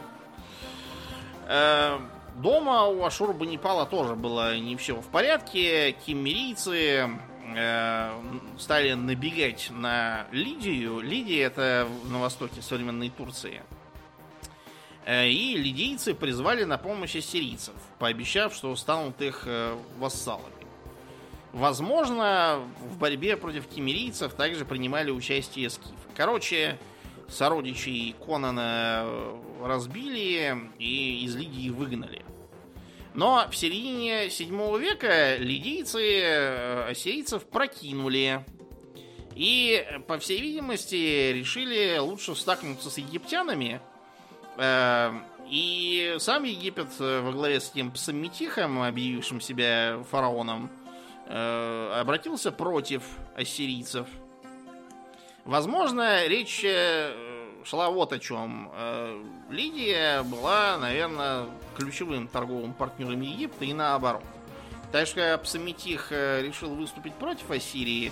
[1.47, 1.97] Э,
[2.35, 5.93] Дома у Ашурбанипала тоже было не все в порядке.
[6.05, 7.09] Киммерийцы
[7.55, 8.11] э,
[8.59, 10.99] стали набегать на Лидию.
[10.99, 13.63] Лидия это на востоке современной Турции.
[15.07, 19.47] И лидийцы призвали на помощь ассирийцев, пообещав, что станут их
[19.97, 20.60] вассалами.
[21.53, 25.95] Возможно, в борьбе против кемерийцев также принимали участие скифы.
[26.15, 26.79] Короче,
[27.27, 29.05] сородичей Конана
[29.61, 32.23] разбили и из Лидии выгнали.
[33.13, 38.45] Но в середине 7 века лидийцы э, ассирийцев прокинули.
[39.35, 43.81] И, по всей видимости, решили лучше стакнуться с египтянами.
[44.57, 45.11] Э,
[45.49, 50.80] и сам Египет во главе с этим псаммитихом, объявившим себя фараоном, э,
[51.27, 53.03] обратился против
[53.35, 54.07] ассирийцев.
[55.45, 56.63] Возможно, речь
[57.65, 58.71] шла вот о чем.
[58.73, 64.23] Э, Лидия была, наверное, ключевым торговым партнером Египта и наоборот.
[64.91, 65.21] Так что
[66.11, 68.11] э, решил выступить против Ассирии.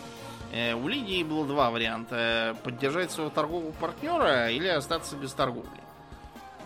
[0.54, 2.56] Э, у Лидии было два варианта.
[2.64, 5.70] Поддержать своего торгового партнера или остаться без торговли.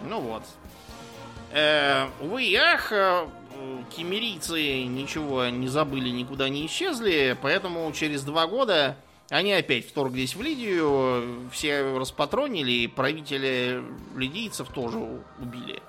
[0.05, 0.43] Ну вот.
[2.19, 2.91] Увы ах,
[3.95, 8.97] кемерийцы ничего не забыли, никуда не исчезли, поэтому через два года
[9.29, 13.83] они опять вторглись в Лидию, все распатронили, и правители
[14.15, 14.97] лидийцев тоже
[15.39, 15.81] убили.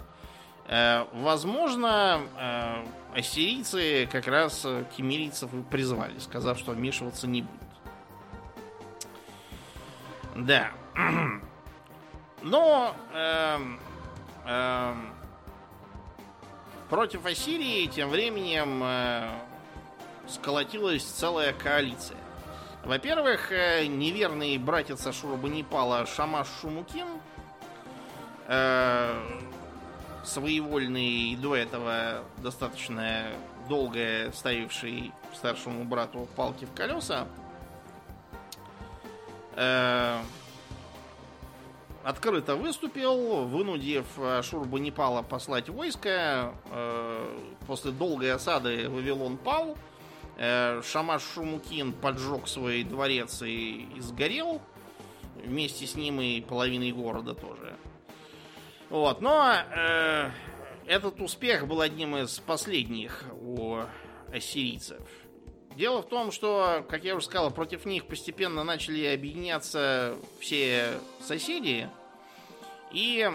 [0.67, 2.85] Э, возможно, э,
[3.19, 7.61] ассирийцы как раз кемерийцев и призвали, сказав, что вмешиваться не будут.
[10.37, 10.71] Да.
[12.43, 13.59] Но э,
[14.47, 14.95] э,
[16.89, 19.31] против Ассирии тем временем э,
[20.29, 22.19] сколотилась целая коалиция.
[22.85, 27.07] Во-первых, э, неверный братец Ашурбанипала Шамаш Шумукин,
[28.47, 29.15] э,
[30.23, 33.27] своевольный до этого достаточно
[33.69, 37.27] долго ставивший старшему брату палки в колеса,
[39.57, 40.19] э,
[42.05, 44.07] открыто выступил, вынудив
[44.43, 46.55] Шурбанипала послать войско.
[46.71, 49.77] Э, после долгой осады Вавилон пал.
[50.37, 54.61] Э, Шамаш Шумукин поджег свой дворец и, и сгорел.
[55.37, 57.77] Вместе с ним и половиной города тоже.
[58.91, 60.31] Вот, но э,
[60.87, 63.81] этот успех был одним из последних у
[64.33, 65.03] ассирийцев.
[65.77, 71.89] Дело в том, что, как я уже сказал, против них постепенно начали объединяться все соседи.
[72.93, 73.29] И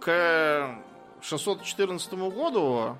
[0.00, 0.78] к
[1.22, 2.96] 614 году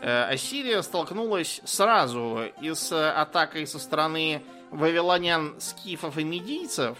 [0.00, 6.98] Э, Ассирия столкнулась сразу и с атакой со стороны вавилонян, скифов и медийцев,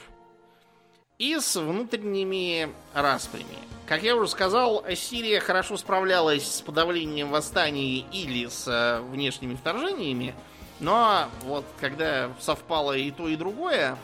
[1.19, 3.59] и с внутренними распрями.
[3.87, 10.35] Как я уже сказал, Ассирия хорошо справлялась с подавлением восстаний или с э, внешними вторжениями,
[10.81, 13.97] но вот когда совпало и то, и другое,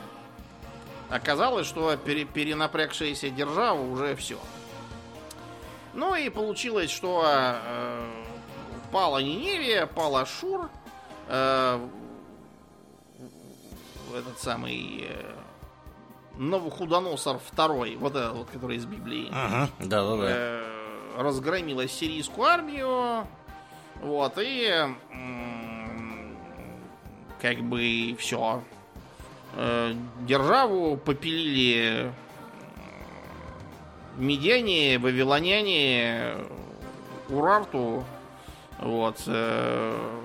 [1.11, 4.39] оказалось, что перенапрягшаяся держава уже все.
[5.95, 8.07] Ну и получилось, что э,
[8.93, 10.71] пала Ниневия, пал Ашур,
[11.29, 11.89] э,
[14.15, 15.42] этот самый э,
[16.39, 20.25] Новохудоносор второй, вот этот вот, который из Библии, ага, да, да, да.
[20.29, 20.63] Э,
[21.19, 23.27] разгромил ассирийскую армию,
[24.01, 24.87] вот, и
[27.41, 28.63] как бы все.
[29.55, 32.13] Э, державу попилили
[34.17, 36.35] медиане, вавилоняне,
[37.29, 38.05] Урарту,
[38.79, 39.23] вот.
[39.27, 40.21] Э,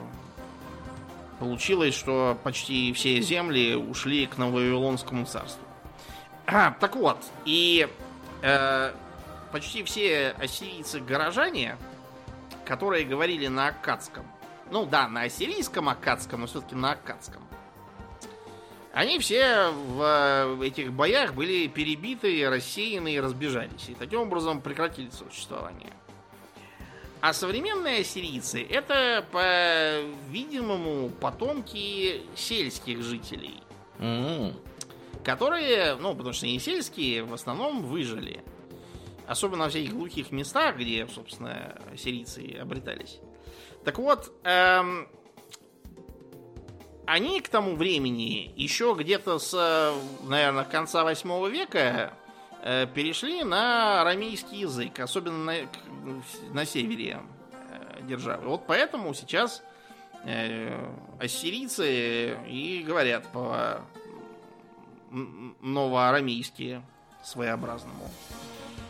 [1.39, 5.66] получилось, что почти все земли ушли к Нововавилонскому царству.
[6.79, 7.87] Так вот, и
[8.41, 8.93] э,
[9.51, 11.77] почти все ассирийцы-горожане,
[12.65, 14.25] которые говорили на аккадском,
[14.71, 17.41] ну да, на ассирийском аккадском, но все-таки на аккадском,
[18.93, 23.89] они все в этих боях были перебиты, рассеяны и разбежались.
[23.89, 25.93] И таким образом прекратили существование.
[27.21, 33.61] А современные ассирийцы это, по-видимому, потомки сельских жителей.
[33.99, 34.66] Mm-hmm.
[35.23, 38.43] Которые, ну, потому что они сельские, в основном выжили.
[39.27, 43.19] Особенно во всяких глухих местах, где, собственно, сирийцы обретались.
[43.83, 45.07] Так вот, эм,
[47.07, 52.13] они к тому времени еще где-то с, наверное, конца 8 века
[52.61, 55.55] э, перешли на арамейский язык, особенно на,
[56.51, 57.21] на севере
[57.71, 58.49] э, державы.
[58.49, 59.63] Вот поэтому сейчас
[60.25, 60.77] э,
[61.17, 63.81] ассирийцы и говорят по
[65.11, 66.81] новоарамейски
[67.23, 68.09] своеобразному.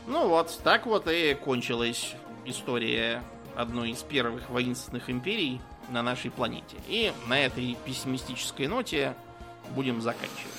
[0.07, 2.15] Ну вот, так вот и кончилась
[2.45, 3.23] история
[3.55, 6.77] одной из первых воинственных империй на нашей планете.
[6.87, 9.15] И на этой пессимистической ноте
[9.75, 10.53] будем заканчивать.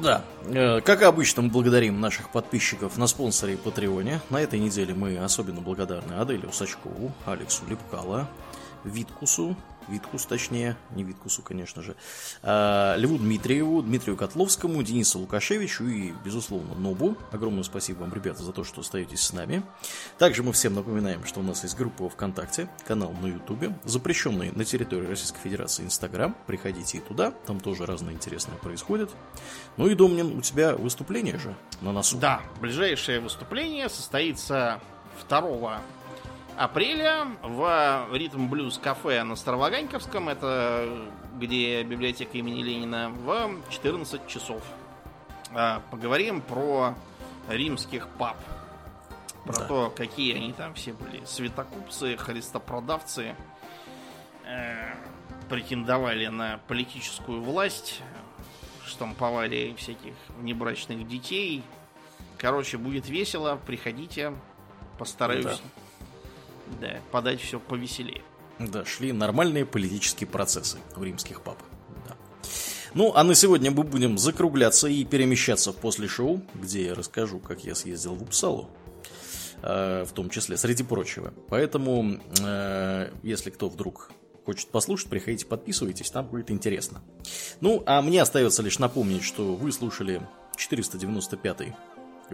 [0.00, 4.20] Да, э, как обычно, мы благодарим наших подписчиков на спонсоре и Патреоне.
[4.30, 8.28] На этой неделе мы особенно благодарны Аделю Сачкову, Алексу Липкала,
[8.84, 9.56] Виткусу,
[9.88, 11.96] Виткус точнее, не Виткусу, конечно же,
[12.42, 17.16] а, Льву Дмитриеву, Дмитрию Котловскому, Денису Лукашевичу и, безусловно, Нобу.
[17.30, 19.62] Огромное спасибо вам, ребята, за то, что остаетесь с нами.
[20.18, 24.64] Также мы всем напоминаем, что у нас есть группа ВКонтакте, канал на Ютубе, запрещенный на
[24.64, 26.36] территории Российской Федерации Инстаграм.
[26.46, 29.10] Приходите и туда, там тоже разное интересное происходит.
[29.76, 32.18] Ну и, Домнин, у тебя выступление же на носу.
[32.18, 34.80] Да, ближайшее выступление состоится
[35.28, 35.82] 2
[36.62, 44.62] апреля в Ритм Блюз кафе на Староваганьковском, это где библиотека имени Ленина, в 14 часов.
[45.52, 46.94] А, поговорим про
[47.48, 48.36] римских пап.
[49.44, 49.64] Про да.
[49.66, 51.24] то, какие они там все были.
[51.24, 53.34] Светокупцы, христопродавцы,
[54.44, 54.94] э,
[55.48, 58.00] претендовали на политическую власть,
[58.86, 61.64] штамповали всяких небрачных детей.
[62.38, 64.32] Короче, будет весело, приходите,
[64.96, 65.44] постараюсь.
[65.44, 65.81] Да
[66.80, 68.22] да, подать все повеселее.
[68.58, 71.58] Да, шли нормальные политические процессы у римских пап.
[72.06, 72.16] Да.
[72.94, 77.64] Ну, а на сегодня мы будем закругляться и перемещаться после шоу, где я расскажу, как
[77.64, 78.70] я съездил в Упсалу.
[79.62, 81.32] Э, в том числе, среди прочего.
[81.48, 84.10] Поэтому, э, если кто вдруг
[84.44, 87.00] хочет послушать, приходите, подписывайтесь, там будет интересно.
[87.60, 90.20] Ну, а мне остается лишь напомнить, что вы слушали
[90.56, 91.74] 495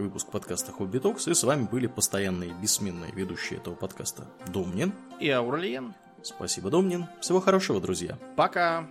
[0.01, 5.29] выпуск подкаста Хобби Токс, и с вами были постоянные бессменные ведущие этого подкаста Домнин и
[5.29, 5.93] Аурлиен.
[6.23, 7.07] Спасибо, Домнин.
[7.21, 8.17] Всего хорошего, друзья.
[8.35, 8.87] Пока.